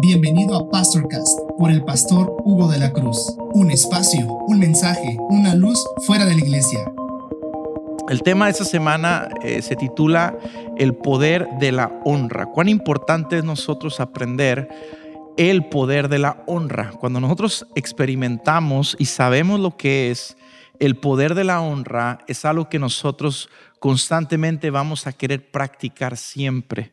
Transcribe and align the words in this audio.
Bienvenido 0.00 0.56
a 0.56 0.70
Pastorcast 0.70 1.38
por 1.58 1.70
el 1.70 1.84
pastor 1.84 2.34
Hugo 2.44 2.68
de 2.68 2.78
la 2.78 2.92
Cruz. 2.92 3.36
Un 3.52 3.70
espacio, 3.70 4.26
un 4.46 4.58
mensaje, 4.58 5.16
una 5.28 5.54
luz 5.54 5.78
fuera 6.06 6.24
de 6.24 6.34
la 6.34 6.40
iglesia. 6.40 6.80
El 8.08 8.22
tema 8.22 8.46
de 8.46 8.52
esta 8.52 8.64
semana 8.64 9.28
eh, 9.42 9.62
se 9.62 9.76
titula 9.76 10.36
El 10.78 10.94
poder 10.94 11.46
de 11.60 11.70
la 11.70 11.92
honra. 12.04 12.46
Cuán 12.46 12.68
importante 12.68 13.38
es 13.38 13.44
nosotros 13.44 14.00
aprender 14.00 14.68
el 15.36 15.66
poder 15.68 16.08
de 16.08 16.18
la 16.18 16.42
honra. 16.46 16.92
Cuando 16.98 17.20
nosotros 17.20 17.66
experimentamos 17.74 18.96
y 18.98 19.04
sabemos 19.04 19.60
lo 19.60 19.76
que 19.76 20.10
es 20.10 20.36
el 20.78 20.96
poder 20.96 21.34
de 21.34 21.44
la 21.44 21.60
honra, 21.60 22.18
es 22.26 22.44
algo 22.44 22.68
que 22.68 22.78
nosotros 22.78 23.48
constantemente 23.78 24.70
vamos 24.70 25.06
a 25.06 25.12
querer 25.12 25.50
practicar 25.50 26.16
siempre. 26.16 26.90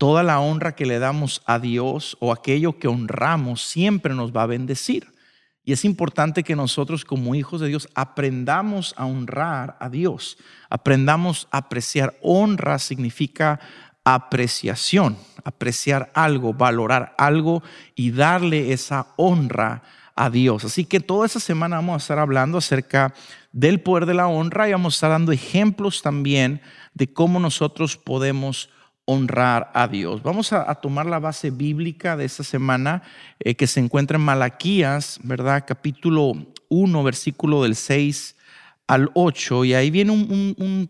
Toda 0.00 0.22
la 0.22 0.40
honra 0.40 0.74
que 0.74 0.86
le 0.86 0.98
damos 0.98 1.42
a 1.44 1.58
Dios 1.58 2.16
o 2.20 2.32
aquello 2.32 2.78
que 2.78 2.88
honramos 2.88 3.60
siempre 3.60 4.14
nos 4.14 4.34
va 4.34 4.44
a 4.44 4.46
bendecir. 4.46 5.12
Y 5.62 5.72
es 5.72 5.84
importante 5.84 6.42
que 6.42 6.56
nosotros 6.56 7.04
como 7.04 7.34
hijos 7.34 7.60
de 7.60 7.68
Dios 7.68 7.86
aprendamos 7.94 8.94
a 8.96 9.04
honrar 9.04 9.76
a 9.78 9.90
Dios, 9.90 10.38
aprendamos 10.70 11.48
a 11.50 11.58
apreciar. 11.58 12.16
Honra 12.22 12.78
significa 12.78 13.60
apreciación, 14.02 15.18
apreciar 15.44 16.10
algo, 16.14 16.54
valorar 16.54 17.14
algo 17.18 17.62
y 17.94 18.10
darle 18.10 18.72
esa 18.72 19.08
honra 19.16 19.82
a 20.16 20.30
Dios. 20.30 20.64
Así 20.64 20.86
que 20.86 21.00
toda 21.00 21.26
esta 21.26 21.40
semana 21.40 21.76
vamos 21.76 21.96
a 21.96 21.98
estar 21.98 22.18
hablando 22.18 22.56
acerca 22.56 23.12
del 23.52 23.82
poder 23.82 24.06
de 24.06 24.14
la 24.14 24.28
honra 24.28 24.66
y 24.66 24.72
vamos 24.72 24.94
a 24.94 24.96
estar 24.96 25.10
dando 25.10 25.32
ejemplos 25.32 26.00
también 26.00 26.62
de 26.94 27.12
cómo 27.12 27.38
nosotros 27.38 27.98
podemos 27.98 28.70
honrar 29.10 29.72
a 29.74 29.88
Dios. 29.88 30.22
Vamos 30.22 30.52
a, 30.52 30.72
tomar 30.76 31.04
la 31.04 31.18
base 31.18 31.50
bíblica 31.50 32.16
de 32.16 32.24
esta 32.24 32.44
semana 32.44 33.02
eh, 33.40 33.56
que 33.56 33.66
se 33.66 33.80
encuentra 33.80 34.16
en 34.16 34.22
Malaquías, 34.22 35.18
¿verdad? 35.24 35.64
Capítulo 35.66 36.34
1, 36.68 37.02
versículo 37.02 37.64
del 37.64 37.74
6 37.74 38.36
al 38.86 39.10
8. 39.14 39.64
Y 39.64 39.74
ahí 39.74 39.90
viene 39.90 40.12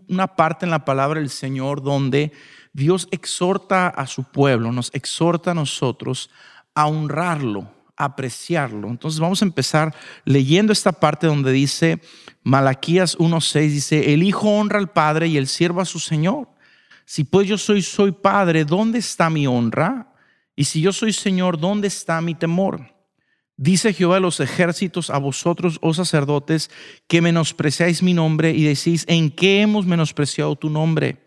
una 0.06 0.26
parte 0.36 0.66
en 0.66 0.70
la 0.70 0.84
palabra 0.84 1.18
del 1.18 1.30
Señor 1.30 1.82
donde 1.82 2.32
Dios 2.74 3.08
exhorta 3.10 3.88
a 3.88 4.06
su 4.06 4.24
pueblo, 4.24 4.70
nos 4.70 4.90
exhorta 4.92 5.52
a 5.52 5.54
nosotros 5.54 6.28
a 6.74 6.88
honrarlo, 6.88 7.72
a 7.96 8.04
apreciarlo. 8.04 8.88
Entonces 8.88 9.18
vamos 9.18 9.40
a 9.40 9.46
empezar 9.46 9.94
leyendo 10.26 10.74
esta 10.74 10.92
parte 10.92 11.26
donde 11.26 11.52
dice, 11.52 12.02
Malaquías 12.42 13.16
1.6 13.16 13.68
dice, 13.70 14.12
el 14.12 14.22
Hijo 14.22 14.50
honra 14.50 14.78
al 14.78 14.90
Padre 14.90 15.28
y 15.28 15.38
el 15.38 15.46
siervo 15.46 15.80
a 15.80 15.86
su 15.86 15.98
Señor. 15.98 16.49
Si 17.12 17.24
pues 17.24 17.48
yo 17.48 17.58
soy, 17.58 17.82
soy 17.82 18.12
Padre, 18.12 18.64
¿dónde 18.64 19.00
está 19.00 19.30
mi 19.30 19.44
honra? 19.44 20.14
Y 20.54 20.66
si 20.66 20.80
yo 20.80 20.92
soy 20.92 21.12
Señor, 21.12 21.58
¿dónde 21.58 21.88
está 21.88 22.20
mi 22.20 22.36
temor? 22.36 22.94
Dice 23.56 23.92
Jehová 23.92 24.14
de 24.14 24.20
los 24.20 24.38
ejércitos 24.38 25.10
a 25.10 25.18
vosotros, 25.18 25.78
oh 25.82 25.92
sacerdotes, 25.92 26.70
que 27.08 27.20
menospreciáis 27.20 28.04
mi 28.04 28.14
nombre 28.14 28.52
y 28.52 28.62
decís, 28.62 29.04
¿en 29.08 29.32
qué 29.32 29.60
hemos 29.60 29.86
menospreciado 29.86 30.54
tu 30.54 30.70
nombre? 30.70 31.24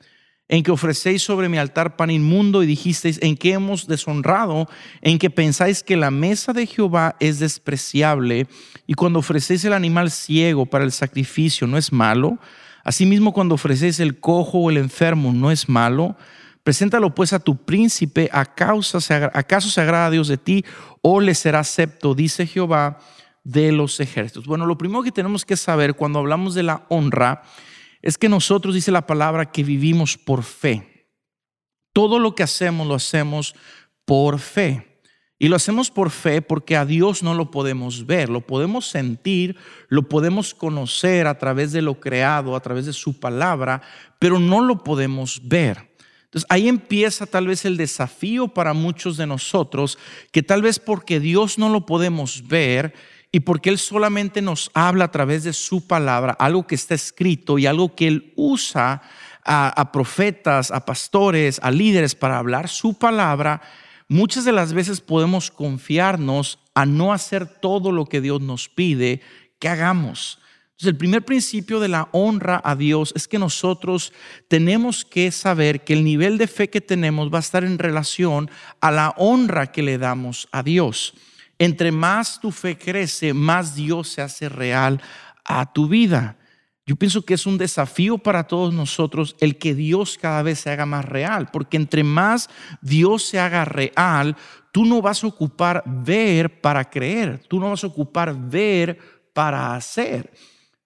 En 0.47 0.63
que 0.63 0.71
ofrecéis 0.71 1.21
sobre 1.21 1.49
mi 1.49 1.57
altar 1.57 1.97
pan 1.97 2.11
inmundo 2.11 2.63
y 2.63 2.65
dijisteis, 2.65 3.19
¿en 3.21 3.35
qué 3.35 3.51
hemos 3.51 3.85
deshonrado? 3.85 4.69
En 5.01 5.19
que 5.19 5.29
pensáis 5.29 5.83
que 5.83 5.97
la 5.97 6.11
mesa 6.11 6.53
de 6.53 6.65
Jehová 6.65 7.17
es 7.19 7.39
despreciable 7.39 8.47
y 8.87 8.93
cuando 8.93 9.19
ofrecéis 9.19 9.65
el 9.65 9.73
animal 9.73 10.11
ciego 10.11 10.65
para 10.65 10.85
el 10.85 10.93
sacrificio 10.93 11.67
no 11.67 11.77
es 11.77 11.91
malo. 11.91 12.39
Asimismo, 12.83 13.33
cuando 13.33 13.55
ofrecéis 13.55 13.99
el 13.99 14.19
cojo 14.19 14.59
o 14.59 14.69
el 14.69 14.77
enfermo 14.77 15.31
no 15.33 15.51
es 15.51 15.69
malo. 15.69 16.15
Preséntalo 16.63 17.13
pues 17.13 17.33
a 17.33 17.39
tu 17.39 17.57
príncipe, 17.57 18.29
¿acaso 18.31 19.01
se 19.01 19.13
agrada 19.13 20.05
a 20.05 20.11
Dios 20.11 20.29
de 20.29 20.37
ti 20.37 20.63
o 21.01 21.19
le 21.19 21.35
será 21.35 21.59
acepto? 21.59 22.15
Dice 22.15 22.47
Jehová 22.47 22.99
de 23.43 23.73
los 23.73 23.99
ejércitos. 23.99 24.45
Bueno, 24.45 24.65
lo 24.65 24.77
primero 24.77 25.03
que 25.03 25.11
tenemos 25.11 25.43
que 25.43 25.57
saber 25.57 25.95
cuando 25.95 26.19
hablamos 26.19 26.55
de 26.55 26.63
la 26.63 26.85
honra 26.87 27.43
es 28.01 28.17
que 28.17 28.29
nosotros, 28.29 28.75
dice 28.75 28.91
la 28.91 29.05
palabra, 29.07 29.51
que 29.51 29.63
vivimos 29.63 30.17
por 30.17 30.43
fe. 30.43 31.09
Todo 31.93 32.19
lo 32.19 32.35
que 32.35 32.43
hacemos 32.43 32.87
lo 32.87 32.95
hacemos 32.95 33.55
por 34.05 34.39
fe. 34.39 34.92
Y 35.43 35.49
lo 35.49 35.57
hacemos 35.57 35.91
por 35.91 36.09
fe 36.09 36.41
porque 36.41 36.77
a 36.77 36.85
Dios 36.85 37.21
no 37.21 37.33
lo 37.33 37.51
podemos 37.51 38.05
ver, 38.05 38.29
lo 38.29 38.47
podemos 38.47 38.87
sentir, 38.87 39.57
lo 39.89 40.07
podemos 40.07 40.53
conocer 40.53 41.27
a 41.27 41.37
través 41.37 41.73
de 41.73 41.81
lo 41.81 41.99
creado, 41.99 42.55
a 42.55 42.61
través 42.61 42.85
de 42.85 42.93
su 42.93 43.19
palabra, 43.19 43.81
pero 44.19 44.39
no 44.39 44.61
lo 44.61 44.85
podemos 44.85 45.41
ver. 45.43 45.91
Entonces 46.23 46.45
ahí 46.47 46.69
empieza 46.69 47.25
tal 47.25 47.47
vez 47.47 47.65
el 47.65 47.75
desafío 47.75 48.47
para 48.47 48.73
muchos 48.73 49.17
de 49.17 49.27
nosotros, 49.27 49.97
que 50.31 50.43
tal 50.43 50.61
vez 50.61 50.79
porque 50.79 51.19
Dios 51.19 51.57
no 51.57 51.67
lo 51.67 51.85
podemos 51.85 52.47
ver 52.47 52.93
y 53.29 53.41
porque 53.41 53.69
Él 53.69 53.79
solamente 53.79 54.41
nos 54.41 54.71
habla 54.73 55.03
a 55.03 55.11
través 55.11 55.43
de 55.43 55.51
su 55.51 55.85
palabra, 55.85 56.37
algo 56.39 56.65
que 56.65 56.75
está 56.75 56.95
escrito 56.95 57.59
y 57.59 57.65
algo 57.65 57.95
que 57.95 58.07
Él 58.07 58.31
usa 58.37 59.01
a, 59.43 59.81
a 59.81 59.91
profetas, 59.91 60.71
a 60.71 60.85
pastores, 60.85 61.59
a 61.61 61.69
líderes 61.69 62.15
para 62.15 62.37
hablar 62.37 62.69
su 62.69 62.93
palabra, 62.93 63.61
muchas 64.13 64.45
de 64.45 64.51
las 64.51 64.73
veces 64.73 65.01
podemos 65.01 65.49
confiarnos 65.51 66.59
a 66.75 66.85
no 66.85 67.11
hacer 67.11 67.47
todo 67.47 67.91
lo 67.91 68.05
que 68.05 68.21
Dios 68.21 68.41
nos 68.41 68.69
pide 68.69 69.21
que 69.59 69.67
hagamos. 69.67 70.39
Entonces, 70.71 70.87
el 70.89 70.97
primer 70.97 71.23
principio 71.25 71.79
de 71.79 71.87
la 71.87 72.09
honra 72.11 72.61
a 72.63 72.75
Dios 72.75 73.11
es 73.15 73.27
que 73.27 73.39
nosotros 73.39 74.13
tenemos 74.47 75.03
que 75.03 75.31
saber 75.31 75.83
que 75.83 75.93
el 75.93 76.03
nivel 76.03 76.37
de 76.37 76.47
fe 76.47 76.69
que 76.69 76.81
tenemos 76.81 77.33
va 77.33 77.37
a 77.37 77.41
estar 77.41 77.63
en 77.63 77.79
relación 77.79 78.49
a 78.81 78.91
la 78.91 79.13
honra 79.17 79.71
que 79.71 79.83
le 79.83 79.97
damos 79.97 80.47
a 80.51 80.63
Dios. 80.63 81.15
Entre 81.57 81.91
más 81.91 82.39
tu 82.39 82.51
fe 82.51 82.77
crece, 82.77 83.33
más 83.33 83.75
Dios 83.75 84.09
se 84.09 84.21
hace 84.21 84.49
real 84.49 85.01
a 85.45 85.71
tu 85.73 85.87
vida. 85.87 86.37
Yo 86.85 86.97
pienso 86.97 87.21
que 87.21 87.35
es 87.35 87.45
un 87.45 87.57
desafío 87.57 88.17
para 88.17 88.45
todos 88.45 88.73
nosotros 88.73 89.37
el 89.39 89.57
que 89.57 89.73
Dios 89.73 90.17
cada 90.21 90.43
vez 90.43 90.59
se 90.59 90.69
haga 90.69 90.85
más 90.85 91.05
real, 91.05 91.49
porque 91.51 91.77
entre 91.77 92.03
más 92.03 92.49
Dios 92.81 93.23
se 93.23 93.39
haga 93.39 93.63
real, 93.63 94.35
tú 94.73 94.83
no 94.83 95.01
vas 95.01 95.23
a 95.23 95.27
ocupar 95.27 95.83
ver 95.85 96.59
para 96.59 96.89
creer, 96.89 97.41
tú 97.47 97.59
no 97.59 97.69
vas 97.69 97.85
a 97.85 97.87
ocupar 97.87 98.35
ver 98.37 98.99
para 99.31 99.75
hacer. 99.75 100.33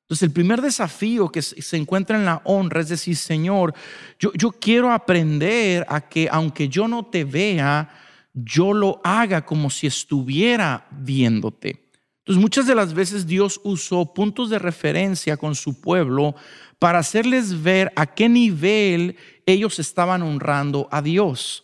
Entonces 0.01 0.23
el 0.23 0.31
primer 0.31 0.61
desafío 0.61 1.29
que 1.29 1.41
se 1.41 1.75
encuentra 1.77 2.15
en 2.15 2.25
la 2.25 2.41
honra 2.45 2.81
es 2.81 2.89
decir, 2.89 3.15
Señor, 3.15 3.73
yo, 4.19 4.31
yo 4.33 4.51
quiero 4.51 4.93
aprender 4.93 5.83
a 5.89 6.01
que 6.01 6.29
aunque 6.31 6.69
yo 6.69 6.87
no 6.87 7.07
te 7.07 7.23
vea, 7.23 7.89
yo 8.33 8.71
lo 8.71 9.01
haga 9.03 9.43
como 9.43 9.71
si 9.71 9.87
estuviera 9.87 10.85
viéndote. 10.91 11.86
Entonces 12.27 12.41
muchas 12.41 12.67
de 12.67 12.75
las 12.75 12.93
veces 12.93 13.25
Dios 13.25 13.61
usó 13.63 14.13
puntos 14.13 14.49
de 14.49 14.59
referencia 14.59 15.37
con 15.37 15.55
su 15.55 15.79
pueblo 15.79 16.35
para 16.77 16.99
hacerles 16.99 17.63
ver 17.63 17.93
a 17.95 18.05
qué 18.05 18.27
nivel 18.27 19.15
ellos 19.45 19.79
estaban 19.79 20.21
honrando 20.23 20.89
a 20.91 21.01
Dios. 21.01 21.63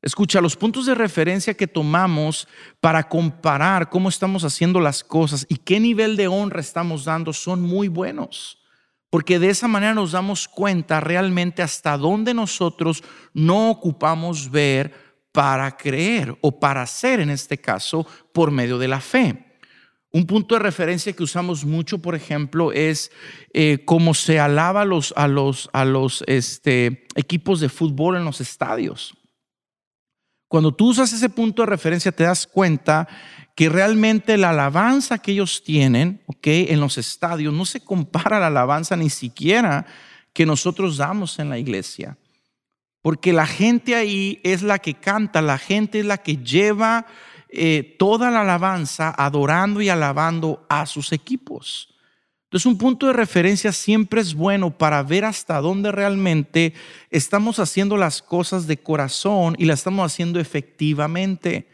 Escucha, 0.00 0.40
los 0.40 0.56
puntos 0.56 0.86
de 0.86 0.94
referencia 0.94 1.52
que 1.52 1.66
tomamos 1.66 2.48
para 2.80 3.06
comparar 3.06 3.90
cómo 3.90 4.08
estamos 4.08 4.44
haciendo 4.44 4.80
las 4.80 5.04
cosas 5.04 5.44
y 5.46 5.56
qué 5.56 5.78
nivel 5.78 6.16
de 6.16 6.26
honra 6.26 6.60
estamos 6.60 7.04
dando 7.04 7.34
son 7.34 7.60
muy 7.60 7.88
buenos. 7.88 8.62
Porque 9.10 9.38
de 9.38 9.50
esa 9.50 9.68
manera 9.68 9.92
nos 9.92 10.12
damos 10.12 10.48
cuenta 10.48 11.00
realmente 11.00 11.60
hasta 11.60 11.98
dónde 11.98 12.32
nosotros 12.32 13.04
no 13.34 13.68
ocupamos 13.68 14.50
ver 14.50 14.94
para 15.32 15.76
creer 15.76 16.34
o 16.40 16.58
para 16.58 16.80
hacer 16.80 17.20
en 17.20 17.28
este 17.28 17.58
caso 17.58 18.06
por 18.32 18.50
medio 18.50 18.78
de 18.78 18.88
la 18.88 19.02
fe. 19.02 19.51
Un 20.14 20.26
punto 20.26 20.54
de 20.54 20.60
referencia 20.60 21.14
que 21.14 21.22
usamos 21.22 21.64
mucho, 21.64 21.98
por 21.98 22.14
ejemplo, 22.14 22.70
es 22.70 23.10
eh, 23.54 23.82
cómo 23.86 24.12
se 24.12 24.38
alaba 24.38 24.82
a 24.82 25.24
los, 25.84 26.24
este, 26.26 27.06
equipos 27.14 27.60
de 27.60 27.70
fútbol 27.70 28.16
en 28.16 28.26
los 28.26 28.42
estadios. 28.42 29.14
Cuando 30.48 30.74
tú 30.74 30.90
usas 30.90 31.14
ese 31.14 31.30
punto 31.30 31.62
de 31.62 31.66
referencia, 31.66 32.12
te 32.12 32.24
das 32.24 32.46
cuenta 32.46 33.08
que 33.56 33.70
realmente 33.70 34.36
la 34.36 34.50
alabanza 34.50 35.16
que 35.16 35.32
ellos 35.32 35.64
tienen 35.64 36.22
okay, 36.26 36.66
en 36.68 36.80
los 36.80 36.98
estadios 36.98 37.54
no 37.54 37.64
se 37.64 37.80
compara 37.80 38.36
a 38.36 38.40
la 38.40 38.48
alabanza 38.48 38.96
ni 38.96 39.08
siquiera 39.08 39.86
que 40.34 40.44
nosotros 40.44 40.98
damos 40.98 41.38
en 41.38 41.48
la 41.48 41.58
iglesia. 41.58 42.18
Porque 43.00 43.32
la 43.32 43.46
gente 43.46 43.94
ahí 43.94 44.40
es 44.44 44.62
la 44.62 44.78
que 44.78 44.92
canta, 44.92 45.40
la 45.40 45.56
gente 45.56 46.00
es 46.00 46.04
la 46.04 46.18
que 46.18 46.36
lleva 46.36 47.06
eh, 47.52 47.96
toda 47.98 48.30
la 48.30 48.40
alabanza 48.40 49.14
adorando 49.16 49.82
y 49.82 49.90
alabando 49.90 50.64
a 50.68 50.86
sus 50.86 51.12
equipos. 51.12 51.92
Entonces 52.44 52.66
un 52.66 52.78
punto 52.78 53.06
de 53.06 53.12
referencia 53.12 53.72
siempre 53.72 54.20
es 54.20 54.34
bueno 54.34 54.70
para 54.70 55.02
ver 55.02 55.24
hasta 55.24 55.60
dónde 55.60 55.92
realmente 55.92 56.74
estamos 57.10 57.58
haciendo 57.58 57.96
las 57.96 58.20
cosas 58.22 58.66
de 58.66 58.76
corazón 58.76 59.54
y 59.58 59.64
las 59.66 59.80
estamos 59.80 60.04
haciendo 60.04 60.40
efectivamente. 60.40 61.68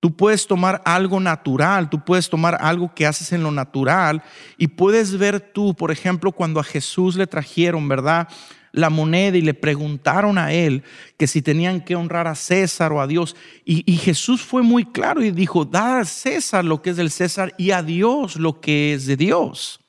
Tú 0.00 0.16
puedes 0.16 0.46
tomar 0.46 0.82
algo 0.84 1.18
natural, 1.18 1.88
tú 1.88 2.04
puedes 2.04 2.28
tomar 2.28 2.58
algo 2.60 2.94
que 2.94 3.06
haces 3.06 3.32
en 3.32 3.42
lo 3.42 3.50
natural 3.50 4.22
y 4.58 4.68
puedes 4.68 5.16
ver 5.16 5.40
tú, 5.40 5.74
por 5.74 5.90
ejemplo, 5.90 6.30
cuando 6.30 6.60
a 6.60 6.64
Jesús 6.64 7.16
le 7.16 7.26
trajeron, 7.26 7.88
¿verdad? 7.88 8.28
La 8.74 8.90
moneda 8.90 9.36
y 9.38 9.40
le 9.40 9.54
preguntaron 9.54 10.36
a 10.36 10.52
él 10.52 10.82
que 11.16 11.28
si 11.28 11.42
tenían 11.42 11.80
que 11.80 11.94
honrar 11.94 12.26
a 12.26 12.34
César 12.34 12.92
o 12.92 13.00
a 13.00 13.06
Dios. 13.06 13.36
Y, 13.64 13.96
Jesús 13.96 14.42
fue 14.42 14.62
muy 14.62 14.84
claro 14.84 15.22
y 15.22 15.30
dijo, 15.30 15.64
da 15.64 16.00
a 16.00 16.04
César 16.04 16.64
lo 16.64 16.82
que 16.82 16.90
es 16.90 16.96
del 16.96 17.10
César 17.10 17.54
y 17.56 17.70
a 17.70 17.82
Dios 17.82 18.36
lo 18.36 18.60
que 18.60 18.94
es 18.94 19.06
de 19.06 19.16
Dios. 19.16 19.80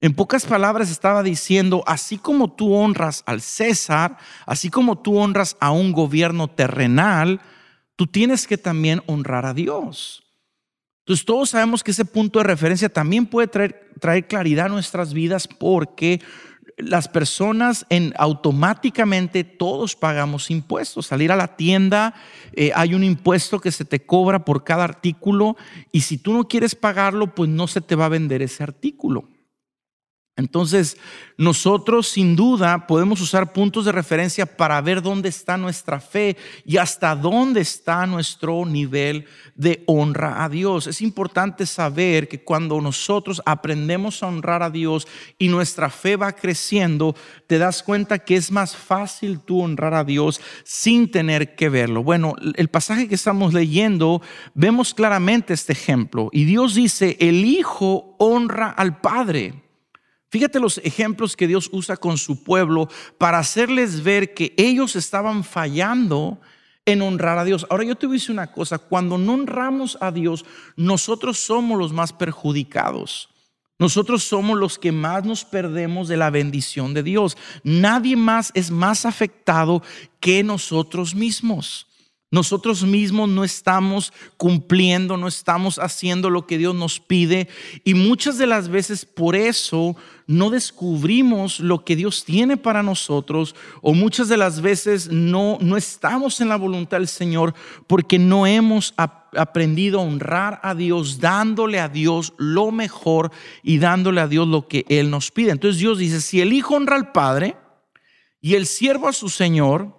En 0.00 0.14
pocas 0.14 0.46
palabras 0.46 0.92
estaba 0.92 1.24
diciendo, 1.24 1.82
así 1.86 2.18
como 2.18 2.52
tú 2.52 2.72
honras 2.72 3.24
al 3.26 3.40
César, 3.40 4.16
así 4.46 4.70
como 4.70 4.98
tú 4.98 5.18
honras 5.18 5.56
a 5.58 5.72
un 5.72 5.90
gobierno 5.90 6.46
terrenal, 6.46 7.40
tú 7.96 8.06
tienes 8.06 8.46
que 8.46 8.56
también 8.56 9.02
honrar 9.06 9.44
a 9.44 9.54
Dios. 9.54 10.22
Entonces 11.00 11.26
todos 11.26 11.50
sabemos 11.50 11.82
que 11.82 11.90
ese 11.90 12.04
punto 12.04 12.38
de 12.38 12.44
referencia 12.44 12.88
también 12.88 13.26
puede 13.26 13.48
traer, 13.48 13.90
traer 13.98 14.28
claridad 14.28 14.66
a 14.66 14.68
nuestras 14.68 15.12
vidas 15.12 15.48
porque 15.48 16.20
las 16.78 17.08
personas 17.08 17.86
en 17.90 18.14
automáticamente 18.16 19.44
todos 19.44 19.96
pagamos 19.96 20.50
impuestos. 20.50 21.06
Salir 21.06 21.32
a 21.32 21.36
la 21.36 21.56
tienda, 21.56 22.14
eh, 22.52 22.72
hay 22.74 22.94
un 22.94 23.04
impuesto 23.04 23.60
que 23.60 23.72
se 23.72 23.84
te 23.84 24.04
cobra 24.04 24.44
por 24.44 24.64
cada 24.64 24.84
artículo 24.84 25.56
y 25.92 26.02
si 26.02 26.18
tú 26.18 26.32
no 26.32 26.48
quieres 26.48 26.74
pagarlo, 26.74 27.34
pues 27.34 27.50
no 27.50 27.66
se 27.66 27.80
te 27.80 27.96
va 27.96 28.06
a 28.06 28.10
vender 28.10 28.42
ese 28.42 28.62
artículo. 28.62 29.28
Entonces, 30.38 30.96
nosotros 31.36 32.06
sin 32.06 32.36
duda 32.36 32.86
podemos 32.86 33.20
usar 33.20 33.52
puntos 33.52 33.84
de 33.84 33.90
referencia 33.90 34.46
para 34.46 34.80
ver 34.80 35.02
dónde 35.02 35.28
está 35.28 35.56
nuestra 35.56 35.98
fe 35.98 36.36
y 36.64 36.76
hasta 36.76 37.16
dónde 37.16 37.60
está 37.60 38.06
nuestro 38.06 38.64
nivel 38.64 39.26
de 39.56 39.82
honra 39.88 40.44
a 40.44 40.48
Dios. 40.48 40.86
Es 40.86 41.02
importante 41.02 41.66
saber 41.66 42.28
que 42.28 42.44
cuando 42.44 42.80
nosotros 42.80 43.42
aprendemos 43.46 44.22
a 44.22 44.28
honrar 44.28 44.62
a 44.62 44.70
Dios 44.70 45.08
y 45.38 45.48
nuestra 45.48 45.90
fe 45.90 46.14
va 46.14 46.30
creciendo, 46.30 47.16
te 47.48 47.58
das 47.58 47.82
cuenta 47.82 48.20
que 48.20 48.36
es 48.36 48.52
más 48.52 48.76
fácil 48.76 49.40
tú 49.40 49.60
honrar 49.60 49.94
a 49.94 50.04
Dios 50.04 50.40
sin 50.62 51.10
tener 51.10 51.56
que 51.56 51.68
verlo. 51.68 52.04
Bueno, 52.04 52.36
el 52.54 52.68
pasaje 52.68 53.08
que 53.08 53.16
estamos 53.16 53.54
leyendo, 53.54 54.22
vemos 54.54 54.94
claramente 54.94 55.52
este 55.52 55.72
ejemplo 55.72 56.28
y 56.30 56.44
Dios 56.44 56.76
dice, 56.76 57.16
el 57.18 57.44
Hijo 57.44 58.14
honra 58.18 58.68
al 58.70 59.00
Padre. 59.00 59.67
Fíjate 60.30 60.60
los 60.60 60.78
ejemplos 60.78 61.36
que 61.36 61.46
Dios 61.46 61.70
usa 61.72 61.96
con 61.96 62.18
su 62.18 62.42
pueblo 62.42 62.88
para 63.16 63.38
hacerles 63.38 64.02
ver 64.02 64.34
que 64.34 64.54
ellos 64.56 64.94
estaban 64.94 65.42
fallando 65.42 66.38
en 66.84 67.02
honrar 67.02 67.38
a 67.38 67.44
Dios. 67.44 67.66
Ahora 67.70 67.84
yo 67.84 67.96
te 67.96 68.06
voy 68.06 68.16
a 68.16 68.18
decir 68.18 68.32
una 68.32 68.52
cosa, 68.52 68.78
cuando 68.78 69.18
no 69.18 69.34
honramos 69.34 69.96
a 70.00 70.10
Dios, 70.10 70.44
nosotros 70.76 71.38
somos 71.38 71.78
los 71.78 71.92
más 71.92 72.12
perjudicados. 72.12 73.30
Nosotros 73.78 74.24
somos 74.24 74.58
los 74.58 74.78
que 74.78 74.90
más 74.90 75.24
nos 75.24 75.44
perdemos 75.44 76.08
de 76.08 76.16
la 76.16 76.30
bendición 76.30 76.94
de 76.94 77.02
Dios. 77.02 77.36
Nadie 77.62 78.16
más 78.16 78.50
es 78.54 78.70
más 78.70 79.06
afectado 79.06 79.82
que 80.18 80.42
nosotros 80.42 81.14
mismos. 81.14 81.86
Nosotros 82.30 82.82
mismos 82.84 83.30
no 83.30 83.42
estamos 83.42 84.12
cumpliendo, 84.36 85.16
no 85.16 85.28
estamos 85.28 85.78
haciendo 85.78 86.28
lo 86.28 86.46
que 86.46 86.58
Dios 86.58 86.74
nos 86.74 87.00
pide 87.00 87.48
y 87.84 87.94
muchas 87.94 88.36
de 88.36 88.46
las 88.46 88.68
veces 88.68 89.06
por 89.06 89.34
eso 89.34 89.96
no 90.26 90.50
descubrimos 90.50 91.58
lo 91.58 91.86
que 91.86 91.96
Dios 91.96 92.26
tiene 92.26 92.58
para 92.58 92.82
nosotros 92.82 93.54
o 93.80 93.94
muchas 93.94 94.28
de 94.28 94.36
las 94.36 94.60
veces 94.60 95.10
no, 95.10 95.56
no 95.62 95.78
estamos 95.78 96.42
en 96.42 96.50
la 96.50 96.56
voluntad 96.56 96.98
del 96.98 97.08
Señor 97.08 97.54
porque 97.86 98.18
no 98.18 98.46
hemos 98.46 98.92
aprendido 98.98 99.98
a 99.98 100.02
honrar 100.02 100.60
a 100.62 100.74
Dios, 100.74 101.20
dándole 101.20 101.80
a 101.80 101.88
Dios 101.88 102.34
lo 102.36 102.70
mejor 102.70 103.32
y 103.62 103.78
dándole 103.78 104.20
a 104.20 104.28
Dios 104.28 104.46
lo 104.46 104.68
que 104.68 104.84
Él 104.90 105.08
nos 105.08 105.30
pide. 105.30 105.52
Entonces 105.52 105.80
Dios 105.80 105.96
dice, 105.96 106.20
si 106.20 106.42
el 106.42 106.52
Hijo 106.52 106.74
honra 106.74 106.96
al 106.96 107.10
Padre 107.10 107.56
y 108.42 108.54
el 108.54 108.66
siervo 108.66 109.08
a 109.08 109.14
su 109.14 109.30
Señor, 109.30 109.97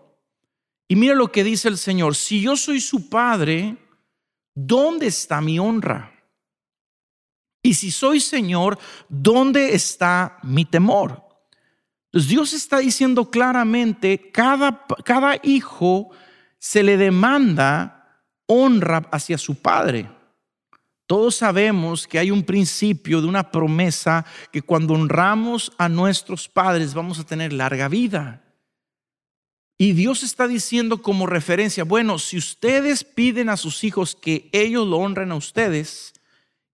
y 0.89 0.97
mira 0.97 1.15
lo 1.15 1.31
que 1.31 1.45
dice 1.45 1.69
el 1.69 1.77
Señor, 1.77 2.15
si 2.15 2.41
yo 2.41 2.57
soy 2.57 2.81
su 2.81 3.09
Padre, 3.09 3.77
¿dónde 4.53 5.07
está 5.07 5.39
mi 5.39 5.59
honra? 5.59 6.11
Y 7.61 7.75
si 7.75 7.91
soy 7.91 8.19
Señor, 8.19 8.79
¿dónde 9.07 9.75
está 9.75 10.39
mi 10.43 10.65
temor? 10.65 11.23
Entonces 12.05 12.29
Dios 12.29 12.53
está 12.53 12.79
diciendo 12.79 13.29
claramente, 13.29 14.31
cada, 14.31 14.85
cada 15.05 15.39
hijo 15.43 16.09
se 16.57 16.81
le 16.81 16.97
demanda 16.97 18.23
honra 18.47 19.07
hacia 19.11 19.37
su 19.37 19.61
padre. 19.61 20.09
Todos 21.05 21.35
sabemos 21.35 22.07
que 22.07 22.17
hay 22.17 22.31
un 22.31 22.43
principio 22.43 23.21
de 23.21 23.27
una 23.27 23.51
promesa 23.51 24.25
que 24.51 24.61
cuando 24.61 24.95
honramos 24.95 25.71
a 25.77 25.87
nuestros 25.89 26.47
padres 26.47 26.93
vamos 26.93 27.19
a 27.19 27.23
tener 27.23 27.53
larga 27.53 27.87
vida. 27.87 28.48
Y 29.81 29.93
Dios 29.93 30.23
está 30.23 30.45
diciendo 30.45 31.01
como 31.01 31.25
referencia, 31.25 31.85
bueno, 31.85 32.19
si 32.19 32.37
ustedes 32.37 33.05
piden 33.05 33.47
a 33.47 33.55
sus 33.55 33.85
hijos 33.85 34.13
que 34.13 34.49
ellos 34.51 34.85
lo 34.85 34.97
honren 34.97 35.31
a 35.31 35.35
ustedes, 35.35 36.11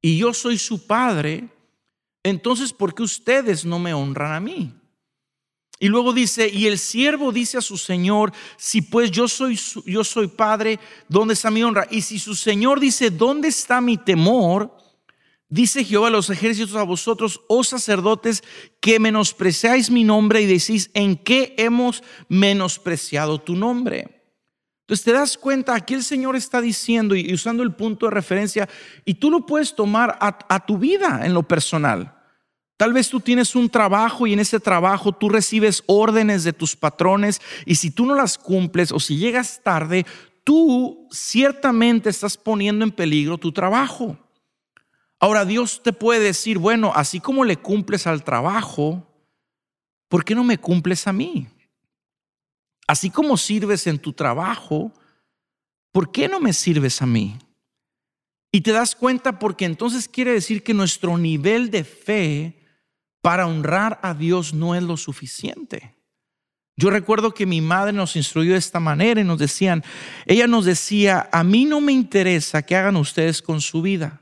y 0.01 0.17
yo 0.17 0.33
soy 0.33 0.57
su 0.57 0.87
padre, 0.87 1.47
entonces 2.23 2.73
¿por 2.73 2.95
qué 2.95 3.03
ustedes 3.03 3.63
no 3.63 3.77
me 3.77 3.93
honran 3.93 4.33
a 4.33 4.39
mí? 4.39 4.73
Y 5.79 5.87
luego 5.87 6.13
dice, 6.13 6.49
y 6.49 6.65
el 6.65 6.79
siervo 6.79 7.31
dice 7.31 7.59
a 7.59 7.61
su 7.61 7.77
señor, 7.77 8.33
si 8.57 8.81
pues 8.81 9.11
yo 9.11 9.27
soy 9.27 9.59
yo 9.85 10.03
soy 10.03 10.27
padre, 10.27 10.79
¿dónde 11.07 11.35
está 11.35 11.51
mi 11.51 11.61
honra? 11.61 11.87
Y 11.91 12.01
si 12.01 12.17
su 12.17 12.33
señor 12.33 12.79
dice, 12.79 13.11
¿dónde 13.11 13.49
está 13.49 13.81
mi 13.81 13.97
temor? 13.97 14.75
Dice 15.47 15.83
Jehová 15.83 16.07
a 16.07 16.11
los 16.11 16.29
ejércitos 16.29 16.75
a 16.75 16.83
vosotros, 16.83 17.41
oh 17.47 17.63
sacerdotes, 17.63 18.43
que 18.81 18.99
menospreciáis 18.99 19.91
mi 19.91 20.03
nombre 20.03 20.41
y 20.41 20.47
decís, 20.47 20.89
¿en 20.93 21.15
qué 21.15 21.53
hemos 21.57 22.03
menospreciado 22.29 23.39
tu 23.39 23.55
nombre? 23.55 24.15
Entonces 24.81 25.03
te 25.03 25.13
das 25.13 25.37
cuenta, 25.37 25.75
aquí 25.75 25.93
el 25.93 26.03
Señor 26.03 26.35
está 26.35 26.61
diciendo 26.61 27.15
y 27.15 27.33
usando 27.33 27.63
el 27.63 27.73
punto 27.73 28.05
de 28.05 28.11
referencia, 28.11 28.69
y 29.03 29.15
tú 29.15 29.31
lo 29.31 29.45
puedes 29.45 29.75
tomar 29.75 30.17
a, 30.19 30.65
tu 30.65 30.77
vida 30.77 31.21
en 31.23 31.33
lo 31.33 31.43
personal. 31.43 32.15
Tal 32.77 32.93
vez 32.93 33.09
tú 33.09 33.19
tienes 33.19 33.55
un 33.55 33.69
trabajo 33.69 34.27
y 34.27 34.33
en 34.33 34.39
ese 34.39 34.59
trabajo 34.59 35.11
tú 35.11 35.29
recibes 35.29 35.83
órdenes 35.85 36.43
de 36.43 36.53
tus 36.53 36.75
patrones 36.75 37.41
y 37.65 37.75
si 37.75 37.89
tú 37.89 38.05
no 38.05 38.15
las 38.15 38.37
cumples 38.37 38.91
o 38.91 38.99
si 38.99 39.17
llegas 39.17 39.61
tarde, 39.63 40.05
tú 40.43 41.07
ciertamente 41.09 42.09
estás 42.09 42.35
poniendo 42.35 42.83
en 42.83 42.91
peligro 42.91 43.37
tu 43.37 43.51
trabajo. 43.51 44.17
Ahora 45.19 45.45
Dios 45.45 45.81
te 45.81 45.93
puede 45.93 46.19
decir, 46.19 46.57
bueno, 46.57 46.91
así 46.95 47.19
como 47.19 47.45
le 47.45 47.57
cumples 47.57 48.05
al 48.07 48.23
trabajo, 48.23 49.07
¿por 50.09 50.25
qué 50.25 50.35
no 50.35 50.43
me 50.43 50.57
cumples 50.57 51.07
a 51.07 51.13
mí? 51.13 51.47
Así 52.87 53.09
como 53.09 53.37
sirves 53.37 53.87
en 53.87 53.97
tu 53.97 54.13
trabajo, 54.13 54.91
¿por 55.91 56.11
qué 56.11 56.27
no 56.27 56.39
me 56.39 56.53
sirves 56.53 57.01
a 57.01 57.05
mí? 57.05 57.37
Y 58.51 58.61
te 58.61 58.71
das 58.71 58.95
cuenta 58.95 59.39
porque 59.39 59.65
entonces 59.65 60.07
quiere 60.07 60.31
decir 60.31 60.63
que 60.63 60.73
nuestro 60.73 61.17
nivel 61.17 61.71
de 61.71 61.83
fe 61.83 62.59
para 63.21 63.47
honrar 63.47 63.99
a 64.03 64.13
Dios 64.13 64.53
no 64.53 64.75
es 64.75 64.83
lo 64.83 64.97
suficiente. 64.97 65.95
Yo 66.77 66.89
recuerdo 66.89 67.33
que 67.33 67.45
mi 67.45 67.61
madre 67.61 67.93
nos 67.93 68.15
instruyó 68.15 68.51
de 68.51 68.59
esta 68.59 68.79
manera 68.79 69.21
y 69.21 69.23
nos 69.23 69.39
decían, 69.39 69.83
ella 70.25 70.45
nos 70.45 70.65
decía, 70.65 71.29
a 71.31 71.43
mí 71.43 71.65
no 71.65 71.79
me 71.79 71.93
interesa 71.93 72.61
qué 72.61 72.75
hagan 72.75 72.97
ustedes 72.97 73.41
con 73.41 73.61
su 73.61 73.81
vida. 73.81 74.21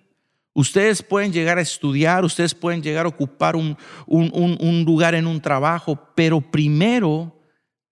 Ustedes 0.53 1.01
pueden 1.01 1.33
llegar 1.33 1.57
a 1.57 1.61
estudiar, 1.61 2.23
ustedes 2.23 2.53
pueden 2.53 2.83
llegar 2.83 3.05
a 3.05 3.09
ocupar 3.09 3.55
un, 3.55 3.75
un, 4.05 4.57
un 4.59 4.83
lugar 4.85 5.15
en 5.15 5.25
un 5.25 5.41
trabajo, 5.41 5.99
pero 6.15 6.41
primero 6.41 7.39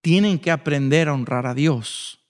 tienen 0.02 0.38
que 0.38 0.52
aprender 0.52 1.08
a 1.08 1.14
honrar 1.14 1.48
a 1.48 1.56
Dios. 1.56 2.21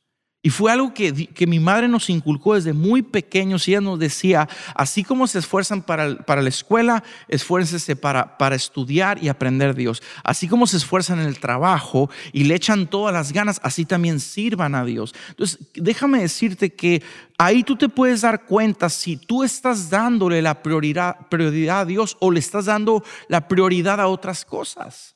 Y 0.44 0.50
fue 0.50 0.72
algo 0.72 0.92
que, 0.92 1.28
que, 1.28 1.46
mi 1.46 1.60
madre 1.60 1.88
nos 1.88 2.10
inculcó 2.10 2.56
desde 2.56 2.74
muy 2.74 3.04
pequeños. 3.04 3.68
Y 3.68 3.72
ella 3.72 3.82
nos 3.82 4.00
decía, 4.00 4.50
así 4.74 5.04
como 5.04 5.28
se 5.28 5.38
esfuerzan 5.38 5.84
para, 5.84 6.18
para 6.18 6.42
la 6.42 6.50
escuela, 6.50 7.04
esfuércense 7.28 7.96
para, 7.96 8.40
para 8.40 8.56
estudiar 8.56 9.24
y 9.24 9.30
aprender 9.30 9.76
Dios. 9.76 10.02
Así 10.24 10.48
como 10.48 10.66
se 10.66 10.78
esfuerzan 10.78 11.20
en 11.20 11.28
el 11.28 11.40
trabajo 11.40 12.10
y 12.34 12.46
le 12.46 12.56
echan 12.56 12.88
todas 12.88 13.14
las 13.14 13.34
ganas, 13.34 13.62
así 13.62 13.86
también 13.86 14.20
sirvan 14.20 14.74
a 14.74 14.84
Dios. 14.84 15.14
Entonces, 15.30 15.60
déjame 15.76 16.22
decirte 16.22 16.74
que 16.74 17.04
ahí 17.38 17.64
tú 17.64 17.76
te 17.76 17.88
puedes 17.88 18.22
dar 18.22 18.46
cuenta 18.46 18.90
si 18.90 19.18
tú 19.18 19.44
estás 19.44 19.92
dándole 19.92 20.42
la 20.42 20.64
prioridad, 20.64 21.28
prioridad 21.30 21.82
a 21.82 21.86
Dios 21.86 22.18
o 22.20 22.32
le 22.32 22.40
estás 22.40 22.66
dando 22.66 23.04
la 23.28 23.48
prioridad 23.48 24.02
a 24.02 24.08
otras 24.08 24.44
cosas. 24.44 25.16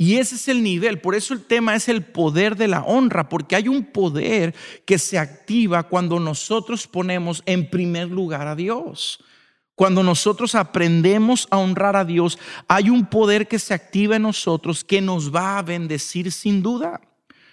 Y 0.00 0.18
ese 0.18 0.36
es 0.36 0.46
el 0.46 0.62
nivel, 0.62 1.00
por 1.00 1.16
eso 1.16 1.34
el 1.34 1.44
tema 1.44 1.74
es 1.74 1.88
el 1.88 2.04
poder 2.04 2.54
de 2.54 2.68
la 2.68 2.84
honra, 2.84 3.28
porque 3.28 3.56
hay 3.56 3.66
un 3.66 3.84
poder 3.84 4.54
que 4.86 4.96
se 4.96 5.18
activa 5.18 5.82
cuando 5.82 6.20
nosotros 6.20 6.86
ponemos 6.86 7.42
en 7.46 7.68
primer 7.68 8.06
lugar 8.06 8.46
a 8.46 8.54
Dios. 8.54 9.18
Cuando 9.74 10.04
nosotros 10.04 10.54
aprendemos 10.54 11.48
a 11.50 11.58
honrar 11.58 11.96
a 11.96 12.04
Dios, 12.04 12.38
hay 12.68 12.90
un 12.90 13.06
poder 13.06 13.48
que 13.48 13.58
se 13.58 13.74
activa 13.74 14.16
en 14.16 14.22
nosotros 14.22 14.84
que 14.84 15.00
nos 15.00 15.34
va 15.34 15.58
a 15.58 15.62
bendecir 15.62 16.30
sin 16.30 16.62
duda. 16.62 17.00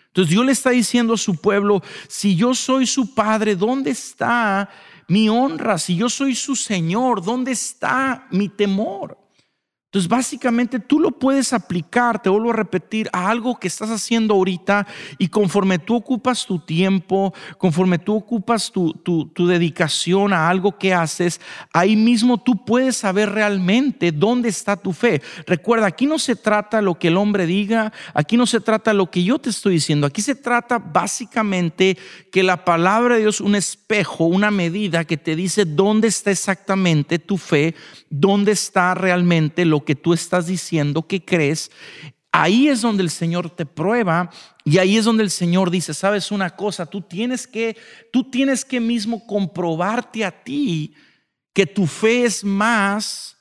Entonces 0.07 0.29
Dios 0.29 0.45
le 0.45 0.51
está 0.51 0.69
diciendo 0.69 1.15
a 1.15 1.17
su 1.17 1.35
pueblo, 1.41 1.81
si 2.07 2.35
yo 2.35 2.53
soy 2.53 2.85
su 2.85 3.15
padre, 3.15 3.55
¿dónde 3.55 3.89
está 3.89 4.69
mi 5.07 5.29
honra? 5.29 5.79
Si 5.79 5.95
yo 5.95 6.09
soy 6.09 6.35
su 6.35 6.55
Señor, 6.55 7.23
¿dónde 7.23 7.53
está 7.53 8.27
mi 8.29 8.49
temor? 8.49 9.24
Entonces, 9.95 10.09
básicamente 10.09 10.81
tú 10.81 10.99
lo 10.99 11.11
puedes 11.11 11.53
aplicar, 11.53 12.21
te 12.21 12.27
vuelvo 12.27 12.49
a 12.49 12.55
repetir, 12.57 13.09
a 13.13 13.29
algo 13.29 13.57
que 13.57 13.69
estás 13.69 13.89
haciendo 13.89 14.33
ahorita 14.33 14.85
y 15.17 15.29
conforme 15.29 15.79
tú 15.79 15.95
ocupas 15.95 16.45
tu 16.45 16.59
tiempo, 16.59 17.33
conforme 17.57 17.97
tú 17.97 18.13
ocupas 18.13 18.73
tu, 18.73 18.91
tu, 18.91 19.47
dedicación 19.47 20.33
a 20.33 20.49
algo 20.49 20.77
que 20.77 20.93
haces, 20.93 21.39
ahí 21.71 21.95
mismo 21.95 22.37
tú 22.37 22.65
puedes 22.65 22.97
saber 22.97 23.29
realmente 23.29 24.11
dónde 24.11 24.49
está 24.49 24.75
tu 24.75 24.91
fe. 24.91 25.21
Recuerda, 25.47 25.87
aquí 25.87 26.07
no 26.07 26.19
se 26.19 26.35
trata 26.35 26.81
lo 26.81 26.99
que 26.99 27.07
el 27.07 27.15
hombre 27.15 27.45
diga, 27.45 27.93
aquí 28.13 28.35
no 28.35 28.47
se 28.47 28.59
trata 28.59 28.91
lo 28.91 29.09
que 29.09 29.23
yo 29.23 29.39
te 29.39 29.49
estoy 29.49 29.75
diciendo, 29.75 30.07
aquí 30.07 30.21
se 30.21 30.35
trata 30.35 30.77
básicamente 30.77 31.97
que 32.33 32.43
la 32.43 32.65
palabra 32.65 33.15
de 33.15 33.21
Dios, 33.21 33.39
un 33.39 33.55
espejo, 33.55 34.25
una 34.25 34.51
medida 34.51 35.05
que 35.05 35.15
te 35.15 35.37
dice 35.37 35.63
dónde 35.63 36.09
está 36.09 36.31
exactamente 36.31 37.17
tu 37.17 37.37
fe, 37.37 37.75
dónde 38.09 38.51
está 38.51 38.93
realmente 38.93 39.63
lo 39.63 39.84
que 39.85 39.95
tú 39.95 40.13
estás 40.13 40.47
diciendo 40.47 41.07
que 41.07 41.23
crees, 41.23 41.71
ahí 42.31 42.67
es 42.67 42.81
donde 42.81 43.03
el 43.03 43.09
Señor 43.09 43.49
te 43.49 43.65
prueba 43.65 44.29
y 44.65 44.77
ahí 44.79 44.97
es 44.97 45.05
donde 45.05 45.23
el 45.23 45.31
Señor 45.31 45.71
dice, 45.71 45.93
sabes 45.93 46.31
una 46.31 46.49
cosa, 46.49 46.85
tú 46.85 47.01
tienes 47.01 47.47
que, 47.47 47.77
tú 48.11 48.29
tienes 48.29 48.65
que 48.65 48.81
mismo 48.81 49.25
comprobarte 49.25 50.25
a 50.25 50.43
ti 50.43 50.93
que 51.53 51.65
tu 51.65 51.87
fe 51.87 52.25
es 52.25 52.43
más 52.43 53.37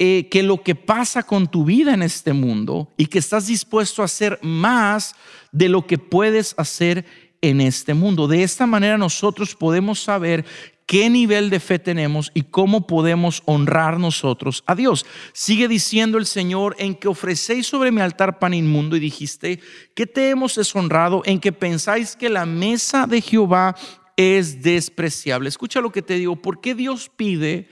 eh, 0.00 0.28
que 0.28 0.42
lo 0.42 0.64
que 0.64 0.74
pasa 0.74 1.22
con 1.22 1.46
tu 1.46 1.64
vida 1.64 1.94
en 1.94 2.02
este 2.02 2.32
mundo 2.32 2.92
y 2.96 3.06
que 3.06 3.20
estás 3.20 3.46
dispuesto 3.46 4.02
a 4.02 4.06
hacer 4.06 4.40
más 4.42 5.14
de 5.52 5.68
lo 5.68 5.86
que 5.86 5.98
puedes 5.98 6.54
hacer 6.58 7.06
en 7.40 7.60
este 7.60 7.94
mundo. 7.94 8.26
De 8.26 8.42
esta 8.42 8.66
manera 8.66 8.98
nosotros 8.98 9.54
podemos 9.54 10.00
saber 10.00 10.44
qué 10.86 11.08
nivel 11.10 11.50
de 11.50 11.60
fe 11.60 11.78
tenemos 11.78 12.30
y 12.34 12.42
cómo 12.42 12.86
podemos 12.86 13.42
honrar 13.46 13.98
nosotros 13.98 14.62
a 14.66 14.74
Dios. 14.74 15.06
Sigue 15.32 15.68
diciendo 15.68 16.18
el 16.18 16.26
Señor, 16.26 16.76
en 16.78 16.94
que 16.94 17.08
ofrecéis 17.08 17.66
sobre 17.66 17.90
mi 17.90 18.00
altar 18.00 18.38
pan 18.38 18.54
inmundo 18.54 18.96
y 18.96 19.00
dijiste, 19.00 19.60
¿qué 19.94 20.06
te 20.06 20.30
hemos 20.30 20.54
deshonrado? 20.54 21.22
En 21.24 21.40
que 21.40 21.52
pensáis 21.52 22.16
que 22.16 22.28
la 22.28 22.46
mesa 22.46 23.06
de 23.06 23.20
Jehová 23.20 23.76
es 24.16 24.62
despreciable. 24.62 25.48
Escucha 25.48 25.80
lo 25.80 25.90
que 25.92 26.02
te 26.02 26.14
digo, 26.14 26.36
¿por 26.36 26.60
qué 26.60 26.74
Dios 26.74 27.10
pide 27.14 27.68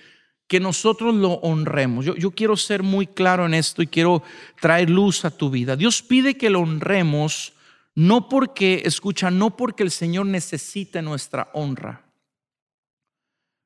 que 0.48 0.60
nosotros 0.60 1.14
lo 1.14 1.34
honremos? 1.34 2.04
Yo, 2.04 2.14
yo 2.16 2.30
quiero 2.32 2.56
ser 2.56 2.82
muy 2.82 3.06
claro 3.06 3.46
en 3.46 3.54
esto 3.54 3.82
y 3.82 3.86
quiero 3.86 4.22
traer 4.60 4.90
luz 4.90 5.24
a 5.24 5.30
tu 5.30 5.50
vida. 5.50 5.76
Dios 5.76 6.02
pide 6.02 6.36
que 6.36 6.50
lo 6.50 6.60
honremos 6.60 7.52
no 7.94 8.28
porque, 8.28 8.82
escucha, 8.86 9.30
no 9.30 9.56
porque 9.56 9.82
el 9.82 9.90
Señor 9.90 10.26
necesite 10.26 11.02
nuestra 11.02 11.50
honra. 11.52 12.11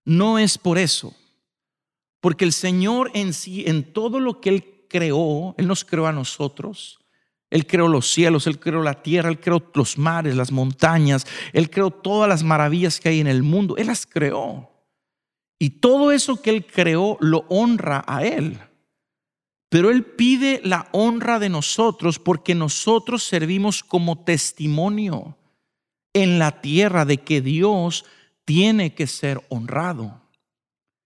No 0.07 0.39
es 0.39 0.57
por 0.57 0.79
eso, 0.79 1.15
porque 2.21 2.47
el 2.47 2.53
Señor 2.53 3.11
en 3.13 3.35
sí, 3.35 3.65
en 3.67 3.93
todo 3.93 4.21
lo 4.21 4.41
que 4.41 4.49
Él 4.49 4.87
creó, 4.89 5.55
Él 5.59 5.67
nos 5.67 5.85
creó 5.85 6.07
a 6.07 6.13
nosotros. 6.13 6.99
Él 7.51 7.67
creó 7.67 7.89
los 7.89 8.11
cielos, 8.11 8.47
Él 8.47 8.59
creó 8.59 8.83
la 8.83 9.03
tierra, 9.03 9.29
Él 9.29 9.39
creó 9.39 9.63
los 9.75 9.99
mares, 9.99 10.35
las 10.35 10.51
montañas, 10.51 11.27
Él 11.53 11.71
creó 11.71 11.91
todas 11.91 12.29
las 12.29 12.43
maravillas 12.43 12.99
que 12.99 13.11
hay 13.11 13.21
en 13.21 13.27
el 13.27 13.43
mundo, 13.43 13.77
Él 13.77 13.89
las 13.89 14.07
creó. 14.07 14.71
Y 15.59 15.71
todo 15.71 16.13
eso 16.13 16.41
que 16.41 16.51
Él 16.51 16.67
creó 16.67 17.17
lo 17.21 17.45
honra 17.49 18.05
a 18.07 18.25
Él. 18.25 18.59
Pero 19.69 19.91
Él 19.91 20.05
pide 20.05 20.61
la 20.65 20.89
honra 20.93 21.39
de 21.39 21.49
nosotros 21.49 22.19
porque 22.19 22.55
nosotros 22.55 23.25
servimos 23.25 23.83
como 23.83 24.23
testimonio 24.23 25.37
en 26.13 26.39
la 26.39 26.61
tierra 26.61 27.05
de 27.05 27.19
que 27.19 27.41
Dios 27.41 28.05
tiene 28.47 28.95
que 28.95 29.07
ser 29.07 29.43
honrado. 29.50 30.23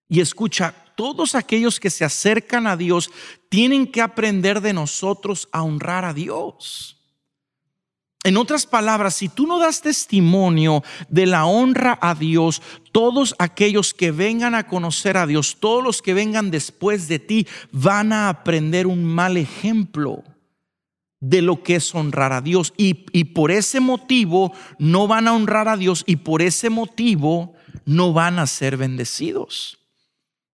Y 0.09 0.21
escucha, 0.21 0.75
todos 0.95 1.35
aquellos 1.35 1.81
que 1.81 1.91
se 1.91 2.05
acercan 2.05 2.69
a 2.69 2.77
Dios 2.77 3.11
tienen 3.49 3.91
que 3.91 4.03
aprender 4.03 4.61
de 4.61 4.73
nosotros 4.73 5.49
a 5.51 5.63
honrar 5.63 6.05
a 6.05 6.15
Dios. 6.15 6.97
En 8.23 8.37
otras 8.37 8.67
palabras, 8.67 9.15
si 9.15 9.31
tú 9.31 9.47
no 9.47 9.59
das 9.59 9.81
testimonio 9.81 10.85
de 11.09 11.25
la 11.25 11.47
honra 11.47 11.99
a 12.03 12.15
Dios, 12.15 12.61
todos 12.93 13.35
aquellos 13.39 13.95
que 13.95 14.11
vengan 14.11 14.55
a 14.55 14.67
conocer 14.67 15.17
a 15.17 15.27
Dios, 15.27 15.57
todos 15.59 15.83
los 15.83 16.03
que 16.03 16.13
vengan 16.13 16.51
después 16.51 17.09
de 17.09 17.19
ti, 17.19 17.49
van 17.73 18.13
a 18.13 18.29
aprender 18.29 18.87
un 18.87 19.05
mal 19.05 19.39
ejemplo 19.39 20.23
de 21.21 21.43
lo 21.43 21.63
que 21.63 21.77
es 21.77 21.95
honrar 21.95 22.33
a 22.33 22.41
Dios. 22.41 22.73
Y, 22.77 22.95
por 23.25 23.51
ese 23.51 23.81
motivo 23.81 24.53
no 24.79 25.07
van 25.07 25.29
a 25.29 25.35
honrar 25.35 25.69
a 25.69 25.77
Dios 25.77 26.03
y 26.07 26.17
por 26.17 26.43
ese 26.43 26.71
motivo 26.71 27.55
no 27.85 28.13
van 28.13 28.39
a 28.39 28.47
ser 28.47 28.77
bendecidos. 28.77 29.77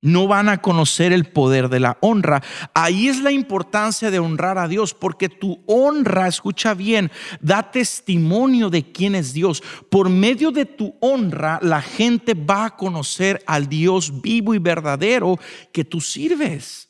No 0.01 0.27
van 0.27 0.49
a 0.49 0.61
conocer 0.61 1.13
el 1.13 1.25
poder 1.25 1.67
de 1.67 1.79
la 1.79 1.97
honra. 1.99 2.43
Ahí 2.75 3.07
es 3.07 3.21
la 3.21 3.31
importancia 3.31 4.11
de 4.11 4.19
honrar 4.19 4.59
a 4.59 4.67
Dios, 4.67 4.93
porque 4.93 5.29
tu 5.29 5.63
honra, 5.65 6.27
escucha 6.27 6.75
bien, 6.75 7.11
da 7.41 7.71
testimonio 7.71 8.69
de 8.69 8.91
quién 8.91 9.15
es 9.15 9.33
Dios. 9.33 9.63
Por 9.89 10.09
medio 10.09 10.51
de 10.51 10.65
tu 10.65 10.95
honra, 10.99 11.57
la 11.63 11.81
gente 11.81 12.35
va 12.35 12.65
a 12.65 12.75
conocer 12.75 13.41
al 13.47 13.67
Dios 13.67 14.21
vivo 14.21 14.53
y 14.53 14.59
verdadero 14.59 15.39
que 15.71 15.83
tú 15.83 15.99
sirves. 15.99 16.84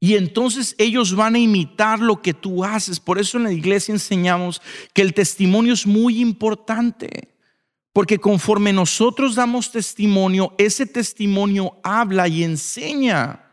Y 0.00 0.14
entonces 0.14 0.74
ellos 0.78 1.14
van 1.14 1.34
a 1.34 1.40
imitar 1.40 1.98
lo 1.98 2.22
que 2.22 2.34
tú 2.34 2.64
haces. 2.64 3.00
Por 3.00 3.18
eso 3.18 3.36
en 3.36 3.44
la 3.44 3.52
iglesia 3.52 3.92
enseñamos 3.92 4.62
que 4.92 5.02
el 5.02 5.12
testimonio 5.12 5.74
es 5.74 5.86
muy 5.86 6.20
importante. 6.20 7.34
Porque 7.92 8.18
conforme 8.18 8.72
nosotros 8.72 9.34
damos 9.34 9.72
testimonio, 9.72 10.54
ese 10.56 10.86
testimonio 10.86 11.78
habla 11.82 12.28
y 12.28 12.44
enseña 12.44 13.47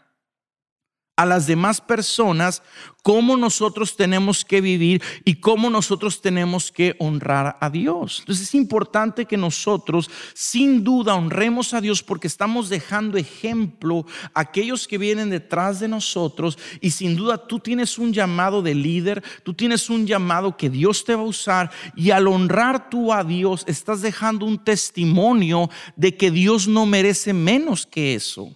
a 1.15 1.25
las 1.25 1.47
demás 1.47 1.79
personas 1.81 2.61
cómo 3.01 3.37
nosotros 3.37 3.95
tenemos 3.95 4.43
que 4.43 4.61
vivir 4.61 5.01
y 5.23 5.35
cómo 5.35 5.69
nosotros 5.69 6.21
tenemos 6.21 6.71
que 6.71 6.95
honrar 6.97 7.55
a 7.61 7.69
Dios. 7.69 8.17
Entonces 8.21 8.47
es 8.47 8.55
importante 8.55 9.25
que 9.25 9.37
nosotros 9.37 10.09
sin 10.33 10.83
duda 10.83 11.13
honremos 11.13 11.73
a 11.73 11.81
Dios 11.81 12.01
porque 12.01 12.27
estamos 12.27 12.67
dejando 12.67 13.17
ejemplo 13.17 14.05
a 14.33 14.41
aquellos 14.41 14.87
que 14.87 14.97
vienen 14.97 15.29
detrás 15.29 15.79
de 15.79 15.87
nosotros 15.87 16.57
y 16.81 16.91
sin 16.91 17.15
duda 17.15 17.45
tú 17.47 17.59
tienes 17.59 17.99
un 17.99 18.11
llamado 18.11 18.63
de 18.63 18.73
líder, 18.73 19.23
tú 19.43 19.53
tienes 19.53 19.89
un 19.89 20.07
llamado 20.07 20.57
que 20.57 20.71
Dios 20.71 21.05
te 21.05 21.13
va 21.13 21.21
a 21.21 21.25
usar 21.25 21.71
y 21.95 22.09
al 22.09 22.27
honrar 22.27 22.89
tú 22.89 23.13
a 23.13 23.23
Dios 23.23 23.63
estás 23.67 24.01
dejando 24.01 24.47
un 24.47 24.57
testimonio 24.57 25.69
de 25.95 26.17
que 26.17 26.31
Dios 26.31 26.67
no 26.67 26.87
merece 26.87 27.33
menos 27.33 27.85
que 27.85 28.15
eso 28.15 28.51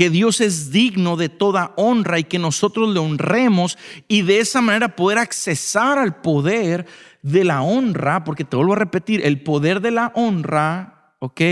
que 0.00 0.08
Dios 0.08 0.40
es 0.40 0.70
digno 0.70 1.18
de 1.18 1.28
toda 1.28 1.74
honra 1.76 2.18
y 2.18 2.24
que 2.24 2.38
nosotros 2.38 2.88
le 2.88 3.00
honremos 3.00 3.76
y 4.08 4.22
de 4.22 4.40
esa 4.40 4.62
manera 4.62 4.96
poder 4.96 5.18
accesar 5.18 5.98
al 5.98 6.22
poder 6.22 6.86
de 7.20 7.44
la 7.44 7.60
honra, 7.60 8.24
porque 8.24 8.44
te 8.44 8.56
vuelvo 8.56 8.72
a 8.72 8.76
repetir, 8.76 9.20
el 9.26 9.42
poder 9.42 9.82
de 9.82 9.90
la 9.90 10.10
honra, 10.14 11.12
¿ok? 11.18 11.42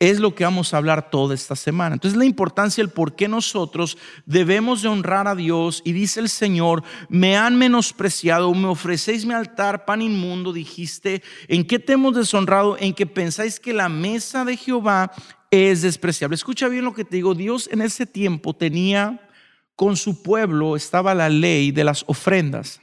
Es 0.00 0.18
lo 0.18 0.34
que 0.34 0.44
vamos 0.44 0.72
a 0.72 0.78
hablar 0.78 1.10
toda 1.10 1.34
esta 1.34 1.56
semana. 1.56 1.96
Entonces 1.96 2.16
la 2.16 2.24
importancia, 2.24 2.80
el 2.80 2.88
por 2.88 3.16
qué 3.16 3.28
nosotros 3.28 3.98
debemos 4.24 4.80
de 4.80 4.88
honrar 4.88 5.28
a 5.28 5.34
Dios. 5.34 5.82
Y 5.84 5.92
dice 5.92 6.20
el 6.20 6.30
Señor, 6.30 6.82
me 7.10 7.36
han 7.36 7.58
menospreciado, 7.58 8.54
me 8.54 8.68
ofrecéis 8.68 9.26
mi 9.26 9.34
altar, 9.34 9.84
pan 9.84 10.00
inmundo, 10.00 10.54
dijiste, 10.54 11.22
¿en 11.48 11.66
qué 11.66 11.78
te 11.78 11.92
hemos 11.92 12.14
deshonrado? 12.14 12.78
En 12.80 12.94
que 12.94 13.04
pensáis 13.04 13.60
que 13.60 13.74
la 13.74 13.90
mesa 13.90 14.46
de 14.46 14.56
Jehová 14.56 15.12
es 15.54 15.82
despreciable. 15.82 16.34
Escucha 16.34 16.68
bien 16.68 16.84
lo 16.84 16.94
que 16.94 17.04
te 17.04 17.16
digo. 17.16 17.34
Dios 17.34 17.68
en 17.72 17.82
ese 17.82 18.06
tiempo 18.06 18.54
tenía 18.54 19.28
con 19.76 19.96
su 19.96 20.22
pueblo, 20.22 20.76
estaba 20.76 21.14
la 21.14 21.28
ley 21.28 21.70
de 21.70 21.84
las 21.84 22.04
ofrendas, 22.06 22.80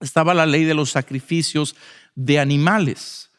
estaba 0.00 0.34
la 0.34 0.46
ley 0.46 0.64
de 0.64 0.74
los 0.74 0.90
sacrificios 0.90 1.76
de 2.14 2.38
animales. 2.38 3.29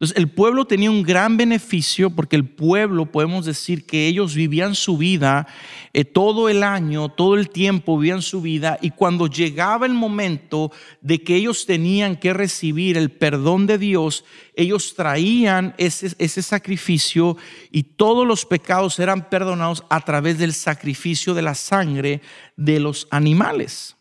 Entonces, 0.00 0.16
el 0.16 0.30
pueblo 0.30 0.64
tenía 0.64 0.92
un 0.92 1.02
gran 1.02 1.36
beneficio 1.36 2.10
porque 2.10 2.36
el 2.36 2.48
pueblo, 2.48 3.06
podemos 3.06 3.44
decir 3.46 3.84
que 3.84 4.06
ellos 4.06 4.32
vivían 4.32 4.76
su 4.76 4.96
vida 4.96 5.48
eh, 5.92 6.04
todo 6.04 6.48
el 6.48 6.62
año, 6.62 7.08
todo 7.08 7.34
el 7.34 7.50
tiempo 7.50 7.98
vivían 7.98 8.22
su 8.22 8.40
vida 8.40 8.78
y 8.80 8.90
cuando 8.90 9.26
llegaba 9.26 9.86
el 9.86 9.94
momento 9.94 10.70
de 11.00 11.24
que 11.24 11.34
ellos 11.34 11.66
tenían 11.66 12.14
que 12.14 12.32
recibir 12.32 12.96
el 12.96 13.10
perdón 13.10 13.66
de 13.66 13.76
Dios, 13.76 14.24
ellos 14.54 14.94
traían 14.94 15.74
ese, 15.78 16.14
ese 16.18 16.42
sacrificio 16.42 17.36
y 17.72 17.82
todos 17.82 18.24
los 18.24 18.46
pecados 18.46 19.00
eran 19.00 19.28
perdonados 19.28 19.82
a 19.90 20.00
través 20.02 20.38
del 20.38 20.54
sacrificio 20.54 21.34
de 21.34 21.42
la 21.42 21.56
sangre 21.56 22.22
de 22.56 22.78
los 22.78 23.08
animales. 23.10 23.96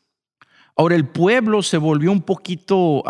Ahora, 0.75 0.95
el 0.95 1.07
pueblo 1.07 1.63
se 1.63 1.77
volvió 1.77 2.11
un 2.11 2.21
poquito... 2.21 3.03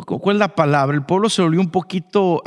¿Cuál 0.00 0.36
es 0.36 0.40
la 0.40 0.54
palabra? 0.54 0.96
El 0.96 1.04
pueblo 1.04 1.28
se 1.28 1.42
volvió 1.42 1.60
un 1.60 1.70
poquito, 1.70 2.42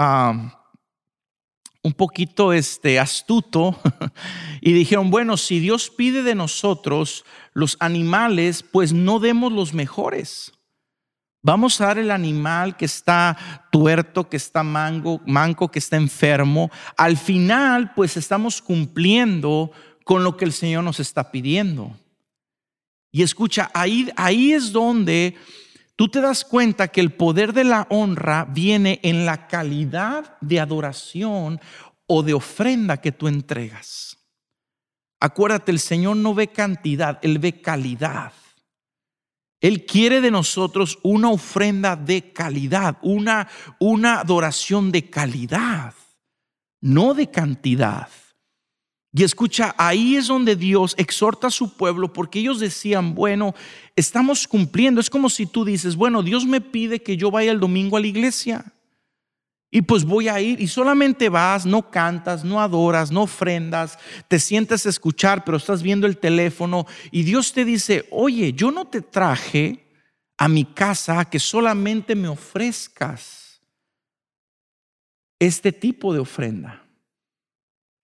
un 1.84 1.94
poquito 1.94 2.54
este, 2.54 3.00
astuto 3.00 3.80
y 4.62 4.74
dijeron, 4.74 5.12
bueno, 5.12 5.38
si 5.38 5.60
Dios 5.60 5.92
pide 5.92 6.24
de 6.24 6.34
nosotros 6.34 7.24
los 7.54 7.78
animales, 7.80 8.64
pues 8.64 8.94
no 8.94 9.20
demos 9.20 9.52
los 9.52 9.74
mejores. 9.74 10.52
Vamos 11.44 11.80
a 11.80 11.86
dar 11.86 12.00
el 12.00 12.10
animal 12.10 12.76
que 12.76 12.86
está 12.86 13.38
tuerto, 13.72 14.28
que 14.28 14.38
está 14.38 14.64
mango, 14.64 15.22
manco, 15.28 15.70
que 15.70 15.78
está 15.78 15.96
enfermo. 15.96 16.72
Al 16.98 17.18
final, 17.18 17.94
pues 17.94 18.18
estamos 18.18 18.64
cumpliendo 18.64 19.72
con 20.04 20.24
lo 20.24 20.38
que 20.38 20.46
el 20.46 20.54
Señor 20.54 20.84
nos 20.84 21.00
está 21.00 21.30
pidiendo. 21.30 21.96
Y 23.12 23.22
escucha, 23.22 23.70
ahí, 23.76 24.10
ahí 24.16 24.54
es 24.54 24.72
donde 24.72 25.38
tú 25.96 26.10
te 26.10 26.22
das 26.22 26.44
cuenta 26.44 26.88
que 26.88 27.02
el 27.02 27.14
poder 27.14 27.54
de 27.54 27.64
la 27.64 27.88
honra 27.90 28.46
viene 28.46 29.00
en 29.04 29.26
la 29.26 29.48
calidad 29.48 30.38
de 30.42 30.60
adoración 30.60 31.60
o 32.08 32.24
de 32.24 32.34
ofrenda 32.34 32.98
que 32.98 33.12
tú 33.12 33.28
entregas. 33.28 34.18
Acuérdate, 35.20 35.72
el 35.72 35.80
Señor 35.80 36.18
no 36.18 36.34
ve 36.34 36.50
cantidad, 36.50 37.20
Él 37.22 37.40
ve 37.40 37.62
calidad. 37.62 38.34
Él 39.62 39.86
quiere 39.86 40.22
de 40.22 40.30
nosotros 40.30 41.00
una 41.02 41.30
ofrenda 41.30 41.96
de 41.96 42.32
calidad, 42.34 42.98
una, 43.02 43.48
una 43.80 44.20
adoración 44.20 44.92
de 44.92 45.10
calidad, 45.10 45.94
no 46.82 47.14
de 47.14 47.32
cantidad. 47.32 48.10
Y 49.18 49.24
escucha, 49.24 49.74
ahí 49.78 50.18
es 50.18 50.28
donde 50.28 50.58
Dios 50.58 50.94
exhorta 50.98 51.48
a 51.48 51.52
su 51.52 51.78
pueblo 51.78 52.12
porque 52.12 52.40
ellos 52.40 52.60
decían, 52.60 53.16
bueno, 53.16 53.56
estamos 53.96 54.46
cumpliendo. 54.46 55.00
Es 55.00 55.10
como 55.10 55.30
si 55.30 55.46
tú 55.46 55.64
dices, 55.64 55.96
bueno, 55.96 56.22
Dios 56.22 56.46
me 56.46 56.60
pide 56.60 57.02
que 57.02 57.16
yo 57.16 57.32
vaya 57.32 57.54
el 57.54 57.62
domingo 57.62 57.96
a 57.96 58.02
la 58.02 58.08
iglesia. 58.08 58.74
Y 59.72 59.84
pues 59.84 60.04
voy 60.04 60.28
a 60.28 60.42
ir 60.42 60.60
y 60.60 60.68
solamente 60.68 61.30
vas, 61.30 61.66
no 61.66 61.90
cantas, 61.90 62.44
no 62.44 62.60
adoras, 62.60 63.10
no 63.10 63.22
ofrendas, 63.22 63.98
te 64.28 64.38
sientes 64.38 64.86
a 64.86 64.90
escuchar, 64.90 65.46
pero 65.46 65.56
estás 65.56 65.82
viendo 65.82 66.08
el 66.08 66.18
teléfono 66.18 66.86
y 67.10 67.24
Dios 67.24 67.54
te 67.54 67.64
dice, 67.64 68.06
oye, 68.12 68.52
yo 68.52 68.70
no 68.70 68.84
te 68.84 69.00
traje 69.00 69.86
a 70.38 70.50
mi 70.50 70.66
casa 70.66 71.22
a 71.22 71.30
que 71.30 71.40
solamente 71.40 72.16
me 72.16 72.28
ofrezcas 72.28 73.62
este 75.40 75.72
tipo 75.72 76.14
de 76.14 76.20
ofrenda. 76.20 76.85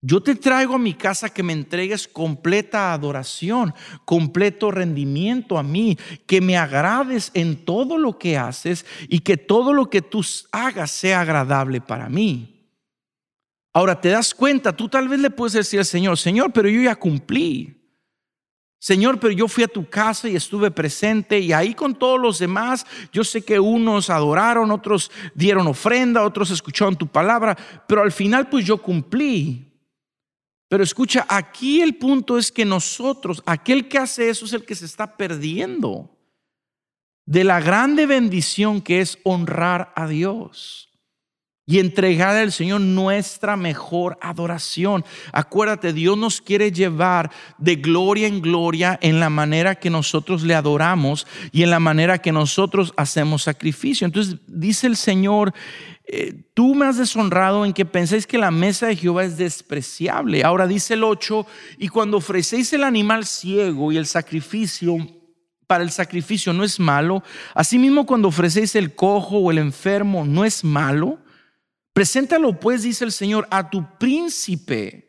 Yo 0.03 0.22
te 0.22 0.34
traigo 0.34 0.75
a 0.75 0.79
mi 0.79 0.96
casa 0.96 1.29
que 1.29 1.43
me 1.43 1.53
entregues 1.53 2.08
completa 2.08 2.91
adoración, 2.91 3.75
completo 4.03 4.72
rendimiento 4.72 5.60
a 5.60 5.63
mí, 5.63 5.96
que 6.25 6.41
me 6.41 6.58
agrades 6.58 7.29
en 7.36 7.65
todo 7.65 8.00
lo 8.00 8.17
que 8.17 8.36
haces 8.36 8.84
y 9.10 9.20
que 9.20 9.38
todo 9.38 9.74
lo 9.74 9.91
que 9.91 10.01
tú 10.01 10.25
hagas 10.51 10.89
sea 10.89 11.22
agradable 11.22 11.81
para 11.81 12.10
mí. 12.10 12.67
Ahora 13.74 14.01
te 14.01 14.10
das 14.10 14.34
cuenta, 14.34 14.75
tú 14.75 14.89
tal 14.89 15.08
vez 15.08 15.20
le 15.20 15.29
puedes 15.29 15.53
decir 15.53 15.79
al 15.79 15.86
Señor, 15.86 16.17
Señor, 16.17 16.51
pero 16.51 16.67
yo 16.67 16.81
ya 16.81 16.96
cumplí. 16.96 17.77
Señor, 18.79 19.20
pero 19.20 19.31
yo 19.31 19.48
fui 19.48 19.63
a 19.63 19.67
tu 19.67 19.88
casa 19.88 20.27
y 20.27 20.36
estuve 20.36 20.72
presente 20.72 21.39
y 21.39 21.53
ahí 21.53 21.75
con 21.75 21.93
todos 21.93 22.20
los 22.20 22.39
demás, 22.39 22.88
yo 23.13 23.24
sé 23.24 23.43
que 23.43 23.60
unos 23.60 24.10
adoraron, 24.10 24.72
otros 24.72 25.12
dieron 25.36 25.67
ofrenda, 25.67 26.24
otros 26.24 26.50
escucharon 26.50 26.96
tu 26.96 27.05
palabra, 27.05 27.55
pero 27.88 28.01
al 28.01 28.12
final 28.12 28.50
pues 28.50 28.65
yo 28.65 28.81
cumplí. 28.81 29.71
Pero 30.72 30.86
escucha, 30.86 31.25
aquí 31.28 31.82
el 31.82 31.96
punto 31.96 32.38
es 32.38 32.50
que 32.50 32.63
nosotros, 32.63 33.44
aquel 33.46 33.90
que 33.90 33.98
hace 33.98 34.30
eso 34.30 34.46
es 34.46 34.54
el 34.54 34.63
que 34.63 34.74
se 34.74 34.86
está 34.86 35.18
perdiendo 35.18 36.18
de 37.25 37.44
la 37.44 37.60
grande 37.60 38.06
bendición 38.06 38.80
que 38.80 39.01
es 39.01 39.18
honrar 39.25 39.92
a 39.98 40.08
Dios 40.08 40.90
y 41.66 41.80
entregar 41.80 42.38
al 42.38 42.54
Señor 42.54 42.80
nuestra 42.80 43.58
mejor 43.58 44.18
adoración. 44.22 45.04
Acuérdate, 45.34 45.92
Dios 45.92 46.18
nos 46.18 46.40
quiere 46.40 46.72
llevar 46.72 47.32
de 47.58 47.75
gloria 47.75 48.28
en 48.28 48.42
gloria 48.42 48.98
en 49.01 49.20
la 49.20 49.30
manera 49.30 49.75
que 49.75 49.90
nosotros 49.90 50.42
le 50.44 50.56
adoramos 50.56 51.28
y 51.51 51.63
en 51.63 51.70
la 51.70 51.82
manera 51.82 52.20
que 52.20 52.32
nosotros 52.32 52.94
hacemos 52.96 53.44
sacrificio. 53.44 54.06
Entonces 54.06 54.38
dice 54.48 54.88
el 54.88 54.96
Señor, 54.96 55.54
eh, 56.13 56.44
tú 56.53 56.75
me 56.75 56.86
has 56.86 56.98
deshonrado 56.98 57.65
en 57.65 57.72
que 57.72 57.86
pensáis 57.86 58.27
que 58.27 58.38
la 58.38 58.51
mesa 58.51 58.88
de 58.88 58.98
Jehová 58.98 59.24
es 59.24 59.38
despreciable. 59.38 60.44
Ahora 60.44 60.68
dice 60.68 60.96
el 60.96 61.06
8, 61.06 61.48
y 61.77 61.88
cuando 61.88 62.18
ofrecéis 62.18 62.74
el 62.74 62.84
animal 62.84 63.25
ciego 63.25 63.94
y 63.94 63.98
el 63.98 64.06
sacrificio, 64.06 64.98
para 65.68 65.86
el 65.86 65.89
sacrificio 65.89 66.51
no 66.51 66.65
es 66.65 66.82
malo, 66.82 67.24
asimismo 67.56 68.06
cuando 68.06 68.27
ofrecéis 68.27 68.75
el 68.75 68.94
cojo 68.94 69.38
o 69.38 69.51
el 69.51 69.58
enfermo 69.58 70.25
no 70.25 70.44
es 70.44 70.65
malo, 70.65 71.18
preséntalo 71.94 72.60
pues, 72.60 72.84
dice 72.84 73.06
el 73.06 73.13
Señor, 73.13 73.48
a 73.50 73.70
tu 73.70 73.88
príncipe. 73.98 75.08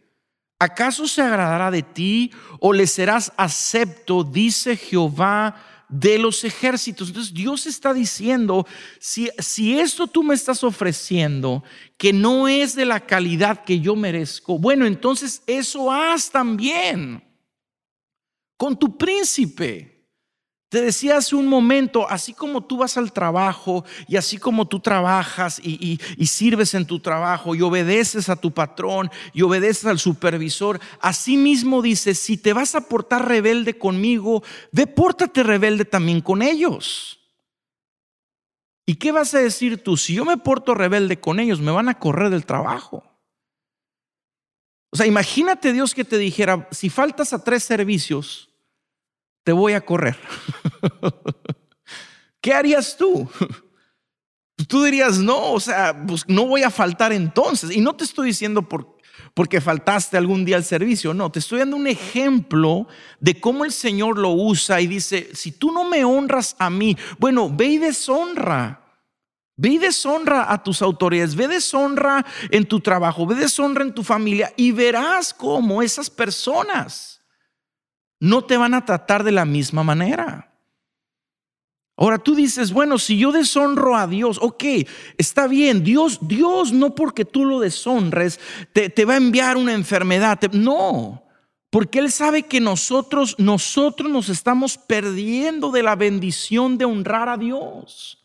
¿Acaso 0.61 1.09
se 1.09 1.21
agradará 1.21 1.73
de 1.73 1.83
ti 1.83 2.31
o 2.61 2.73
le 2.73 2.87
serás 2.87 3.33
acepto, 3.37 4.23
dice 4.23 4.77
Jehová? 4.77 5.57
De 5.93 6.19
los 6.19 6.43
ejércitos. 6.43 7.09
Entonces 7.09 7.35
Dios 7.35 7.67
está 7.67 7.93
diciendo, 7.93 8.67
si, 8.99 9.31
si 9.39 9.79
esto 9.79 10.07
tú 10.07 10.23
me 10.23 10.35
estás 10.35 10.65
ofreciendo, 10.65 11.63
que 11.99 12.13
no 12.13 12.49
es 12.49 12.75
de 12.75 12.87
la 12.87 13.01
calidad 13.01 13.63
que 13.63 13.79
yo 13.79 13.95
merezco, 13.95 14.59
bueno, 14.59 14.87
entonces 14.87 15.43
eso 15.47 15.93
haz 15.93 16.31
también 16.31 17.23
con 18.57 18.77
tu 18.77 18.97
príncipe. 18.97 19.92
Te 20.73 20.81
decía 20.81 21.19
hace 21.19 21.37
un 21.37 21.49
momento, 21.49 22.09
así 22.09 22.33
como 22.33 22.65
tú 22.65 22.79
vas 22.79 22.97
al 22.97 23.13
trabajo 23.13 23.85
y 24.09 24.17
así 24.17 24.39
como 24.39 24.67
tú 24.67 24.81
trabajas 24.81 25.61
y, 25.63 26.01
sirves 26.27 26.73
en 26.73 26.87
tu 26.87 26.99
trabajo 26.99 27.55
y 27.55 27.61
obedeces 27.61 28.31
a 28.31 28.37
tu 28.37 28.53
patrón 28.53 29.11
y 29.35 29.43
obedeces 29.43 29.85
al 29.85 29.99
supervisor, 29.99 30.81
así 30.99 31.37
mismo 31.37 31.83
dice, 31.83 32.15
si 32.15 32.39
te 32.39 32.55
vas 32.55 32.75
a 32.75 32.89
portar 32.89 33.29
rebelde 33.29 33.77
conmigo, 33.77 34.43
ve, 34.71 34.87
pórtate 34.87 35.43
rebelde 35.43 35.85
también 35.85 36.23
con 36.23 36.41
ellos. 36.41 37.21
¿Y 38.87 38.95
qué 38.95 39.13
vas 39.13 39.35
a 39.35 39.41
decir 39.41 39.85
tú? 39.85 39.99
Si 39.99 40.15
yo 40.15 40.25
me 40.25 40.39
porto 40.39 40.73
rebelde 40.73 41.21
con 41.21 41.39
ellos, 41.39 41.61
me 41.61 41.71
van 41.71 41.91
a 41.91 41.99
correr 41.99 42.31
del 42.31 42.47
trabajo. 42.47 43.05
O 44.89 44.97
sea, 44.97 45.05
imagínate 45.05 45.75
Dios 45.75 45.95
que 45.95 46.05
te 46.05 46.17
dijera, 46.17 46.67
si 46.71 46.89
faltas 46.89 47.35
a 47.35 47.45
tres 47.45 47.63
servicios, 47.63 48.52
te 49.45 49.53
voy 49.53 49.73
a 49.73 49.81
correr. 49.81 50.19
¿Qué 52.41 52.53
harías 52.53 52.97
tú? 52.97 53.29
Tú 54.69 54.85
dirías, 54.85 55.19
no, 55.19 55.53
o 55.53 55.61
sea, 55.61 56.05
pues 56.07 56.25
no 56.29 56.47
voy 56.47 56.63
a 56.63 56.71
faltar 56.71 57.13
entonces. 57.13 57.71
Y 57.71 57.81
no 57.81 57.95
te 57.95 58.05
estoy 58.05 58.29
diciendo 58.29 58.63
por, 58.63 58.97
porque 59.35 59.61
faltaste 59.61 60.17
algún 60.17 60.45
día 60.45 60.57
al 60.57 60.65
servicio, 60.65 61.15
no, 61.15 61.31
te 61.31 61.39
estoy 61.39 61.61
dando 61.61 61.77
un 61.77 61.87
ejemplo 61.87 62.87
de 63.21 63.41
cómo 63.41 63.65
el 63.65 63.73
Señor 63.73 64.19
lo 64.19 64.31
usa 64.31 64.81
y 64.81 64.87
dice, 64.87 65.31
si 65.35 65.53
tú 65.53 65.73
no 65.73 65.85
me 65.85 66.05
honras 66.05 66.55
a 66.59 66.71
mí, 66.71 66.97
bueno, 67.19 67.51
ve 67.51 67.67
y 67.67 67.79
deshonra. 67.79 68.79
Ve 69.57 69.69
y 69.69 69.79
deshonra 69.79 70.51
a 70.51 70.63
tus 70.63 70.81
autoridades, 70.81 71.37
ve 71.37 71.47
deshonra 71.47 72.25
en 72.51 72.65
tu 72.67 72.81
trabajo, 72.81 73.27
ve 73.27 73.35
deshonra 73.35 73.83
en 73.83 73.95
tu 73.95 74.03
familia 74.03 74.53
y 74.57 74.73
verás 74.73 75.35
cómo 75.35 75.83
esas 75.83 76.09
personas 76.09 77.12
no 78.23 78.45
te 78.45 78.57
van 78.57 78.73
a 78.73 78.85
tratar 78.85 79.25
de 79.25 79.33
la 79.33 79.45
misma 79.45 79.83
manera. 79.83 80.49
Ahora 81.97 82.19
tú 82.19 82.37
dices, 82.37 82.73
bueno, 82.73 82.97
si 82.99 83.19
yo 83.19 83.33
deshonro 83.33 83.97
a 83.97 84.07
Dios, 84.07 84.39
ok, 84.41 84.63
está 85.19 85.49
bien, 85.49 85.83
Dios, 85.83 86.21
Dios 86.23 86.73
no 86.73 86.95
porque 86.95 87.25
tú 87.25 87.45
lo 87.45 87.59
deshonres 87.59 88.39
te, 88.73 88.91
te 88.91 89.05
va 89.05 89.15
a 89.15 89.17
enviar 89.17 89.57
una 89.57 89.73
enfermedad, 89.73 90.41
no, 90.53 91.25
porque 91.69 91.99
Él 91.99 92.13
sabe 92.13 92.45
que 92.45 92.61
nosotros, 92.61 93.35
nosotros 93.39 94.09
nos 94.09 94.29
estamos 94.29 94.79
perdiendo 94.79 95.73
de 95.73 95.83
la 95.83 95.97
bendición 95.97 96.79
de 96.79 96.85
honrar 96.85 97.29
a 97.29 97.37
Dios. 97.37 98.22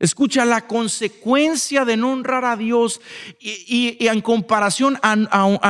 Escucha, 0.00 0.44
la 0.44 0.66
consecuencia 0.68 1.84
de 1.84 1.96
no 1.96 2.12
honrar 2.12 2.44
a 2.44 2.56
Dios 2.56 3.00
y, 3.40 3.96
en 4.06 4.20
comparación 4.20 4.96
a, 5.02 5.16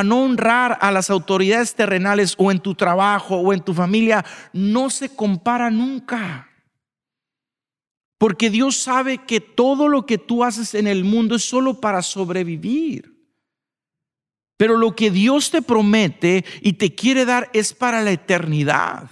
no 0.05 0.23
honrar 0.23 0.77
a 0.83 0.93
las 0.93 1.09
autoridades 1.09 1.75
terrenales 1.75 2.35
o 2.37 2.51
en 2.51 2.61
tu 2.61 2.75
trabajo 2.75 3.37
o 3.37 3.55
en 3.55 3.61
tu 3.61 3.73
familia, 3.73 4.25
no 4.53 4.91
se 4.91 5.09
compara 5.09 5.71
nunca. 5.71 6.51
Porque 8.19 8.51
Dios 8.51 8.77
sabe 8.77 9.25
que 9.25 9.41
todo 9.41 9.89
lo 9.89 10.05
que 10.05 10.19
tú 10.19 10.45
haces 10.45 10.75
en 10.75 10.87
el 10.87 11.05
mundo 11.05 11.37
es 11.37 11.49
solo 11.49 11.81
para 11.81 12.03
sobrevivir. 12.03 13.17
Pero 14.59 14.77
lo 14.77 14.95
que 14.95 15.11
Dios 15.11 15.51
te 15.51 15.63
promete 15.63 16.45
y 16.61 16.75
te 16.75 16.95
quiere 16.95 17.25
dar 17.25 17.49
es 17.55 17.73
para 17.73 18.03
la 18.03 18.11
eternidad. 18.11 19.09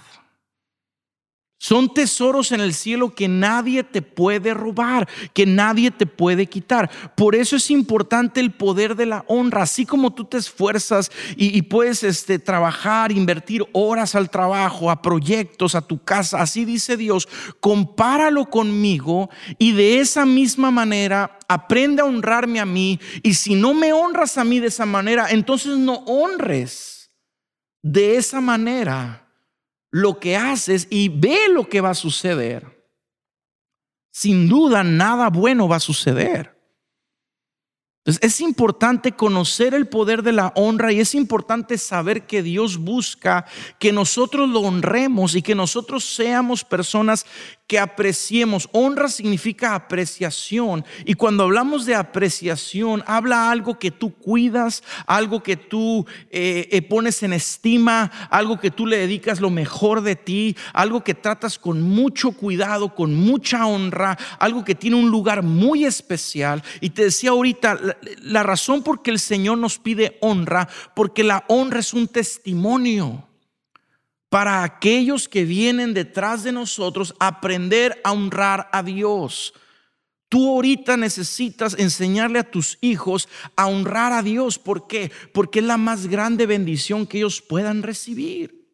Son 1.59 1.91
tesoros 1.91 2.51
en 2.51 2.61
el 2.61 2.71
cielo 2.71 3.15
que 3.15 3.27
nadie 3.27 3.83
te 3.83 4.03
puede 4.03 4.53
robar, 4.53 5.07
que 5.33 5.47
nadie 5.47 5.89
te 5.89 6.05
puede 6.05 6.45
quitar. 6.45 6.91
Por 7.15 7.33
eso 7.33 7.55
es 7.55 7.71
importante 7.71 8.39
el 8.39 8.51
poder 8.51 8.95
de 8.95 9.07
la 9.07 9.25
honra. 9.27 9.63
Así 9.63 9.83
como 9.83 10.13
tú 10.13 10.25
te 10.25 10.37
esfuerzas 10.37 11.11
y, 11.35 11.59
puedes 11.63 12.03
este, 12.03 12.37
trabajar, 12.37 13.11
invertir 13.11 13.65
horas 13.73 14.13
al 14.13 14.29
trabajo, 14.29 14.91
a 14.91 15.01
proyectos, 15.01 15.73
a 15.73 15.81
tu 15.81 16.03
casa. 16.03 16.39
Así 16.39 16.63
dice 16.63 16.95
Dios, 16.95 17.27
compáralo 17.59 18.51
conmigo 18.51 19.31
y 19.57 19.71
de 19.71 19.99
esa 19.99 20.27
misma 20.27 20.69
manera 20.69 21.39
aprende 21.47 22.03
a 22.03 22.05
honrarme 22.05 22.59
a 22.59 22.67
mí. 22.67 22.99
Y 23.23 23.33
si 23.33 23.55
no 23.55 23.73
me 23.73 23.93
honras 23.93 24.37
a 24.37 24.43
mí 24.43 24.59
de 24.59 24.67
esa 24.67 24.85
manera, 24.85 25.31
entonces 25.31 25.75
no 25.75 25.95
honres 26.05 27.09
de 27.81 28.17
esa 28.17 28.41
manera 28.41 29.26
lo 29.91 30.19
que 30.19 30.35
haces 30.35 30.87
y 30.89 31.09
ve 31.09 31.49
lo 31.49 31.67
que 31.67 31.81
va 31.81 31.91
a 31.91 31.95
suceder, 31.95 32.91
sin 34.11 34.47
duda 34.47 34.83
nada 34.83 35.29
bueno 35.29 35.67
va 35.67 35.77
a 35.77 35.81
suceder. 35.81 36.57
Entonces 38.07 38.35
es 38.35 38.39
importante 38.39 39.11
conocer 39.11 39.73
el 39.73 39.89
poder 39.89 40.23
de 40.23 40.31
la 40.31 40.53
honra 40.55 40.93
y 40.93 41.01
es 41.01 41.13
importante 41.13 41.77
saber 41.77 42.25
que 42.25 42.41
Dios 42.41 42.77
busca 42.77 43.45
que 43.79 43.91
nosotros 43.91 44.47
lo 44.47 44.61
honremos 44.61 45.35
y 45.35 45.41
que 45.41 45.55
nosotros 45.55 46.05
seamos 46.05 46.63
personas 46.63 47.25
que 47.67 47.77
apreciemos. 47.77 48.69
Honra 48.71 49.09
significa 49.09 49.75
apreciación. 49.75 50.85
Y 51.05 51.15
cuando 51.15 51.43
hablamos 51.43 51.85
de 51.85 51.95
apreciación, 51.95 53.03
habla 53.05 53.51
algo 53.51 53.77
que 53.77 53.91
tú 53.91 54.13
cuidas, 54.13 54.83
algo 55.05 55.43
que 55.43 55.57
tú 55.57 56.05
eh, 56.31 56.69
eh, 56.71 56.81
pones 56.81 57.21
en 57.23 57.33
estima, 57.33 58.09
algo 58.29 58.57
que 58.59 58.71
tú 58.71 58.87
le 58.87 58.97
dedicas 58.97 59.41
lo 59.41 59.49
mejor 59.49 60.01
de 60.01 60.15
ti, 60.15 60.55
algo 60.73 61.03
que 61.03 61.13
tratas 61.13 61.59
con 61.59 61.81
mucho 61.81 62.31
cuidado, 62.31 62.95
con 62.95 63.13
mucha 63.13 63.67
honra, 63.67 64.17
algo 64.39 64.63
que 64.63 64.75
tiene 64.75 64.95
un 64.95 65.09
lugar 65.09 65.43
muy 65.43 65.83
especial. 65.83 66.63
Y 66.79 66.91
te 66.91 67.03
decía 67.03 67.31
ahorita, 67.31 67.77
la, 68.21 68.43
razón 68.43 68.81
por 68.81 69.01
que 69.01 69.11
el 69.11 69.19
Señor 69.19 69.57
nos 69.57 69.77
pide 69.77 70.17
honra, 70.21 70.69
porque 70.95 71.25
la 71.25 71.43
honra 71.49 71.81
es 71.81 71.93
un 71.93 72.07
testimonio 72.07 73.26
para 74.29 74.63
aquellos 74.63 75.29
que 75.29 75.45
vienen 75.45 75.93
detrás 75.93 76.43
de 76.43 76.51
nosotros 76.51 77.15
aprender 77.19 77.99
a 78.03 78.11
honrar 78.11 78.69
a 78.71 78.83
Dios. 78.83 79.53
Tú 80.29 80.49
ahorita 80.49 80.97
necesitas 80.97 81.75
enseñarle 81.79 82.39
a 82.39 82.51
tus 82.51 82.77
hijos 82.81 83.29
a 83.55 83.67
honrar 83.67 84.11
a 84.11 84.21
Dios. 84.21 84.59
¿Por 84.59 84.87
qué? 84.87 85.11
Porque 85.33 85.59
es 85.59 85.65
la 85.65 85.77
más 85.77 86.07
grande 86.07 86.45
bendición 86.45 87.07
que 87.07 87.19
ellos 87.19 87.41
puedan 87.41 87.81
recibir. 87.81 88.67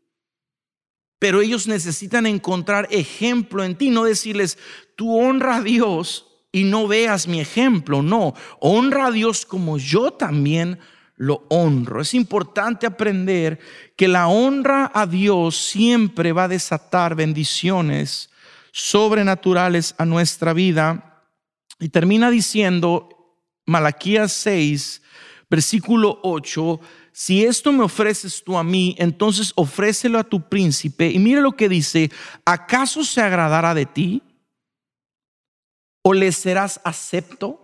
Pero 1.20 1.42
ellos 1.42 1.68
necesitan 1.68 2.26
encontrar 2.26 2.88
ejemplo 2.92 3.64
en 3.64 3.78
ti, 3.78 3.92
no 3.92 4.04
decirles, 4.04 4.58
tú 4.96 5.18
honra 5.18 5.58
a 5.58 5.62
Dios 5.62 6.28
y 6.52 6.64
no 6.64 6.88
veas 6.88 7.28
mi 7.28 7.40
ejemplo. 7.40 8.02
No, 8.02 8.34
honra 8.60 9.08
a 9.08 9.12
Dios 9.12 9.46
como 9.46 9.78
yo 9.78 10.12
también 10.12 10.80
lo 11.24 11.46
honro. 11.50 12.02
Es 12.02 12.14
importante 12.14 12.86
aprender 12.86 13.60
que 13.96 14.08
la 14.08 14.28
honra 14.28 14.92
a 14.94 15.08
Dios 15.08 15.56
siempre 15.56 16.34
va 16.34 16.46
a 16.46 16.50
desatar 16.50 17.16
bendiciones 17.16 18.30
sobrenaturales 18.72 19.96
a 19.98 20.06
nuestra 20.06 20.52
vida. 20.54 21.24
Y 21.80 21.90
termina 21.90 22.30
diciendo 22.30 23.10
Malaquías 23.66 24.34
6, 24.34 25.02
versículo 25.50 26.20
8, 26.24 26.80
si 27.14 27.46
esto 27.46 27.72
me 27.72 27.84
ofreces 27.84 28.44
tú 28.44 28.58
a 28.58 28.64
mí, 28.64 28.96
entonces 28.98 29.54
ofrécelo 29.56 30.20
a 30.20 30.24
tu 30.24 30.50
príncipe. 30.50 31.10
Y 31.10 31.20
mire 31.20 31.42
lo 31.42 31.54
que 31.54 31.70
dice, 31.70 32.12
¿acaso 32.44 33.06
se 33.06 33.22
agradará 33.22 33.74
de 33.74 33.86
ti? 33.86 34.24
¿O 36.02 36.14
le 36.14 36.32
serás 36.34 36.82
acepto? 36.84 37.63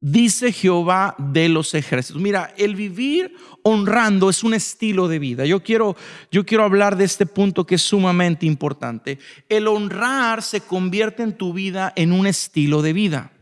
Dice 0.00 0.52
Jehová 0.52 1.14
de 1.18 1.48
los 1.48 1.74
ejércitos. 1.74 2.20
Mira, 2.20 2.54
el 2.56 2.76
vivir 2.76 3.34
honrando 3.62 4.30
es 4.30 4.44
un 4.44 4.54
estilo 4.54 5.08
de 5.08 5.18
vida. 5.18 5.44
Yo 5.44 5.62
quiero, 5.62 5.96
yo 6.30 6.46
quiero 6.46 6.64
hablar 6.64 6.96
de 6.96 7.04
este 7.04 7.26
punto 7.26 7.66
que 7.66 7.76
es 7.76 7.82
sumamente 7.82 8.46
importante. 8.46 9.18
El 9.48 9.66
honrar 9.66 10.42
se 10.42 10.60
convierte 10.60 11.22
en 11.22 11.36
tu 11.36 11.52
vida 11.52 11.92
en 11.96 12.12
un 12.12 12.26
estilo 12.26 12.82
de 12.82 12.92
vida. 12.92 13.32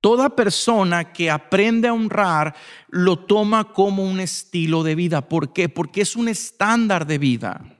Toda 0.00 0.36
persona 0.36 1.12
que 1.12 1.28
aprende 1.28 1.88
a 1.88 1.92
honrar 1.92 2.54
lo 2.88 3.18
toma 3.18 3.72
como 3.72 4.04
un 4.04 4.20
estilo 4.20 4.84
de 4.84 4.94
vida. 4.94 5.28
¿Por 5.28 5.52
qué? 5.52 5.68
Porque 5.68 6.02
es 6.02 6.14
un 6.14 6.28
estándar 6.28 7.06
de 7.06 7.18
vida. 7.18 7.77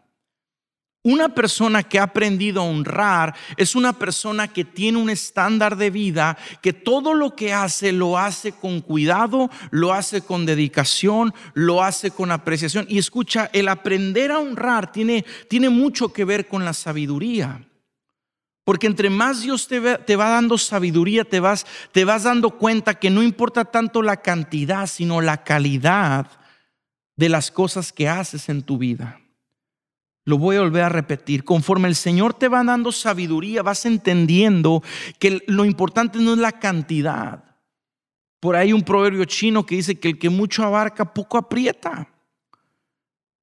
Una 1.08 1.30
persona 1.30 1.84
que 1.84 1.98
ha 1.98 2.02
aprendido 2.02 2.60
a 2.60 2.64
honrar 2.64 3.34
es 3.56 3.74
una 3.74 3.94
persona 3.94 4.46
que 4.46 4.66
tiene 4.66 4.98
un 4.98 5.08
estándar 5.08 5.78
de 5.78 5.88
vida, 5.88 6.36
que 6.60 6.74
todo 6.74 7.14
lo 7.14 7.34
que 7.34 7.54
hace 7.54 7.92
lo 7.92 8.18
hace 8.18 8.52
con 8.52 8.82
cuidado, 8.82 9.48
lo 9.70 9.94
hace 9.94 10.20
con 10.20 10.44
dedicación, 10.44 11.32
lo 11.54 11.82
hace 11.82 12.10
con 12.10 12.30
apreciación. 12.30 12.84
Y 12.90 12.98
escucha, 12.98 13.48
el 13.54 13.68
aprender 13.68 14.30
a 14.32 14.38
honrar 14.38 14.92
tiene, 14.92 15.24
tiene 15.48 15.70
mucho 15.70 16.12
que 16.12 16.26
ver 16.26 16.46
con 16.46 16.66
la 16.66 16.74
sabiduría. 16.74 17.66
Porque 18.62 18.86
entre 18.86 19.08
más 19.08 19.40
Dios 19.40 19.66
te, 19.66 19.80
te 19.80 20.14
va 20.14 20.28
dando 20.28 20.58
sabiduría, 20.58 21.24
te 21.24 21.40
vas, 21.40 21.64
te 21.90 22.04
vas 22.04 22.24
dando 22.24 22.50
cuenta 22.50 22.96
que 22.96 23.08
no 23.08 23.22
importa 23.22 23.64
tanto 23.64 24.02
la 24.02 24.18
cantidad, 24.18 24.86
sino 24.86 25.22
la 25.22 25.42
calidad 25.42 26.26
de 27.16 27.30
las 27.30 27.50
cosas 27.50 27.94
que 27.94 28.10
haces 28.10 28.50
en 28.50 28.62
tu 28.62 28.76
vida. 28.76 29.18
Lo 30.28 30.36
voy 30.36 30.56
a 30.56 30.60
volver 30.60 30.82
a 30.82 30.90
repetir. 30.90 31.42
Conforme 31.42 31.88
el 31.88 31.94
Señor 31.94 32.34
te 32.34 32.48
va 32.48 32.62
dando 32.62 32.92
sabiduría, 32.92 33.62
vas 33.62 33.86
entendiendo 33.86 34.82
que 35.18 35.42
lo 35.46 35.64
importante 35.64 36.18
no 36.18 36.34
es 36.34 36.38
la 36.38 36.52
cantidad. 36.52 37.56
Por 38.38 38.54
ahí 38.54 38.74
un 38.74 38.82
proverbio 38.82 39.24
chino 39.24 39.64
que 39.64 39.76
dice 39.76 39.98
que 39.98 40.08
el 40.08 40.18
que 40.18 40.28
mucho 40.28 40.64
abarca, 40.64 41.14
poco 41.14 41.38
aprieta. 41.38 42.08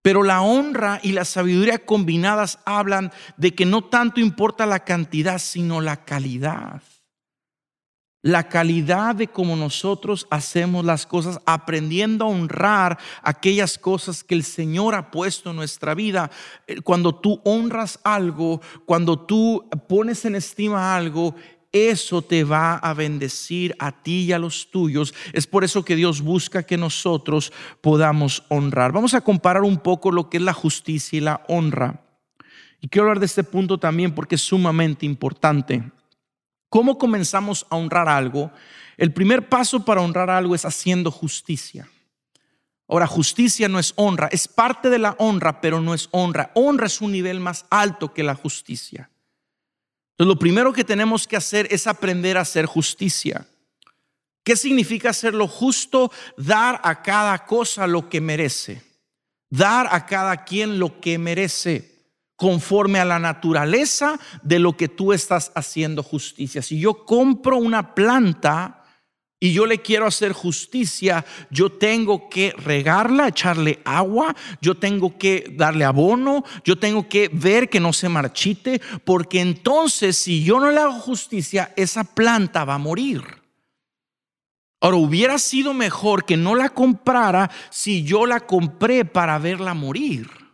Pero 0.03 0.21
la 0.21 0.43
honra 0.43 0.99
y 1.01 1.13
la 1.13 1.25
sabiduría 1.25 1.83
combinadas 1.83 2.59
hablan 2.65 3.11
de 3.35 3.55
que 3.55 3.65
no 3.65 3.85
tanto 3.85 4.19
importa 4.19 4.67
la 4.67 4.81
cantidad, 4.81 5.39
sino 5.39 5.81
la 5.81 6.05
calidad 6.05 6.83
la 8.25 8.49
calidad 8.49 9.13
de 9.13 9.27
cómo 9.27 9.55
nosotros 9.55 10.25
hacemos 10.31 10.83
las 10.83 11.05
cosas, 11.05 11.39
aprendiendo 11.45 12.25
a 12.25 12.29
honrar 12.29 12.97
aquellas 13.21 13.77
cosas 13.77 14.23
que 14.23 14.33
el 14.33 14.43
Señor 14.43 14.95
ha 14.95 15.11
puesto 15.11 15.51
en 15.51 15.57
nuestra 15.57 15.93
vida. 15.93 16.31
Eh, 16.65 16.81
cuando 16.81 17.13
tú 17.13 17.39
honras 17.43 17.99
algo, 18.03 18.61
cuando 18.85 19.19
tú 19.19 19.69
pones 19.87 20.25
en 20.25 20.33
estima 20.33 20.95
algo, 20.95 21.35
eso 21.71 22.23
te 22.23 22.43
va 22.43 22.77
a 22.77 22.95
bendecir 22.95 23.75
a 23.77 23.91
ti 23.91 24.23
y 24.23 24.31
a 24.31 24.39
los 24.39 24.71
tuyos. 24.71 25.13
Es 25.31 25.45
por 25.45 25.63
eso 25.63 25.85
que 25.85 25.95
Dios 25.95 26.21
busca 26.21 26.63
que 26.63 26.77
nosotros 26.77 27.53
podamos 27.79 28.41
honrar. 28.49 28.91
Vamos 28.91 29.13
a 29.13 29.21
comparar 29.21 29.61
un 29.61 29.77
poco 29.77 30.11
lo 30.11 30.31
que 30.31 30.37
es 30.37 30.43
la 30.43 30.53
justicia 30.53 31.17
y 31.17 31.21
la 31.21 31.43
honra. 31.47 32.01
Y 32.81 32.87
quiero 32.87 33.03
hablar 33.03 33.19
de 33.19 33.27
este 33.27 33.43
punto 33.43 33.77
también 33.77 34.15
porque 34.15 34.33
es 34.33 34.41
sumamente 34.41 35.05
importante. 35.05 35.91
¿Cómo 36.75 36.97
comenzamos 36.97 37.65
a 37.69 37.77
honrar 37.77 38.09
algo? 38.09 38.51
El 38.97 39.13
primer 39.13 39.47
paso 39.47 39.85
para 39.85 40.01
honrar 40.01 40.29
algo 40.29 40.55
es 40.55 40.65
haciendo 40.65 41.09
justicia. 41.09 41.89
Ahora, 42.89 43.07
justicia 43.07 43.69
no 43.69 43.79
es 43.79 43.93
honra, 43.95 44.27
es 44.29 44.49
parte 44.49 44.89
de 44.89 44.99
la 44.99 45.15
honra, 45.17 45.61
pero 45.61 45.79
no 45.79 45.93
es 45.93 46.09
honra. 46.11 46.51
Honra 46.53 46.87
es 46.87 46.99
un 46.99 47.13
nivel 47.13 47.39
más 47.39 47.65
alto 47.69 48.13
que 48.13 48.23
la 48.23 48.35
justicia. 48.35 49.09
Entonces, 50.11 50.27
lo 50.27 50.37
primero 50.37 50.73
que 50.73 50.83
tenemos 50.83 51.29
que 51.29 51.37
hacer 51.37 51.65
es 51.71 51.87
aprender 51.87 52.37
a 52.37 52.41
hacer 52.41 52.65
justicia. 52.65 53.47
¿Qué 54.43 54.57
significa 54.57 55.11
hacer 55.11 55.33
lo 55.33 55.47
justo? 55.47 56.11
Dar 56.35 56.81
a 56.83 57.01
cada 57.01 57.45
cosa 57.45 57.87
lo 57.87 58.09
que 58.09 58.19
merece. 58.19 58.83
Dar 59.49 59.87
a 59.91 60.05
cada 60.05 60.43
quien 60.43 60.77
lo 60.77 60.99
que 60.99 61.17
merece 61.17 61.94
conforme 62.35 62.99
a 62.99 63.05
la 63.05 63.19
naturaleza 63.19 64.19
de 64.43 64.59
lo 64.59 64.75
que 64.75 64.87
tú 64.87 65.13
estás 65.13 65.51
haciendo 65.55 66.03
justicia. 66.03 66.61
Si 66.61 66.79
yo 66.79 67.05
compro 67.05 67.57
una 67.57 67.95
planta 67.95 68.83
y 69.39 69.53
yo 69.53 69.65
le 69.65 69.81
quiero 69.81 70.05
hacer 70.07 70.31
justicia, 70.31 71.25
yo 71.49 71.71
tengo 71.71 72.29
que 72.29 72.53
regarla, 72.57 73.27
echarle 73.27 73.79
agua, 73.85 74.35
yo 74.61 74.75
tengo 74.75 75.17
que 75.17 75.53
darle 75.55 75.85
abono, 75.85 76.43
yo 76.63 76.77
tengo 76.77 77.07
que 77.07 77.29
ver 77.31 77.69
que 77.69 77.79
no 77.79 77.93
se 77.93 78.09
marchite, 78.09 78.81
porque 79.03 79.41
entonces 79.41 80.17
si 80.17 80.43
yo 80.43 80.59
no 80.59 80.71
le 80.71 80.79
hago 80.79 80.99
justicia, 80.99 81.73
esa 81.75 82.03
planta 82.03 82.65
va 82.65 82.75
a 82.75 82.79
morir. 82.79 83.23
Ahora, 84.81 84.97
hubiera 84.97 85.39
sido 85.39 85.73
mejor 85.73 86.25
que 86.25 86.37
no 86.37 86.53
la 86.53 86.69
comprara 86.69 87.49
si 87.71 88.03
yo 88.03 88.25
la 88.25 88.41
compré 88.41 89.03
para 89.03 89.39
verla 89.39 89.73
morir. 89.73 90.44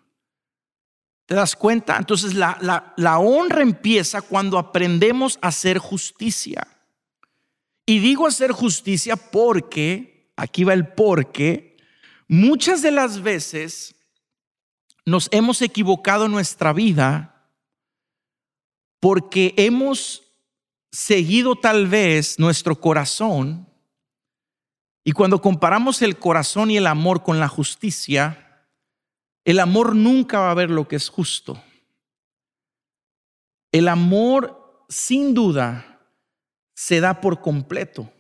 ¿Te 1.31 1.35
das 1.35 1.55
cuenta? 1.55 1.95
Entonces 1.95 2.33
la, 2.33 2.93
la, 2.97 3.19
honra 3.19 3.61
empieza 3.61 4.21
cuando 4.21 4.57
aprendemos 4.57 5.39
a 5.41 5.47
hacer 5.47 5.77
justicia. 5.77 6.67
Y 7.85 7.99
digo 7.99 8.27
hacer 8.27 8.51
justicia 8.51 9.15
porque, 9.15 10.33
aquí 10.35 10.65
va 10.65 10.73
el 10.73 10.89
porque, 10.89 11.77
muchas 12.27 12.81
de 12.81 12.91
las 12.91 13.21
veces 13.21 13.95
nos 15.05 15.29
hemos 15.31 15.61
equivocado 15.61 16.25
en 16.25 16.33
nuestra 16.33 16.73
vida 16.73 17.47
porque 18.99 19.53
hemos 19.55 20.23
seguido 20.91 21.55
tal 21.55 21.87
vez 21.87 22.39
nuestro 22.39 22.77
corazón 22.77 23.69
y 25.05 25.13
cuando 25.13 25.41
comparamos 25.41 26.01
el 26.01 26.19
corazón 26.19 26.71
y 26.71 26.75
el 26.75 26.87
amor 26.87 27.23
con 27.23 27.39
la 27.39 27.47
justicia, 27.47 28.50
el 29.45 29.59
amor 29.59 29.95
nunca 29.95 30.39
va 30.39 30.51
a 30.51 30.55
ver 30.55 30.69
lo 30.69 30.87
que 30.87 30.95
es 30.95 31.09
justo. 31.09 31.61
El 33.71 33.87
amor, 33.87 34.85
sin 34.89 35.33
duda, 35.33 35.99
se 36.73 36.99
da 36.99 37.21
por 37.21 37.41
completo. 37.41 38.11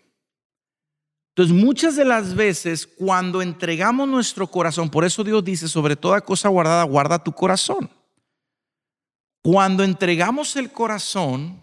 Entonces, 1.29 1.55
muchas 1.55 1.95
de 1.95 2.05
las 2.05 2.35
veces 2.35 2.85
cuando 2.85 3.41
entregamos 3.41 4.07
nuestro 4.07 4.47
corazón, 4.47 4.89
por 4.89 5.05
eso 5.05 5.23
Dios 5.23 5.43
dice, 5.43 5.67
sobre 5.67 5.95
toda 5.95 6.21
cosa 6.21 6.49
guardada, 6.49 6.83
guarda 6.83 7.23
tu 7.23 7.31
corazón. 7.31 7.89
Cuando 9.43 9.83
entregamos 9.83 10.55
el 10.55 10.71
corazón, 10.71 11.59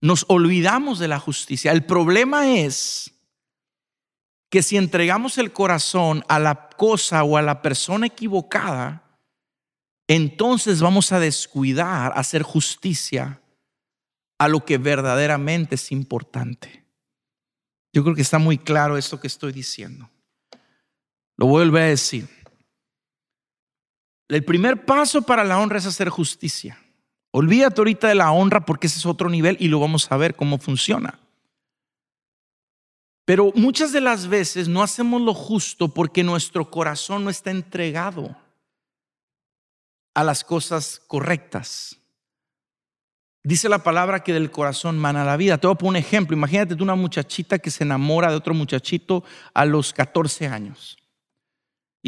nos 0.00 0.24
olvidamos 0.28 0.98
de 0.98 1.08
la 1.08 1.18
justicia. 1.18 1.72
El 1.72 1.84
problema 1.84 2.52
es 2.56 3.12
que 4.50 4.62
si 4.62 4.76
entregamos 4.76 5.38
el 5.38 5.52
corazón 5.52 6.24
a 6.28 6.38
la 6.38 6.68
cosa 6.70 7.22
o 7.22 7.36
a 7.36 7.42
la 7.42 7.60
persona 7.60 8.06
equivocada, 8.06 9.02
entonces 10.06 10.80
vamos 10.80 11.12
a 11.12 11.20
descuidar 11.20 12.12
hacer 12.16 12.42
justicia 12.42 13.42
a 14.38 14.48
lo 14.48 14.64
que 14.64 14.78
verdaderamente 14.78 15.74
es 15.74 15.92
importante. 15.92 16.84
Yo 17.92 18.02
creo 18.02 18.14
que 18.14 18.22
está 18.22 18.38
muy 18.38 18.56
claro 18.56 18.96
esto 18.96 19.20
que 19.20 19.26
estoy 19.26 19.52
diciendo. 19.52 20.08
Lo 21.36 21.46
volver 21.46 21.82
a 21.82 21.86
decir. 21.86 22.28
El 24.28 24.44
primer 24.44 24.84
paso 24.84 25.22
para 25.22 25.44
la 25.44 25.58
honra 25.58 25.78
es 25.78 25.86
hacer 25.86 26.08
justicia. 26.08 26.78
Olvídate 27.30 27.80
ahorita 27.80 28.08
de 28.08 28.14
la 28.14 28.30
honra 28.30 28.64
porque 28.64 28.86
ese 28.86 28.98
es 28.98 29.06
otro 29.06 29.28
nivel 29.28 29.56
y 29.60 29.68
lo 29.68 29.80
vamos 29.80 30.10
a 30.10 30.16
ver 30.16 30.34
cómo 30.34 30.58
funciona. 30.58 31.18
Pero 33.28 33.52
muchas 33.54 33.92
de 33.92 34.00
las 34.00 34.26
veces 34.26 34.68
no 34.68 34.82
hacemos 34.82 35.20
lo 35.20 35.34
justo 35.34 35.88
porque 35.88 36.24
nuestro 36.24 36.70
corazón 36.70 37.24
no 37.24 37.28
está 37.28 37.50
entregado 37.50 38.34
a 40.14 40.24
las 40.24 40.42
cosas 40.42 41.02
correctas. 41.06 41.98
Dice 43.44 43.68
la 43.68 43.82
palabra 43.82 44.24
que 44.24 44.32
del 44.32 44.50
corazón 44.50 44.98
mana 44.98 45.26
la 45.26 45.36
vida. 45.36 45.58
Te 45.58 45.66
voy 45.66 45.74
a 45.74 45.76
poner 45.76 45.90
un 45.90 46.06
ejemplo. 46.06 46.34
Imagínate 46.34 46.74
tú 46.74 46.84
una 46.84 46.94
muchachita 46.94 47.58
que 47.58 47.70
se 47.70 47.84
enamora 47.84 48.30
de 48.30 48.36
otro 48.36 48.54
muchachito 48.54 49.22
a 49.52 49.66
los 49.66 49.92
14 49.92 50.46
años. 50.46 50.96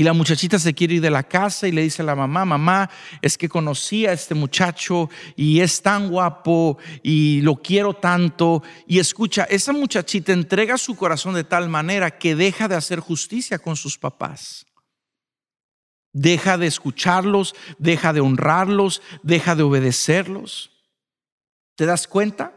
Y 0.01 0.03
la 0.03 0.15
muchachita 0.15 0.59
se 0.59 0.73
quiere 0.73 0.95
ir 0.95 1.03
de 1.03 1.11
la 1.11 1.25
casa 1.25 1.69
y 1.69 1.73
le 1.73 1.83
dice 1.83 2.01
a 2.01 2.07
la 2.07 2.17
mamá, 2.17 2.47
mamá, 2.47 2.89
es 3.21 3.37
que 3.37 3.51
conocí 3.51 4.07
a 4.07 4.15
este 4.15 4.35
muchacho 4.35 5.11
y 5.37 5.61
es 5.61 5.83
tan 5.83 6.09
guapo 6.09 6.79
y 7.03 7.43
lo 7.43 7.57
quiero 7.57 7.93
tanto. 7.93 8.63
Y 8.87 8.99
escucha, 8.99 9.45
esa 9.45 9.75
muchachita 9.75 10.33
entrega 10.33 10.79
su 10.79 10.97
corazón 10.97 11.35
de 11.35 11.45
tal 11.45 11.69
manera 11.69 12.17
que 12.17 12.35
deja 12.35 12.67
de 12.67 12.77
hacer 12.77 13.01
justicia 13.01 13.59
con 13.59 13.77
sus 13.77 13.99
papás. 13.99 14.65
Deja 16.15 16.57
de 16.57 16.67
escucharlos, 16.67 17.55
deja 17.77 18.15
de 18.15 18.21
honrarlos, 18.21 19.03
deja 19.23 19.55
de 19.55 19.65
obedecerlos. 19.65 20.71
¿Te 21.75 21.85
das 21.85 22.07
cuenta? 22.07 22.55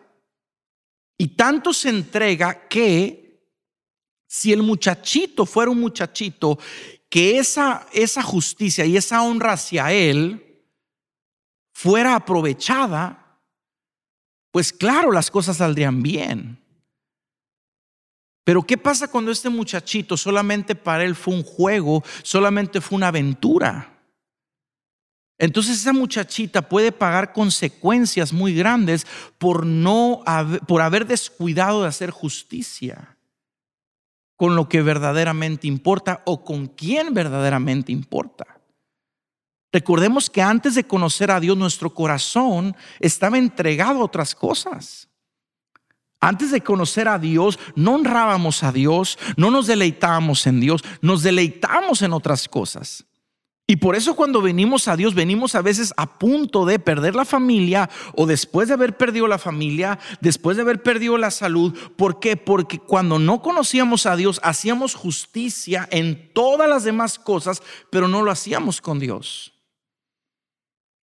Y 1.18 1.36
tanto 1.36 1.74
se 1.74 1.90
entrega 1.90 2.70
que 2.70 3.23
si 4.34 4.52
el 4.52 4.64
muchachito 4.64 5.46
fuera 5.46 5.70
un 5.70 5.80
muchachito 5.80 6.58
que 7.08 7.38
esa, 7.38 7.86
esa 7.94 8.24
justicia 8.24 8.84
y 8.84 8.98
esa 8.98 9.22
honra 9.22 9.54
hacia 9.54 9.94
Él 9.94 10.60
fuera 11.72 12.16
aprovechada, 12.16 13.40
pues 14.50 14.74
claro, 14.74 15.12
las 15.12 15.30
cosas 15.30 15.58
saldrían 15.58 16.02
bien. 16.02 16.60
Pero 18.44 18.64
¿qué 18.64 18.76
pasa 18.76 19.08
cuando 19.08 19.30
este 19.30 19.50
muchachito 19.50 20.18
solamente 20.18 20.74
para 20.74 21.04
él 21.04 21.16
fue 21.16 21.36
un 21.36 21.44
juego, 21.44 22.04
solamente 22.24 22.82
fue 22.82 22.96
una 22.96 23.10
aventura? 23.10 24.02
Entonces 25.38 25.80
esa 25.80 25.94
muchachita 25.94 26.68
puede 26.68 26.92
pagar 26.92 27.34
consecuencias 27.34 28.34
muy 28.34 28.56
grandes 28.56 29.06
por 29.38 29.64
no 29.64 30.24
por 30.68 30.82
haber 30.82 31.06
descuidado 31.06 31.84
de 31.84 31.88
hacer 31.90 32.10
justicia 32.10 33.13
con 34.36 34.56
lo 34.56 34.68
que 34.68 34.82
verdaderamente 34.82 35.68
importa 35.68 36.22
o 36.26 36.44
con 36.44 36.68
quién 36.68 37.14
verdaderamente 37.14 37.92
importa. 37.92 38.46
Recordemos 39.72 40.30
que 40.30 40.42
antes 40.42 40.76
de 40.76 40.84
conocer 40.84 41.32
a 41.32 41.40
Dios, 41.40 41.58
nuestro 41.58 41.94
corazón 41.94 42.76
estaba 43.00 43.38
entregado 43.38 44.00
a 44.00 44.06
otras 44.06 44.36
cosas. 44.36 45.10
Antes 46.20 46.52
de 46.52 46.62
conocer 46.62 47.08
a 47.08 47.20
Dios, 47.20 47.60
no 47.76 47.96
honrábamos 47.96 48.64
a 48.64 48.72
Dios, 48.72 49.18
no 49.36 49.52
nos 49.52 49.68
deleitábamos 49.68 50.48
en 50.48 50.60
Dios, 50.62 50.84
nos 51.02 51.24
deleitamos 51.24 52.02
en 52.02 52.14
otras 52.14 52.48
cosas. 52.48 53.06
Y 53.66 53.78
por 53.78 53.96
eso 53.96 54.16
cuando 54.16 54.42
venimos 54.42 54.90
a 54.90 54.98
Dios, 54.98 55.16
venimos 55.16 55.56
a 55.56 55.62
veces 55.62 55.94
a 55.96 56.20
punto 56.20 56.66
de 56.66 56.80
perder 56.80 57.16
la 57.16 57.24
familia 57.24 57.90
o 58.14 58.26
después 58.26 58.68
de 58.68 58.74
haber 58.74 58.98
perdido 58.98 59.26
la 59.26 59.38
familia, 59.38 60.00
después 60.20 60.58
de 60.58 60.64
haber 60.64 60.84
perdido 60.84 61.18
la 61.18 61.32
salud. 61.32 61.74
¿Por 61.96 62.20
qué? 62.20 62.36
Porque 62.36 62.78
cuando 62.78 63.20
no 63.20 63.42
conocíamos 63.42 64.06
a 64.06 64.18
Dios, 64.18 64.42
hacíamos 64.44 64.96
justicia 64.96 65.88
en 65.92 66.34
todas 66.34 66.70
las 66.70 66.84
demás 66.84 67.18
cosas, 67.18 67.64
pero 67.90 68.10
no 68.10 68.22
lo 68.22 68.32
hacíamos 68.32 68.82
con 68.82 69.00
Dios. 69.00 69.54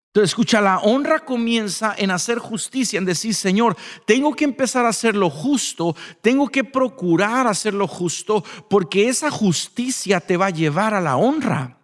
Entonces, 0.10 0.32
escucha, 0.32 0.60
la 0.60 0.80
honra 0.80 1.20
comienza 1.20 1.96
en 1.98 2.12
hacer 2.12 2.40
justicia, 2.40 2.98
en 2.98 3.06
decir, 3.06 3.36
Señor, 3.36 3.78
tengo 4.06 4.34
que 4.34 4.44
empezar 4.44 4.86
a 4.86 4.90
hacer 4.90 5.16
lo 5.16 5.30
justo, 5.30 5.96
tengo 6.22 6.50
que 6.50 6.66
procurar 6.66 7.48
hacer 7.48 7.74
lo 7.74 7.88
justo, 7.88 8.44
porque 8.70 9.08
esa 9.08 9.32
justicia 9.32 10.20
te 10.20 10.36
va 10.36 10.48
a 10.48 10.50
llevar 10.50 10.94
a 10.94 11.00
la 11.00 11.16
honra. 11.16 11.79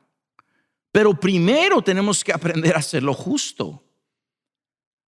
Pero 0.96 1.14
primero 1.14 1.82
tenemos 1.82 2.24
que 2.24 2.32
aprender 2.32 2.74
a 2.74 2.80
hacer 2.80 3.04
lo 3.04 3.14
justo. 3.14 3.84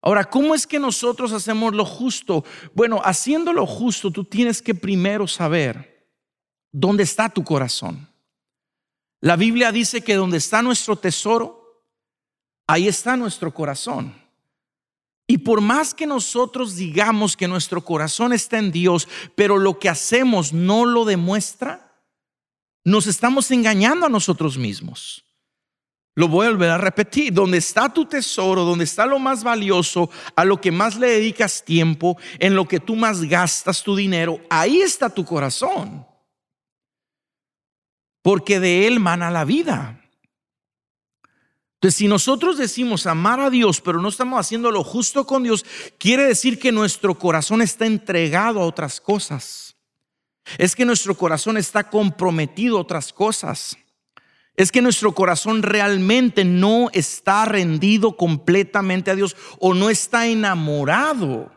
Ahora, 0.02 0.24
¿cómo 0.24 0.52
es 0.52 0.66
que 0.66 0.80
nosotros 0.80 1.30
hacemos 1.30 1.76
lo 1.76 1.84
justo? 1.84 2.44
Bueno, 2.74 3.00
haciendo 3.04 3.52
lo 3.52 3.68
justo, 3.68 4.10
tú 4.10 4.24
tienes 4.24 4.60
que 4.60 4.74
primero 4.74 5.28
saber 5.28 6.10
dónde 6.72 7.04
está 7.04 7.28
tu 7.28 7.44
corazón. 7.44 8.08
La 9.20 9.36
Biblia 9.36 9.70
dice 9.70 10.02
que 10.02 10.16
donde 10.16 10.38
está 10.38 10.60
nuestro 10.60 10.96
tesoro, 10.96 11.84
ahí 12.66 12.88
está 12.88 13.16
nuestro 13.16 13.54
corazón. 13.54 14.12
Y 15.28 15.38
por 15.38 15.60
más 15.60 15.94
que 15.94 16.04
nosotros 16.04 16.74
digamos 16.74 17.36
que 17.36 17.46
nuestro 17.46 17.84
corazón 17.84 18.32
está 18.32 18.58
en 18.58 18.72
Dios, 18.72 19.06
pero 19.36 19.56
lo 19.56 19.78
que 19.78 19.88
hacemos 19.88 20.52
no 20.52 20.84
lo 20.84 21.04
demuestra, 21.04 21.94
nos 22.82 23.06
estamos 23.06 23.52
engañando 23.52 24.06
a 24.06 24.08
nosotros 24.08 24.58
mismos. 24.58 25.22
Lo 26.16 26.28
voy 26.28 26.46
a 26.46 26.50
volver 26.50 26.70
a 26.70 26.78
repetir. 26.78 27.32
Donde 27.32 27.58
está 27.58 27.92
tu 27.92 28.06
tesoro, 28.06 28.64
donde 28.64 28.84
está 28.84 29.06
lo 29.06 29.18
más 29.18 29.44
valioso, 29.44 30.10
a 30.34 30.44
lo 30.44 30.60
que 30.60 30.72
más 30.72 30.96
le 30.96 31.08
dedicas 31.08 31.62
tiempo, 31.62 32.16
en 32.38 32.56
lo 32.56 32.66
que 32.66 32.80
tú 32.80 32.96
más 32.96 33.22
gastas 33.22 33.82
tu 33.82 33.94
dinero, 33.94 34.40
ahí 34.48 34.80
está 34.80 35.10
tu 35.10 35.24
corazón. 35.24 36.06
Porque 38.22 38.58
de 38.58 38.86
él 38.86 38.98
mana 38.98 39.30
la 39.30 39.44
vida. 39.44 40.00
Entonces, 41.74 41.98
si 41.98 42.08
nosotros 42.08 42.56
decimos 42.56 43.06
amar 43.06 43.38
a 43.38 43.50
Dios, 43.50 43.82
pero 43.82 44.00
no 44.00 44.08
estamos 44.08 44.40
haciendo 44.40 44.70
lo 44.70 44.82
justo 44.82 45.26
con 45.26 45.42
Dios, 45.42 45.66
quiere 45.98 46.24
decir 46.24 46.58
que 46.58 46.72
nuestro 46.72 47.18
corazón 47.18 47.60
está 47.60 47.84
entregado 47.84 48.60
a 48.60 48.66
otras 48.66 49.02
cosas. 49.02 49.76
Es 50.56 50.74
que 50.74 50.86
nuestro 50.86 51.14
corazón 51.14 51.58
está 51.58 51.90
comprometido 51.90 52.78
a 52.78 52.80
otras 52.80 53.12
cosas 53.12 53.76
es 54.56 54.72
que 54.72 54.82
nuestro 54.82 55.12
corazón 55.12 55.62
realmente 55.62 56.44
no 56.44 56.88
está 56.92 57.44
rendido 57.44 58.16
completamente 58.16 59.10
a 59.10 59.14
Dios 59.14 59.36
o 59.58 59.74
no 59.74 59.90
está 59.90 60.26
enamorado. 60.26 61.52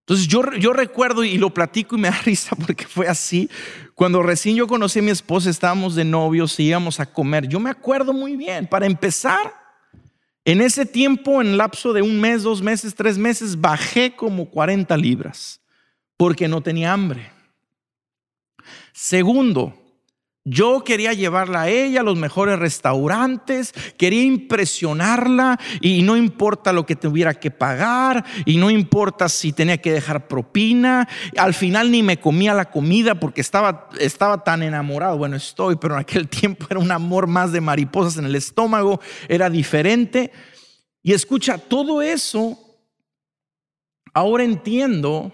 Entonces 0.00 0.26
yo, 0.26 0.42
yo 0.54 0.72
recuerdo 0.72 1.24
y 1.24 1.38
lo 1.38 1.52
platico 1.52 1.96
y 1.96 2.00
me 2.00 2.10
da 2.10 2.18
risa 2.24 2.56
porque 2.56 2.86
fue 2.86 3.06
así. 3.06 3.50
Cuando 3.94 4.22
recién 4.22 4.56
yo 4.56 4.66
conocí 4.66 4.98
a 4.98 5.02
mi 5.02 5.10
esposa, 5.10 5.50
estábamos 5.50 5.94
de 5.94 6.04
novios 6.04 6.58
y 6.58 6.64
íbamos 6.64 7.00
a 7.00 7.06
comer. 7.06 7.48
Yo 7.48 7.60
me 7.60 7.70
acuerdo 7.70 8.12
muy 8.12 8.36
bien. 8.36 8.66
Para 8.66 8.86
empezar, 8.86 9.54
en 10.44 10.60
ese 10.60 10.84
tiempo, 10.84 11.40
en 11.40 11.56
lapso 11.56 11.92
de 11.92 12.02
un 12.02 12.20
mes, 12.20 12.42
dos 12.42 12.60
meses, 12.60 12.94
tres 12.94 13.16
meses, 13.16 13.60
bajé 13.60 14.14
como 14.14 14.50
40 14.50 14.96
libras 14.96 15.60
porque 16.16 16.48
no 16.48 16.62
tenía 16.62 16.92
hambre. 16.92 17.30
Segundo, 18.92 19.83
yo 20.46 20.84
quería 20.84 21.14
llevarla 21.14 21.62
a 21.62 21.68
ella 21.70 22.00
a 22.00 22.04
los 22.04 22.18
mejores 22.18 22.58
restaurantes, 22.58 23.72
quería 23.96 24.22
impresionarla 24.24 25.58
y 25.80 26.02
no 26.02 26.18
importa 26.18 26.74
lo 26.74 26.84
que 26.84 26.96
tuviera 26.96 27.32
que 27.32 27.50
pagar 27.50 28.26
y 28.44 28.58
no 28.58 28.70
importa 28.70 29.30
si 29.30 29.54
tenía 29.54 29.78
que 29.78 29.92
dejar 29.92 30.28
propina. 30.28 31.08
Al 31.38 31.54
final 31.54 31.90
ni 31.90 32.02
me 32.02 32.20
comía 32.20 32.52
la 32.52 32.70
comida 32.70 33.14
porque 33.14 33.40
estaba, 33.40 33.88
estaba 33.98 34.44
tan 34.44 34.62
enamorado. 34.62 35.16
Bueno, 35.16 35.36
estoy, 35.36 35.76
pero 35.76 35.94
en 35.94 36.00
aquel 36.00 36.28
tiempo 36.28 36.66
era 36.68 36.78
un 36.78 36.92
amor 36.92 37.26
más 37.26 37.50
de 37.50 37.62
mariposas 37.62 38.18
en 38.18 38.26
el 38.26 38.36
estómago, 38.36 39.00
era 39.28 39.48
diferente. 39.48 40.30
Y 41.02 41.14
escucha, 41.14 41.56
todo 41.56 42.02
eso, 42.02 42.58
ahora 44.12 44.44
entiendo 44.44 45.32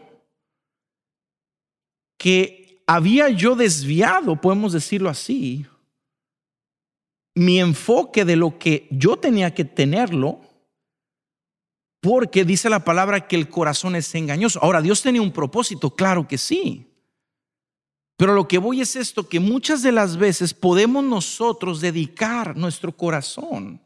que 2.16 2.59
había 2.92 3.28
yo 3.28 3.54
desviado, 3.54 4.34
podemos 4.40 4.72
decirlo 4.72 5.08
así, 5.08 5.64
mi 7.36 7.60
enfoque 7.60 8.24
de 8.24 8.34
lo 8.34 8.58
que 8.58 8.88
yo 8.90 9.16
tenía 9.16 9.54
que 9.54 9.64
tenerlo, 9.64 10.40
porque 12.00 12.44
dice 12.44 12.68
la 12.68 12.84
palabra 12.84 13.28
que 13.28 13.36
el 13.36 13.48
corazón 13.48 13.94
es 13.94 14.12
engañoso. 14.16 14.58
Ahora, 14.60 14.82
Dios 14.82 15.02
tenía 15.02 15.22
un 15.22 15.30
propósito, 15.30 15.94
claro 15.94 16.26
que 16.26 16.36
sí. 16.36 16.84
Pero 18.16 18.34
lo 18.34 18.48
que 18.48 18.58
voy 18.58 18.80
es 18.80 18.96
esto, 18.96 19.28
que 19.28 19.38
muchas 19.38 19.84
de 19.84 19.92
las 19.92 20.16
veces 20.16 20.52
podemos 20.52 21.04
nosotros 21.04 21.80
dedicar 21.80 22.56
nuestro 22.56 22.90
corazón 22.96 23.80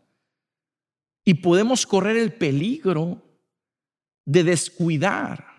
y 1.27 1.35
podemos 1.35 1.87
correr 1.87 2.17
el 2.17 2.33
peligro 2.33 3.21
de 4.25 4.45
descuidar. 4.45 5.54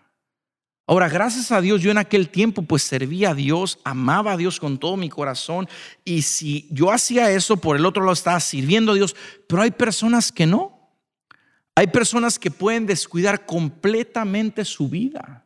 Ahora, 0.88 1.10
gracias 1.10 1.52
a 1.52 1.62
Dios, 1.62 1.82
yo 1.82 1.90
en 1.90 1.98
aquel 1.98 2.30
tiempo 2.30 2.62
pues 2.62 2.84
servía 2.84 3.32
a 3.32 3.36
Dios, 3.36 3.80
amaba 3.84 4.34
a 4.34 4.38
Dios 4.38 4.60
con 4.60 4.78
todo 4.78 4.98
mi 4.98 5.10
corazón 5.10 5.68
y 6.04 6.22
si 6.22 6.68
yo 6.70 6.92
hacía 6.92 7.32
eso, 7.32 7.58
por 7.58 7.76
el 7.76 7.88
otro 7.88 8.04
lado 8.04 8.14
estaba 8.14 8.40
sirviendo 8.40 8.92
a 8.92 8.96
Dios, 8.96 9.16
pero 9.48 9.64
hay 9.64 9.72
personas 9.72 10.32
que 10.32 10.46
no. 10.46 10.76
Hay 11.78 11.88
personas 11.88 12.40
que 12.40 12.52
pueden 12.52 12.86
descuidar 12.86 13.46
completamente 13.46 14.64
su 14.64 14.88
vida 14.88 15.44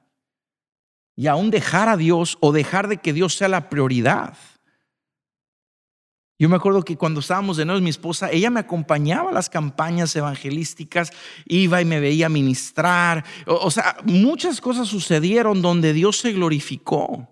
y 1.16 1.26
aún 1.28 1.50
dejar 1.50 1.90
a 1.90 1.98
Dios 1.98 2.38
o 2.40 2.52
dejar 2.52 2.88
de 2.88 2.98
que 2.98 3.14
Dios 3.14 3.36
sea 3.36 3.48
la 3.48 3.70
prioridad. 3.70 4.38
Yo 6.40 6.48
me 6.48 6.56
acuerdo 6.56 6.84
que 6.84 6.96
cuando 6.96 7.20
estábamos 7.20 7.58
de 7.58 7.66
nuevo, 7.66 7.82
mi 7.82 7.90
esposa, 7.90 8.32
ella 8.32 8.50
me 8.50 8.62
acompañaba 8.62 9.30
a 9.30 9.34
las 9.34 9.50
campañas 9.50 10.16
evangelísticas, 10.16 11.12
iba 11.46 11.82
y 11.82 11.86
me 11.86 12.00
veía 12.00 12.30
ministrar. 12.30 13.26
O, 13.46 13.70
sea, 13.70 13.98
muchas 14.06 14.62
cosas 14.62 14.88
sucedieron 14.88 15.62
donde 15.62 15.92
Dios 15.92 16.20
se 16.20 16.32
glorificó. 16.32 17.28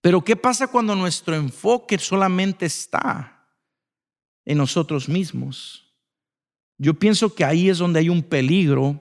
Pero 0.00 0.24
¿qué 0.24 0.34
pasa 0.34 0.68
cuando 0.68 0.96
nuestro 0.96 1.34
enfoque 1.34 1.98
solamente 1.98 2.64
está 2.64 3.46
en 4.46 4.56
nosotros 4.56 5.06
mismos? 5.10 5.94
Yo 6.78 6.94
pienso 6.94 7.34
que 7.34 7.44
ahí 7.44 7.68
es 7.68 7.76
donde 7.76 8.00
hay 8.00 8.08
un 8.08 8.22
peligro 8.22 8.98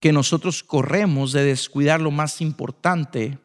que 0.00 0.12
nosotros 0.12 0.64
corremos 0.64 1.30
de 1.30 1.44
descuidar 1.44 2.00
lo 2.00 2.10
más 2.10 2.40
importante 2.40 3.38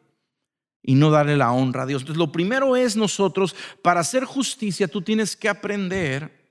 y 0.85 0.95
no 0.95 1.09
darle 1.09 1.35
la 1.35 1.51
honra 1.51 1.83
a 1.83 1.85
Dios. 1.85 2.03
Entonces, 2.03 2.19
lo 2.19 2.31
primero 2.31 2.75
es 2.75 2.95
nosotros, 2.95 3.55
para 3.81 4.01
hacer 4.01 4.23
justicia, 4.23 4.87
tú 4.87 5.01
tienes 5.01 5.35
que 5.35 5.49
aprender 5.49 6.45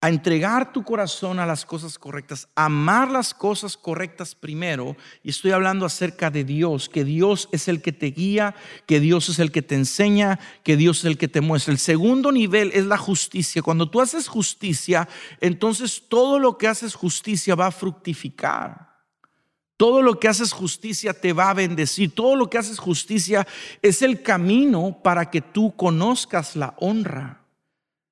a 0.00 0.08
entregar 0.08 0.72
tu 0.72 0.82
corazón 0.82 1.38
a 1.38 1.46
las 1.46 1.64
cosas 1.64 1.96
correctas, 1.96 2.48
amar 2.56 3.08
las 3.08 3.32
cosas 3.32 3.76
correctas 3.76 4.34
primero. 4.34 4.96
Y 5.22 5.30
estoy 5.30 5.52
hablando 5.52 5.86
acerca 5.86 6.28
de 6.28 6.42
Dios, 6.42 6.88
que 6.88 7.04
Dios 7.04 7.48
es 7.52 7.68
el 7.68 7.80
que 7.80 7.92
te 7.92 8.06
guía, 8.06 8.56
que 8.86 8.98
Dios 8.98 9.28
es 9.28 9.38
el 9.38 9.52
que 9.52 9.62
te 9.62 9.76
enseña, 9.76 10.40
que 10.64 10.76
Dios 10.76 10.98
es 10.98 11.04
el 11.04 11.18
que 11.18 11.28
te 11.28 11.40
muestra. 11.40 11.70
El 11.70 11.78
segundo 11.78 12.32
nivel 12.32 12.72
es 12.74 12.86
la 12.86 12.98
justicia. 12.98 13.62
Cuando 13.62 13.88
tú 13.88 14.00
haces 14.00 14.26
justicia, 14.26 15.08
entonces 15.40 16.02
todo 16.08 16.40
lo 16.40 16.58
que 16.58 16.66
haces 16.66 16.96
justicia 16.96 17.54
va 17.54 17.68
a 17.68 17.70
fructificar. 17.70 18.91
Todo 19.82 20.00
lo 20.00 20.20
que 20.20 20.28
haces 20.28 20.52
justicia 20.52 21.12
te 21.12 21.32
va 21.32 21.50
a 21.50 21.54
bendecir. 21.54 22.14
Todo 22.14 22.36
lo 22.36 22.48
que 22.48 22.56
haces 22.56 22.78
justicia 22.78 23.48
es 23.82 24.00
el 24.00 24.22
camino 24.22 25.00
para 25.02 25.28
que 25.28 25.40
tú 25.40 25.74
conozcas 25.74 26.54
la 26.54 26.76
honra. 26.78 27.40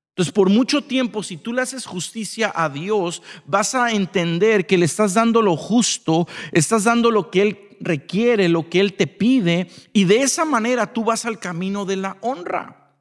Entonces, 0.08 0.34
por 0.34 0.50
mucho 0.50 0.82
tiempo, 0.82 1.22
si 1.22 1.36
tú 1.36 1.52
le 1.52 1.62
haces 1.62 1.86
justicia 1.86 2.52
a 2.52 2.68
Dios, 2.70 3.22
vas 3.46 3.76
a 3.76 3.92
entender 3.92 4.66
que 4.66 4.78
le 4.78 4.84
estás 4.84 5.14
dando 5.14 5.42
lo 5.42 5.56
justo, 5.56 6.26
estás 6.50 6.82
dando 6.82 7.12
lo 7.12 7.30
que 7.30 7.42
Él 7.42 7.58
requiere, 7.78 8.48
lo 8.48 8.68
que 8.68 8.80
Él 8.80 8.94
te 8.94 9.06
pide, 9.06 9.70
y 9.92 10.06
de 10.06 10.22
esa 10.22 10.44
manera 10.44 10.92
tú 10.92 11.04
vas 11.04 11.24
al 11.24 11.38
camino 11.38 11.84
de 11.84 11.94
la 11.94 12.16
honra. 12.20 12.96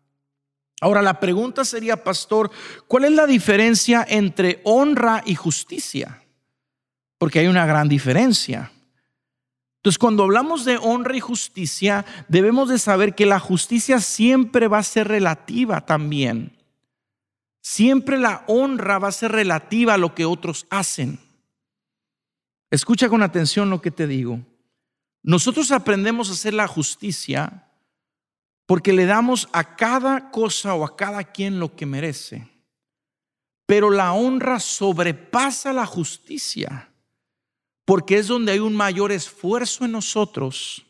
Ahora, 0.80 1.02
la 1.02 1.20
pregunta 1.20 1.66
sería, 1.66 2.04
pastor, 2.04 2.52
¿cuál 2.88 3.06
es 3.06 3.12
la 3.14 3.26
diferencia 3.26 4.06
entre 4.08 4.62
honra 4.64 5.24
y 5.26 5.34
justicia? 5.34 6.19
Porque 7.20 7.40
hay 7.40 7.48
una 7.48 7.68
gran 7.68 7.88
diferencia. 7.88 8.72
Entonces, 9.76 10.00
cuando 10.00 10.24
hablamos 10.24 10.66
de 10.66 10.78
honra 10.78 11.16
y 11.16 11.20
justicia, 11.20 12.06
debemos 12.28 12.70
de 12.70 12.80
saber 12.80 13.14
que 13.14 13.26
la 13.26 13.40
justicia 13.40 14.00
siempre 14.00 14.68
va 14.68 14.80
a 14.80 14.84
ser 14.84 15.08
relativa 15.08 15.86
también. 15.86 16.58
Siempre 17.62 18.18
la 18.18 18.44
honra 18.48 18.98
va 18.98 19.10
a 19.10 19.14
ser 19.14 19.32
relativa 19.32 19.94
a 19.94 19.98
lo 19.98 20.16
que 20.16 20.26
otros 20.26 20.66
hacen. 20.70 21.20
Escucha 22.72 23.10
con 23.10 23.22
atención 23.22 23.70
lo 23.70 23.82
que 23.82 23.92
te 23.92 24.08
digo. 24.08 24.40
Nosotros 25.22 25.72
aprendemos 25.72 26.30
a 26.30 26.34
hacer 26.34 26.54
la 26.54 26.68
justicia 26.68 27.68
porque 28.66 28.94
le 28.94 29.06
damos 29.06 29.50
a 29.52 29.76
cada 29.76 30.32
cosa 30.32 30.74
o 30.74 30.86
a 30.86 30.96
cada 30.96 31.24
quien 31.24 31.60
lo 31.60 31.76
que 31.76 31.86
merece. 31.86 32.48
Pero 33.66 33.90
la 33.90 34.14
honra 34.14 34.60
sobrepasa 34.60 35.74
la 35.74 35.86
justicia 35.86 36.89
porque 37.90 38.20
es 38.20 38.28
donde 38.28 38.52
hay 38.52 38.60
un 38.60 38.76
mayor 38.76 39.12
esfuerzo 39.12 39.84
en 39.84 39.94
nosotros 39.94 40.86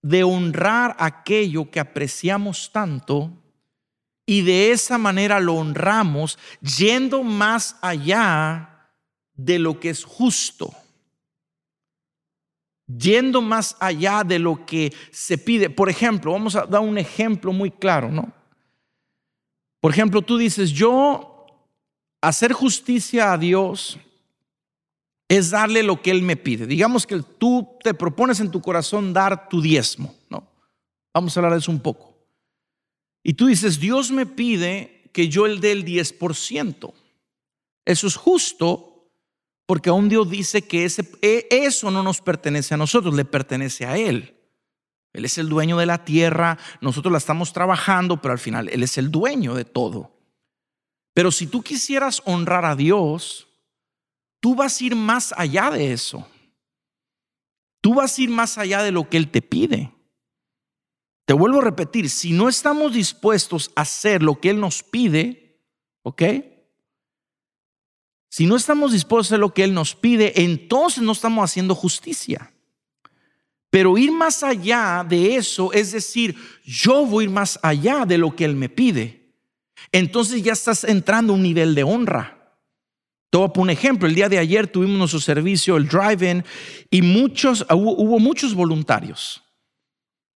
de 0.00 0.24
honrar 0.24 0.96
aquello 0.98 1.70
que 1.70 1.78
apreciamos 1.78 2.72
tanto 2.72 3.30
y 4.24 4.40
de 4.40 4.70
esa 4.70 4.96
manera 4.96 5.40
lo 5.40 5.56
honramos 5.56 6.38
yendo 6.62 7.22
más 7.22 7.76
allá 7.82 8.88
de 9.34 9.58
lo 9.58 9.78
que 9.78 9.90
es 9.90 10.04
justo, 10.04 10.72
yendo 12.86 13.42
más 13.42 13.76
allá 13.78 14.24
de 14.24 14.38
lo 14.38 14.64
que 14.64 14.90
se 15.10 15.36
pide. 15.36 15.68
Por 15.68 15.90
ejemplo, 15.90 16.32
vamos 16.32 16.56
a 16.56 16.64
dar 16.64 16.80
un 16.80 16.96
ejemplo 16.96 17.52
muy 17.52 17.70
claro, 17.70 18.10
¿no? 18.10 18.32
Por 19.82 19.92
ejemplo, 19.92 20.22
tú 20.22 20.38
dices, 20.38 20.70
yo 20.70 21.44
hacer 22.22 22.54
justicia 22.54 23.34
a 23.34 23.36
Dios 23.36 23.98
es 25.32 25.48
darle 25.48 25.82
lo 25.82 26.02
que 26.02 26.10
Él 26.10 26.20
me 26.20 26.36
pide. 26.36 26.66
Digamos 26.66 27.06
que 27.06 27.22
tú 27.22 27.78
te 27.82 27.94
propones 27.94 28.38
en 28.40 28.50
tu 28.50 28.60
corazón 28.60 29.14
dar 29.14 29.48
tu 29.48 29.62
diezmo, 29.62 30.14
¿no? 30.28 30.46
Vamos 31.14 31.34
a 31.34 31.40
hablar 31.40 31.54
de 31.54 31.58
eso 31.60 31.70
un 31.70 31.80
poco. 31.80 32.14
Y 33.22 33.32
tú 33.32 33.46
dices, 33.46 33.80
Dios 33.80 34.10
me 34.10 34.26
pide 34.26 35.08
que 35.10 35.30
yo 35.30 35.46
el 35.46 35.60
dé 35.60 35.72
el 35.72 35.86
10%. 35.86 36.92
Eso 37.86 38.06
es 38.06 38.14
justo 38.14 39.10
porque 39.64 39.88
aún 39.88 40.10
Dios 40.10 40.28
dice 40.28 40.60
que 40.60 40.84
ese, 40.84 41.10
e, 41.22 41.46
eso 41.50 41.90
no 41.90 42.02
nos 42.02 42.20
pertenece 42.20 42.74
a 42.74 42.76
nosotros, 42.76 43.14
le 43.14 43.24
pertenece 43.24 43.86
a 43.86 43.96
Él. 43.96 44.36
Él 45.14 45.24
es 45.24 45.38
el 45.38 45.48
dueño 45.48 45.78
de 45.78 45.86
la 45.86 46.04
tierra, 46.04 46.58
nosotros 46.82 47.10
la 47.10 47.18
estamos 47.18 47.54
trabajando, 47.54 48.20
pero 48.20 48.32
al 48.32 48.38
final 48.38 48.68
Él 48.68 48.82
es 48.82 48.98
el 48.98 49.10
dueño 49.10 49.54
de 49.54 49.64
todo. 49.64 50.12
Pero 51.14 51.30
si 51.30 51.46
tú 51.46 51.62
quisieras 51.62 52.20
honrar 52.26 52.66
a 52.66 52.76
Dios, 52.76 53.48
tú 54.42 54.56
vas 54.56 54.80
a 54.80 54.84
ir 54.84 54.96
más 54.96 55.32
allá 55.36 55.70
de 55.70 55.92
eso. 55.92 56.26
Tú 57.80 57.94
vas 57.94 58.18
a 58.18 58.22
ir 58.22 58.28
más 58.28 58.58
allá 58.58 58.82
de 58.82 58.90
lo 58.90 59.08
que 59.08 59.16
Él 59.16 59.30
te 59.30 59.40
pide. 59.40 59.92
Te 61.24 61.32
vuelvo 61.32 61.60
a 61.60 61.64
repetir, 61.64 62.10
si 62.10 62.32
no 62.32 62.48
estamos 62.48 62.92
dispuestos 62.92 63.70
a 63.76 63.82
hacer 63.82 64.20
lo 64.20 64.40
que 64.40 64.50
Él 64.50 64.58
nos 64.58 64.82
pide, 64.82 65.60
¿ok? 66.02 66.22
Si 68.28 68.46
no 68.46 68.56
estamos 68.56 68.90
dispuestos 68.90 69.26
a 69.26 69.28
hacer 69.34 69.38
lo 69.38 69.54
que 69.54 69.62
Él 69.62 69.74
nos 69.74 69.94
pide, 69.94 70.42
entonces 70.42 71.04
no 71.04 71.12
estamos 71.12 71.44
haciendo 71.44 71.76
justicia. 71.76 72.52
Pero 73.70 73.96
ir 73.96 74.10
más 74.10 74.42
allá 74.42 75.06
de 75.08 75.36
eso 75.36 75.72
es 75.72 75.92
decir, 75.92 76.34
yo 76.64 77.06
voy 77.06 77.22
a 77.22 77.26
ir 77.26 77.30
más 77.30 77.60
allá 77.62 78.04
de 78.04 78.18
lo 78.18 78.34
que 78.34 78.44
Él 78.44 78.56
me 78.56 78.68
pide. 78.68 79.36
Entonces 79.92 80.42
ya 80.42 80.52
estás 80.52 80.82
entrando 80.82 81.32
a 81.32 81.36
un 81.36 81.44
nivel 81.44 81.76
de 81.76 81.84
honra. 81.84 82.41
Te 83.32 83.38
voy 83.38 83.50
un 83.54 83.70
ejemplo. 83.70 84.06
El 84.06 84.14
día 84.14 84.28
de 84.28 84.38
ayer 84.38 84.66
tuvimos 84.66 84.98
nuestro 84.98 85.18
servicio, 85.18 85.78
el 85.78 85.88
drive-in, 85.88 86.44
y 86.90 87.00
muchos, 87.00 87.64
hubo, 87.70 88.18
muchos 88.18 88.54
voluntarios. 88.54 89.42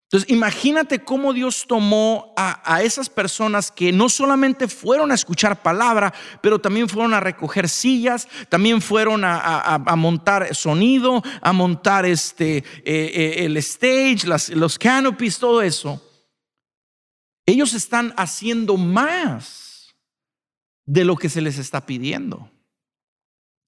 Entonces, 0.04 0.30
imagínate 0.30 1.00
cómo 1.00 1.32
Dios 1.32 1.64
tomó 1.66 2.32
a, 2.36 2.82
esas 2.84 3.10
personas 3.10 3.72
que 3.72 3.90
no 3.90 4.08
solamente 4.08 4.68
fueron 4.68 5.10
a 5.10 5.14
escuchar 5.14 5.60
palabra, 5.60 6.14
pero 6.40 6.60
también 6.60 6.88
fueron 6.88 7.14
a 7.14 7.18
recoger 7.18 7.68
sillas, 7.68 8.28
también 8.48 8.80
fueron 8.80 9.22
a, 9.24 9.96
montar 9.96 10.54
sonido, 10.54 11.20
a 11.40 11.52
montar 11.52 12.06
este, 12.06 12.58
eh, 12.58 12.64
eh, 12.84 13.34
el 13.44 13.56
stage, 13.56 14.24
los 14.54 14.78
canopies, 14.78 15.40
todo 15.40 15.62
eso. 15.62 16.00
Ellos 17.44 17.74
están 17.74 18.14
haciendo 18.16 18.76
más 18.76 19.92
de 20.86 21.04
lo 21.04 21.16
que 21.16 21.28
se 21.28 21.40
les 21.40 21.58
está 21.58 21.84
pidiendo. 21.86 22.53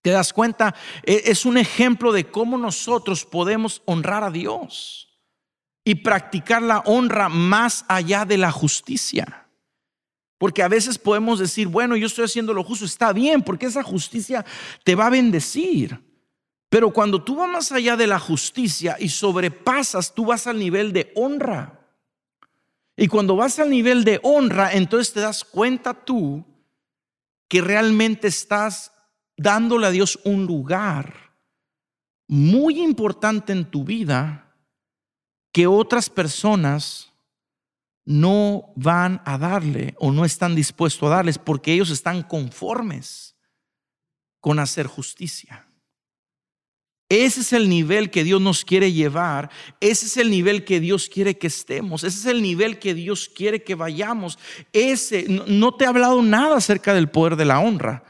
¿Te 0.07 0.12
das 0.12 0.33
cuenta? 0.33 0.73
E, 1.03 1.23
es 1.25 1.45
un 1.45 1.59
ejemplo 1.59 2.12
de 2.12 2.31
cómo 2.31 2.57
nosotros 2.57 3.25
podemos 3.25 3.83
honrar 3.87 4.23
a 4.23 4.31
Dios 4.31 5.09
y 5.83 5.97
practicar 5.97 6.62
la 6.62 6.79
honra 6.87 7.29
más 7.29 7.85
allá 7.88 8.25
de 8.25 8.38
la 8.38 8.53
justicia. 8.53 9.49
Porque 10.38 10.62
a 10.62 10.69
veces 10.69 10.97
podemos 10.97 11.41
decir, 11.41 11.66
bueno, 11.66 11.97
yo 11.97 12.07
estoy 12.07 12.26
haciendo 12.26 12.55
lo 12.55 12.62
justo, 12.62 12.85
está 12.85 13.12
bien, 13.12 13.43
porque 13.43 13.66
esa 13.66 13.83
justicia 13.83 14.47
te 14.85 14.95
va 14.95 15.07
a 15.07 15.11
bendecir. 15.11 16.01
Pero 16.68 16.93
cuando 16.93 17.24
tú 17.24 17.35
vas 17.35 17.51
más 17.51 17.72
allá 17.72 17.97
de 17.97 18.07
la 18.07 18.20
justicia 18.20 18.97
y 19.01 19.09
sobrepasas, 19.09 20.14
tú 20.14 20.26
vas 20.26 20.47
al 20.47 20.61
nivel 20.61 20.93
de 20.93 21.12
honra. 21.16 21.80
Y 22.97 23.09
cuando 23.09 23.35
vas 23.35 23.59
al 23.59 23.70
nivel 23.70 24.05
de 24.05 24.20
honra, 24.22 24.72
entonces 24.72 25.12
te 25.12 25.18
das 25.18 25.43
cuenta 25.43 25.95
tú 25.95 26.45
que 27.49 27.61
realmente 27.61 28.28
estás 28.28 28.93
dándole 29.37 29.87
a 29.87 29.91
Dios 29.91 30.18
un 30.24 30.47
lugar 30.47 31.32
muy 32.28 32.80
importante 32.80 33.53
en 33.53 33.70
tu 33.70 33.84
vida 33.84 34.55
que 35.53 35.66
otras 35.66 36.11
personas 36.11 37.12
no 38.05 38.72
van 38.76 39.20
a 39.24 39.37
darle 39.37 39.95
o 39.99 40.12
no 40.12 40.24
están 40.24 40.55
dispuestos 40.55 41.07
a 41.07 41.16
darles 41.16 41.39
porque 41.39 41.72
ellos 41.72 41.91
están 41.91 42.22
conformes 42.22 43.37
con 44.41 44.59
hacer 44.59 44.87
justicia. 44.87 45.66
Ese 47.09 47.41
es 47.41 47.53
el 47.53 47.68
nivel 47.68 48.11
que 48.11 48.24
Dios 48.24 48.41
nos 48.41 48.64
quiere 48.64 48.93
llevar. 48.93 49.51
Ese 49.80 50.07
es 50.07 50.16
el 50.16 50.30
nivel 50.30 50.64
que 50.64 50.80
Dios 50.80 51.09
quiere 51.09 51.39
que 51.39 51.47
estemos. 51.47 52.03
Ese 52.03 52.18
es 52.18 52.26
el 52.26 52.43
nivel 52.43 52.80
que 52.80 52.95
Dios 52.95 53.28
quiere 53.28 53.62
que 53.62 53.76
vayamos. 53.76 54.39
Ese, 54.72 55.26
no, 55.28 55.74
te 55.74 55.84
he 55.84 55.89
hablado 55.89 56.20
nada 56.22 56.57
acerca 56.57 56.95
del 56.95 57.09
poder 57.09 57.37
de 57.37 57.45
la 57.45 57.61
honra. 57.61 58.05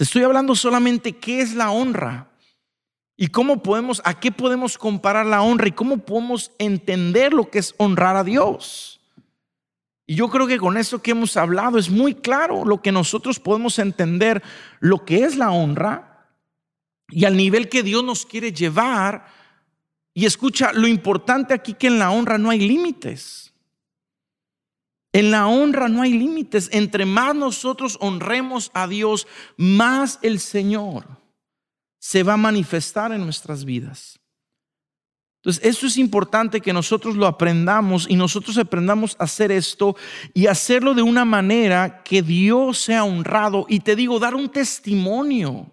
Estoy 0.00 0.22
hablando 0.22 0.54
solamente 0.54 1.12
qué 1.12 1.42
es 1.42 1.54
la 1.54 1.70
honra. 1.70 2.30
Y 3.18 3.26
cómo 3.26 3.62
podemos, 3.62 4.00
a 4.06 4.18
qué 4.18 4.32
podemos 4.32 4.78
comparar 4.78 5.26
la 5.26 5.42
honra 5.42 5.68
y 5.68 5.72
cómo 5.72 5.98
podemos 5.98 6.52
entender 6.58 7.34
lo 7.34 7.50
que 7.50 7.58
es 7.58 7.74
honrar 7.76 8.16
a 8.16 8.24
Dios. 8.24 8.98
Y 10.06 10.14
yo 10.14 10.30
creo 10.30 10.46
que 10.46 10.56
con 10.56 10.78
eso 10.78 11.02
que 11.02 11.10
hemos 11.10 11.36
hablado 11.36 11.78
es 11.78 11.90
muy 11.90 12.14
claro 12.14 12.64
lo 12.64 12.80
que 12.80 12.92
nosotros 12.92 13.38
podemos 13.38 13.78
entender, 13.78 14.42
lo 14.78 15.04
que 15.04 15.24
es 15.24 15.36
la 15.36 15.50
honra 15.50 16.30
y 17.10 17.26
al 17.26 17.36
nivel 17.36 17.68
que 17.68 17.82
Dios 17.82 18.02
nos 18.02 18.24
quiere 18.24 18.54
llevar. 18.54 19.26
Y 20.14 20.24
escucha, 20.24 20.72
lo 20.72 20.88
importante 20.88 21.52
aquí 21.52 21.74
que 21.74 21.88
en 21.88 21.98
la 21.98 22.10
honra 22.10 22.38
no 22.38 22.48
hay 22.48 22.66
límites. 22.66 23.49
En 25.12 25.30
la 25.30 25.48
honra 25.48 25.88
no 25.88 26.02
hay 26.02 26.12
límites. 26.12 26.68
Entre 26.72 27.04
más 27.04 27.34
nosotros 27.34 27.96
honremos 28.00 28.70
a 28.74 28.86
Dios, 28.86 29.26
más 29.56 30.18
el 30.22 30.40
Señor 30.40 31.06
se 31.98 32.22
va 32.22 32.34
a 32.34 32.38
manifestar 32.38 33.12
en 33.12 33.22
nuestras 33.22 33.64
vidas. 33.64 34.18
Entonces, 35.42 35.64
eso 35.64 35.86
es 35.86 35.96
importante 35.96 36.60
que 36.60 36.72
nosotros 36.72 37.16
lo 37.16 37.26
aprendamos 37.26 38.06
y 38.08 38.14
nosotros 38.14 38.58
aprendamos 38.58 39.16
a 39.18 39.24
hacer 39.24 39.50
esto 39.50 39.96
y 40.34 40.46
hacerlo 40.46 40.94
de 40.94 41.02
una 41.02 41.24
manera 41.24 42.02
que 42.02 42.22
Dios 42.22 42.78
sea 42.78 43.04
honrado. 43.04 43.64
Y 43.68 43.80
te 43.80 43.96
digo, 43.96 44.18
dar 44.18 44.34
un 44.34 44.50
testimonio 44.50 45.70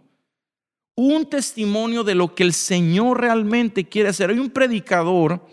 un 0.97 1.29
testimonio 1.29 2.03
de 2.03 2.15
lo 2.15 2.33
que 2.33 2.41
el 2.41 2.53
Señor 2.53 3.21
realmente 3.21 3.88
quiere 3.88 4.09
hacer. 4.09 4.31
Hay 4.31 4.39
un 4.39 4.49
predicador, 4.49 5.45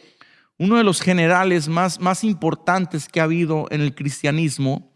uno 0.58 0.76
de 0.76 0.84
los 0.84 1.00
generales 1.00 1.68
más, 1.68 2.00
más 2.00 2.24
importantes 2.24 3.08
que 3.08 3.20
ha 3.20 3.24
habido 3.24 3.66
en 3.70 3.80
el 3.80 3.94
cristianismo, 3.94 4.92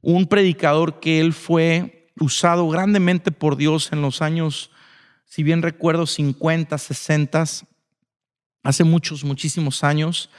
un 0.00 0.26
predicador 0.26 1.00
que 1.00 1.20
él 1.20 1.32
fue 1.32 2.10
usado 2.18 2.68
grandemente 2.68 3.32
por 3.32 3.56
Dios 3.56 3.90
en 3.92 4.02
los 4.02 4.22
años, 4.22 4.70
si 5.24 5.42
bien 5.42 5.62
recuerdo, 5.62 6.06
50, 6.06 6.76
60, 6.78 7.44
hace 8.62 8.84
muchos, 8.84 9.24
muchísimos 9.24 9.84
años. 9.84 10.30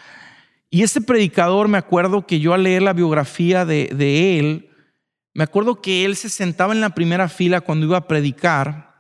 Y 0.70 0.84
ese 0.84 1.02
predicador, 1.02 1.68
me 1.68 1.78
acuerdo 1.78 2.26
que 2.26 2.40
yo 2.40 2.54
al 2.54 2.64
leer 2.64 2.82
la 2.82 2.94
biografía 2.94 3.66
de, 3.66 4.40
él, 4.40 4.70
me 5.34 5.44
acuerdo 5.44 5.82
que 5.82 6.06
él 6.06 6.16
se 6.16 6.30
sentaba 6.30 6.74
en 6.74 6.82
la 6.82 6.92
primera 6.96 7.30
fila 7.30 7.62
cuando 7.62 7.86
iba 7.86 7.98
a 7.98 8.08
predicar 8.08 8.96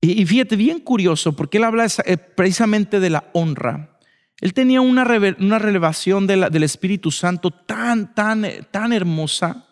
y 0.00 0.26
fíjate, 0.26 0.56
bien 0.56 0.80
curioso, 0.80 1.34
porque 1.34 1.58
él 1.58 1.64
habla 1.64 1.86
eh, 2.04 2.16
precisamente 2.16 3.00
de 3.00 3.10
la 3.10 3.24
honra. 3.32 3.95
Él 4.40 4.52
tenía 4.52 4.80
una, 4.80 5.04
una 5.38 5.58
revelación 5.58 6.26
del 6.26 6.62
Espíritu 6.62 7.10
Santo 7.10 7.50
tan, 7.50 8.14
tan, 8.14 8.44
tan 8.70 8.92
hermosa. 8.92 9.66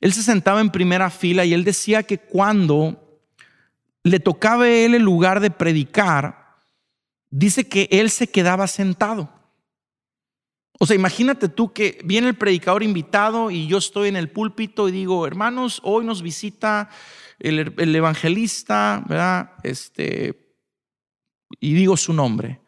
Él 0.00 0.12
se 0.12 0.22
sentaba 0.22 0.60
en 0.60 0.70
primera 0.70 1.10
fila 1.10 1.44
y 1.44 1.52
él 1.52 1.64
decía 1.64 2.02
que 2.02 2.18
cuando 2.18 3.20
le 4.02 4.20
tocaba 4.20 4.64
a 4.64 4.70
él 4.70 4.94
el 4.94 5.02
lugar 5.02 5.40
de 5.40 5.50
predicar, 5.50 6.56
dice 7.30 7.68
que 7.68 7.88
él 7.90 8.10
se 8.10 8.28
quedaba 8.28 8.66
sentado. 8.66 9.30
O 10.80 10.86
sea, 10.86 10.94
imagínate 10.94 11.48
tú 11.48 11.72
que 11.72 12.00
viene 12.04 12.28
el 12.28 12.36
predicador 12.36 12.82
invitado 12.82 13.50
y 13.50 13.66
yo 13.66 13.78
estoy 13.78 14.08
en 14.08 14.16
el 14.16 14.30
púlpito 14.30 14.88
y 14.88 14.92
digo, 14.92 15.26
hermanos, 15.26 15.80
hoy 15.82 16.04
nos 16.04 16.22
visita 16.22 16.88
el, 17.40 17.94
evangelista, 17.94 19.04
¿verdad? 19.08 19.52
Este, 19.64 20.54
y 21.58 21.74
digo 21.74 21.96
su 21.96 22.12
nombre. 22.12 22.60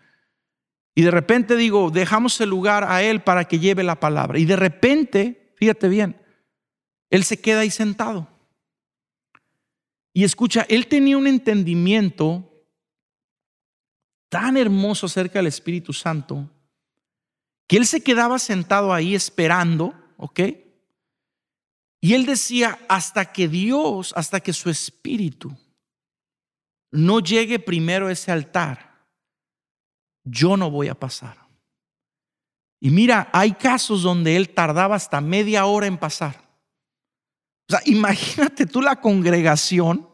Y 0.95 1.03
de 1.03 1.11
repente 1.11 1.57
digo, 1.57 1.91
dejamos 1.91 2.41
el 2.41 2.51
lugar 2.51 2.85
a 2.85 3.03
él 3.03 3.23
para 3.23 3.45
que 3.45 3.59
lleve 3.59 3.83
la 3.83 4.01
palabra. 4.01 4.39
Y 4.39 4.45
de 4.45 4.57
repente, 4.57 5.53
fíjate 5.57 5.89
bien, 5.89 6.21
él 7.11 7.25
se 7.25 7.41
queda 7.41 7.61
ahí 7.61 7.71
sentado. 7.71 8.29
Y 10.13 10.25
escucha, 10.25 10.67
él 10.69 10.89
tenía 10.89 11.17
un 11.17 11.27
entendimiento 11.27 12.51
tan 14.29 14.57
hermoso 14.57 15.07
acerca 15.07 15.39
del 15.39 15.47
Espíritu 15.47 15.93
Santo 15.93 16.51
que 17.67 17.77
él 17.77 17.87
se 17.87 18.03
quedaba 18.03 18.41
sentado 18.41 18.93
ahí 18.93 19.15
esperando, 19.15 19.95
¿ok? 20.17 20.41
Y 22.01 22.15
él 22.15 22.27
decía, 22.27 22.79
hasta 22.89 23.33
que 23.33 23.47
Dios, 23.47 24.13
hasta 24.17 24.41
que 24.41 24.53
su 24.53 24.71
espíritu 24.71 25.57
no 26.91 27.21
llegue 27.21 27.61
primero 27.61 28.09
a 28.09 28.13
ese 28.13 28.33
altar, 28.33 28.90
yo 30.31 30.57
no 30.57 30.71
voy 30.71 30.89
a 30.89 30.95
pasar. 30.95 31.39
Y 32.81 32.91
mira, 32.91 33.29
hay 33.33 33.53
casos 33.53 34.03
donde 34.03 34.37
él 34.37 34.51
tardaba 34.51 34.97
hasta 34.97 35.21
media 35.21 35.67
hora 35.67 35.87
en 35.87 35.99
pasar. 35.99 36.37
O 37.69 37.73
sea, 37.73 37.83
imagínate 37.85 38.67
tú 38.67 38.81
la 38.81 39.01
congregación 39.01 40.09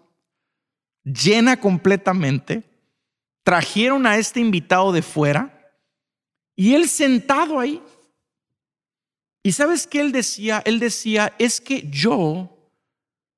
llena 1.05 1.61
completamente, 1.61 2.65
trajeron 3.45 4.07
a 4.07 4.17
este 4.17 4.41
invitado 4.41 4.93
de 4.93 5.03
fuera 5.03 5.53
y 6.57 6.75
él 6.75 6.89
sentado 6.89 7.61
ahí 7.61 7.81
y 9.47 9.53
sabes 9.53 9.87
qué 9.87 10.01
él 10.01 10.11
decía? 10.11 10.61
Él 10.65 10.81
decía, 10.81 11.33
es 11.39 11.61
que 11.61 11.89
yo 11.89 12.56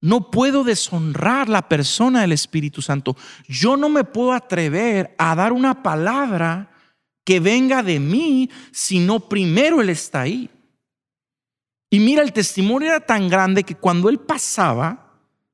no 0.01 0.31
puedo 0.31 0.65
deshonrar 0.65 1.49
la 1.49 1.69
persona 1.69 2.21
del 2.21 2.33
Espíritu 2.33 2.83
Santo. 2.83 3.17
Yo 3.47 3.77
no 3.77 3.89
me 3.89 4.05
puedo 4.05 4.33
atrever 4.33 5.15
a 5.19 5.35
dar 5.35 5.53
una 5.53 5.83
palabra 5.83 6.71
que 7.25 7.41
venga 7.41 7.83
de 7.83 8.01
mí 8.01 8.51
si 8.73 9.01
no 9.01 9.29
primero 9.29 9.81
Él 9.81 9.91
está 9.91 10.23
ahí. 10.23 10.49
Y 11.91 12.01
mira, 12.01 12.23
el 12.23 12.33
testimonio 12.33 12.89
era 12.89 13.01
tan 13.01 13.29
grande 13.29 13.65
que 13.65 13.75
cuando 13.75 14.09
Él 14.09 14.19
pasaba, 14.19 15.09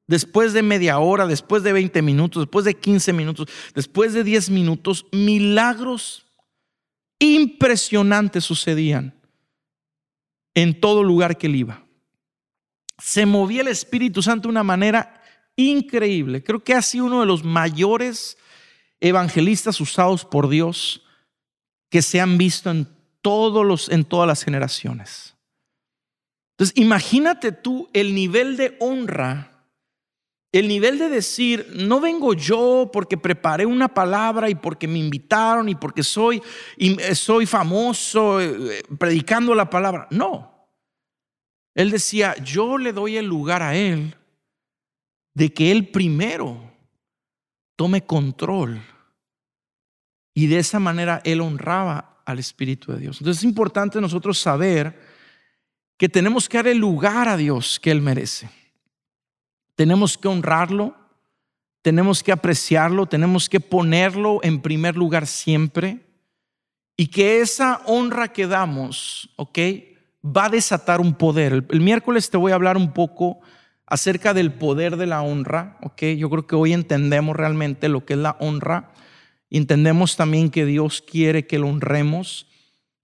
después 0.07 0.53
de 0.53 0.63
media 0.63 0.99
hora, 0.99 1.27
después 1.27 1.63
de 1.63 1.73
20 1.73 2.03
minutos, 2.03 2.43
después 2.43 2.65
de 2.65 2.75
15 2.75 3.13
minutos, 3.13 3.49
después 3.75 4.13
de 4.13 4.25
10 4.25 4.51
minutos, 4.51 5.07
milagros 5.13 6.27
impresionantes 7.19 8.45
sucedían 8.45 9.15
en 10.55 10.79
todo 10.81 11.03
lugar 11.03 11.39
que 11.39 11.47
él 11.47 11.57
iba. 11.57 11.84
Se 12.99 13.27
movía 13.27 13.63
el 13.63 13.69
Espíritu 13.69 14.23
Santo 14.23 14.49
de 14.49 14.53
una 14.53 14.63
manera 14.63 15.23
increíble. 15.57 16.43
Creo 16.43 16.63
que 16.63 16.75
ha 16.75 16.83
sido 16.83 17.07
uno 17.07 17.21
de 17.21 17.27
los 17.27 17.45
mayores 17.45 18.37
evangelistas 19.01 19.81
usados 19.81 20.25
por 20.25 20.49
Dios 20.49 21.03
que 21.91 22.03
se 22.03 22.21
han 22.21 22.39
visto 22.39 22.71
en, 22.71 22.89
todos 23.23 23.65
los, 23.65 23.89
en 23.89 24.05
todas 24.05 24.27
las 24.27 24.43
generaciones. 24.43 25.35
Entonces, 26.53 26.77
imagínate 26.77 27.53
tú 27.53 27.89
el 27.93 28.15
nivel 28.15 28.57
de 28.57 28.77
honra 28.81 29.55
el 30.55 30.69
nivel 30.69 31.01
de 31.01 31.09
decir, 31.09 31.73
no 31.75 31.99
vengo 31.99 32.33
yo 32.33 32.89
porque 32.93 33.17
preparé 33.17 33.67
una 33.67 33.89
palabra 33.89 34.49
y 34.49 34.55
porque 34.55 34.87
me 34.87 35.01
invitaron 35.01 35.69
y 35.69 35.75
porque 35.75 36.05
soy, 36.05 36.41
y 36.77 36.97
eh, 37.03 37.17
soy 37.17 37.45
famoso 37.45 38.41
eh, 38.41 38.85
predicando 38.97 39.53
la 39.53 39.69
palabra. 39.69 40.07
No. 40.13 40.54
Él 41.75 41.91
decía, 41.91 42.37
yo 42.43 42.79
le 42.79 42.93
doy 42.93 43.17
el 43.17 43.27
lugar 43.27 43.63
a 43.63 43.75
Él 43.75 44.15
de 45.35 45.53
que 45.53 45.73
Él 45.73 45.89
primero 45.89 46.73
tome 47.77 48.05
control. 48.05 48.81
Y 50.33 50.47
de 50.47 50.59
esa 50.59 50.79
manera 50.79 51.21
Él 51.25 51.41
honraba 51.41 52.23
al 52.25 52.39
Espíritu 52.39 52.93
de 52.93 52.99
Dios. 52.99 53.21
Entonces 53.21 53.43
es 53.43 53.49
importante 53.49 54.01
nosotros 54.01 54.39
saber 54.39 54.99
que 55.97 56.09
tenemos 56.09 56.49
que 56.49 56.59
dar 56.59 56.69
el 56.69 56.79
lugar 56.79 57.29
a 57.29 57.37
Dios 57.37 57.79
que 57.81 57.91
Él 57.91 58.01
merece. 58.01 58.49
Tenemos 59.75 60.17
que 60.17 60.29
honrarlo, 60.29 60.97
tenemos 61.83 62.23
que 62.23 62.33
apreciarlo, 62.33 63.07
tenemos 63.07 63.49
que 63.49 63.61
ponerlo 63.61 64.41
en 64.43 64.63
primer 64.63 64.97
lugar 64.97 65.27
siempre. 65.27 66.01
Y 66.97 67.09
que 67.09 67.41
esa 67.41 67.83
honra 67.87 68.33
que 68.33 68.47
damos, 68.47 69.31
¿ok? 69.37 69.59
Va 70.25 70.47
a 70.47 70.51
desatar 70.51 71.01
un 71.01 71.15
poder. 71.15 71.67
El, 71.69 71.81
miércoles 71.81 72.31
te 72.31 72.37
voy 72.37 72.53
a 72.53 72.55
hablar 72.55 72.77
un 72.77 72.93
poco 72.93 73.41
acerca 73.87 74.33
del 74.33 74.53
poder 74.53 74.97
de 74.97 75.07
la 75.07 75.23
honra, 75.23 75.79
¿ok? 75.83 76.03
Yo 76.17 76.31
creo 76.31 76.47
que 76.47 76.57
hoy 76.57 76.73
entendemos 76.73 77.37
realmente 77.37 77.89
lo 77.89 78.05
que 78.07 78.15
es 78.15 78.19
la 78.19 78.37
honra. 78.41 78.93
Entendemos 79.51 80.17
también 80.17 80.51
que 80.51 80.65
Dios 80.65 81.03
quiere 81.03 81.47
que 81.47 81.59
lo 81.59 81.69
honremos 81.69 82.47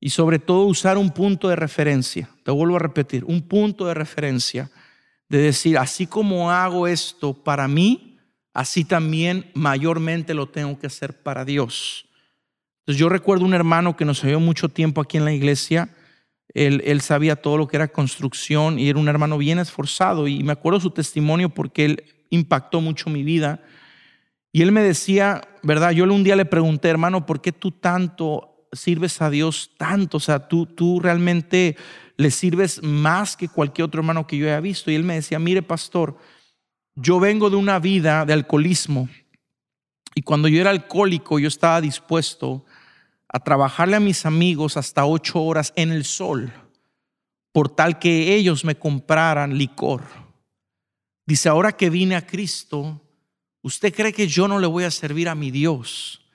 y 0.00 0.10
sobre 0.10 0.38
todo 0.38 0.64
usar 0.64 0.96
un 0.96 1.10
punto 1.10 1.48
de 1.48 1.56
referencia. 1.56 2.30
Te 2.42 2.50
vuelvo 2.50 2.76
a 2.76 2.80
repetir, 2.80 3.24
un 3.24 3.42
punto 3.42 3.86
de 3.86 3.94
referencia 3.94 4.70
de 5.30 5.38
decir, 5.38 5.78
así 5.78 6.06
como 6.06 6.50
hago 6.50 6.88
esto 6.88 7.32
para 7.32 7.68
mí, 7.68 8.18
así 8.52 8.84
también 8.84 9.50
mayormente 9.54 10.34
lo 10.34 10.48
tengo 10.48 10.78
que 10.78 10.88
hacer 10.88 11.22
para 11.22 11.44
Dios. 11.44 12.08
Entonces 12.80 12.98
yo 12.98 13.08
recuerdo 13.08 13.44
un 13.44 13.54
hermano 13.54 13.96
que 13.96 14.04
nos 14.04 14.24
ayudó 14.24 14.40
mucho 14.40 14.68
tiempo 14.68 15.00
aquí 15.00 15.18
en 15.18 15.24
la 15.24 15.32
iglesia, 15.32 15.94
él, 16.54 17.00
sabía 17.00 17.36
todo 17.36 17.56
lo 17.56 17.68
que 17.68 17.76
era 17.76 17.88
construcción 17.88 18.78
y 18.78 18.88
era 18.88 18.98
un 18.98 19.08
hermano 19.08 19.38
bien 19.38 19.58
esforzado 19.58 20.26
y 20.26 20.42
me 20.42 20.52
acuerdo 20.52 20.80
su 20.80 20.90
testimonio 20.90 21.50
porque 21.50 21.84
él 21.84 22.04
impactó 22.30 22.80
mucho 22.80 23.10
mi 23.10 23.22
vida. 23.22 23.62
Y 24.52 24.62
él 24.62 24.72
me 24.72 24.82
decía, 24.82 25.42
¿verdad? 25.62 25.92
Yo 25.92 26.04
un 26.04 26.24
día 26.24 26.36
le 26.36 26.44
pregunté, 26.44 26.88
hermano, 26.88 27.24
¿por 27.24 27.40
qué 27.40 27.52
tú 27.52 27.70
tanto 27.70 28.66
sirves 28.72 29.22
a 29.22 29.30
Dios 29.30 29.72
tanto? 29.78 30.16
O 30.16 30.20
sea, 30.20 30.48
tú, 30.48 30.66
tú 30.66 30.98
realmente 30.98 31.76
le 32.16 32.30
sirves 32.30 32.82
más 32.82 33.36
que 33.36 33.48
cualquier 33.48 33.86
otro 33.86 34.00
hermano 34.00 34.26
que 34.26 34.36
yo 34.36 34.46
haya 34.46 34.60
visto. 34.60 34.90
Y 34.90 34.96
él 34.96 35.04
me 35.04 35.14
decía, 35.14 35.38
mire, 35.38 35.62
pastor, 35.62 36.18
yo 36.96 37.20
vengo 37.20 37.48
de 37.48 37.56
una 37.56 37.78
vida 37.78 38.24
de 38.24 38.32
alcoholismo. 38.32 39.08
Y 40.16 40.22
cuando 40.22 40.48
yo 40.48 40.60
era 40.60 40.70
alcohólico, 40.70 41.38
yo 41.38 41.46
estaba 41.46 41.80
dispuesto 41.80 42.64
a 43.32 43.38
trabajarle 43.38 43.96
a 43.96 44.00
mis 44.00 44.26
amigos 44.26 44.76
hasta 44.76 45.06
ocho 45.06 45.40
horas 45.40 45.72
en 45.76 45.92
el 45.92 46.04
sol, 46.04 46.52
por 47.52 47.68
tal 47.68 47.98
que 47.98 48.34
ellos 48.34 48.64
me 48.64 48.74
compraran 48.74 49.56
licor. 49.56 50.02
Dice, 51.26 51.48
ahora 51.48 51.72
que 51.72 51.90
vine 51.90 52.16
a 52.16 52.26
Cristo, 52.26 53.00
¿usted 53.62 53.94
cree 53.94 54.12
que 54.12 54.26
yo 54.26 54.48
no 54.48 54.58
le 54.58 54.66
voy 54.66 54.82
a 54.82 54.90
servir 54.90 55.28
a 55.28 55.36
mi 55.36 55.52
Dios? 55.52 56.26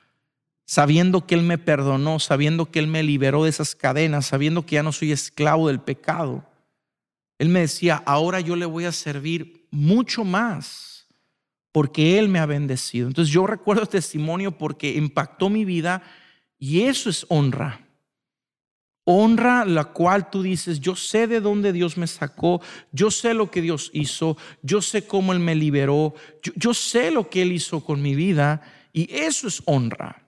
Sabiendo 0.66 1.28
que 1.28 1.36
Él 1.36 1.42
me 1.42 1.58
perdonó, 1.58 2.20
sabiendo 2.20 2.72
que 2.72 2.80
Él 2.80 2.88
me 2.88 3.04
liberó 3.04 3.44
de 3.44 3.50
esas 3.50 3.76
cadenas, 3.76 4.28
sabiendo 4.28 4.66
que 4.66 4.76
ya 4.76 4.84
no 4.84 4.94
soy 4.94 5.12
esclavo 5.12 5.68
del 5.68 5.82
pecado. 5.82 6.48
Él 7.38 7.50
me 7.50 7.60
decía, 7.60 8.02
ahora 8.06 8.40
yo 8.40 8.56
le 8.56 8.66
voy 8.66 8.86
a 8.86 8.94
servir 8.94 9.68
mucho 9.70 10.24
más 10.24 11.08
porque 11.74 12.18
Él 12.18 12.30
me 12.30 12.40
ha 12.40 12.46
bendecido. 12.46 13.08
Entonces 13.10 13.34
yo 13.34 13.46
recuerdo 13.46 13.82
el 13.82 13.90
testimonio 13.90 14.58
porque 14.58 14.96
impactó 14.96 15.50
mi 15.50 15.66
vida 15.66 16.02
y 16.58 16.82
eso 16.84 17.10
es 17.10 17.26
honra. 17.30 17.82
Honra 19.08 19.66
la 19.66 19.86
cual 19.86 20.32
tú 20.32 20.42
dices, 20.42 20.80
yo 20.80 20.96
sé 20.96 21.28
de 21.28 21.40
dónde 21.40 21.72
Dios 21.72 21.96
me 21.96 22.08
sacó, 22.08 22.60
yo 22.92 23.12
sé 23.12 23.36
lo 23.36 23.52
que 23.52 23.62
Dios 23.62 23.92
hizo, 23.94 24.36
yo 24.64 24.82
sé 24.82 25.06
cómo 25.06 25.32
Él 25.32 25.40
me 25.40 25.54
liberó, 25.54 26.16
yo, 26.56 26.74
sé 26.74 27.12
lo 27.12 27.30
que 27.30 27.44
Él 27.44 27.52
hizo 27.52 27.84
con 27.84 28.02
mi 28.02 28.16
vida 28.16 28.62
y 28.94 29.14
eso 29.14 29.48
es 29.48 29.62
honra. 29.66 30.24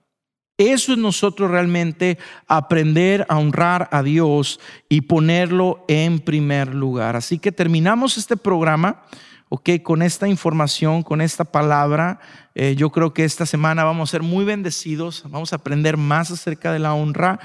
Eso 0.56 0.92
es 0.92 0.98
nosotros 0.98 1.50
realmente 1.50 2.18
aprender 2.48 3.24
a 3.28 3.38
honrar 3.38 3.88
a 3.92 4.02
Dios 4.02 4.58
y 4.88 5.02
ponerlo 5.02 5.84
en 5.86 6.18
primer 6.18 6.74
lugar. 6.74 7.14
Así 7.14 7.38
que 7.38 7.52
terminamos 7.52 8.16
este 8.16 8.36
programa 8.36 9.04
ok, 9.48 9.70
con 9.82 10.02
esta 10.02 10.28
información, 10.28 11.02
con 11.02 11.20
esta 11.20 11.44
palabra, 11.44 12.20
eh, 12.54 12.74
yo 12.76 12.90
creo 12.90 13.14
que 13.14 13.24
esta 13.24 13.46
semana 13.46 13.84
vamos 13.84 14.10
a 14.10 14.12
ser 14.12 14.22
muy 14.22 14.44
bendecidos, 14.44 15.24
vamos 15.28 15.52
a 15.52 15.56
aprender 15.56 15.96
más 15.96 16.30
acerca 16.30 16.72
de 16.72 16.78
la 16.78 16.94
honra 16.94 17.40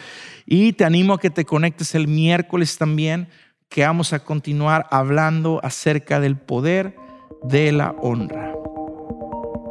y 0.45 0.73
te 0.73 0.85
animo 0.85 1.13
a 1.13 1.19
que 1.19 1.29
te 1.29 1.45
conectes 1.45 1.95
el 1.95 2.07
miércoles 2.07 2.77
también, 2.77 3.29
que 3.69 3.85
vamos 3.85 4.13
a 4.13 4.19
continuar 4.19 4.87
hablando 4.91 5.59
acerca 5.63 6.19
del 6.19 6.37
poder 6.37 6.95
de 7.43 7.71
la 7.71 7.95
honra. 8.01 8.53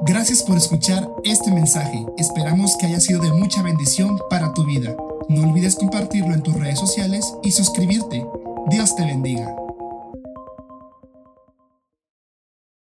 Gracias 0.04 0.42
por 0.42 0.56
escuchar 0.56 1.08
este 1.22 1.52
mensaje. 1.52 2.04
Esperamos 2.18 2.76
que 2.76 2.86
haya 2.86 2.98
sido 2.98 3.20
de 3.20 3.32
mucha 3.32 3.62
bendición 3.62 4.18
para 4.28 4.52
tu 4.52 4.64
vida. 4.64 4.96
No 5.28 5.48
olvides 5.48 5.76
compartirlo 5.76 6.34
en 6.34 6.42
tus 6.42 6.54
redes 6.54 6.80
sociales 6.80 7.32
y 7.44 7.52
suscribirte. 7.52 8.26
Dios 8.68 8.96
te 8.96 9.04
bendiga. 9.04 9.54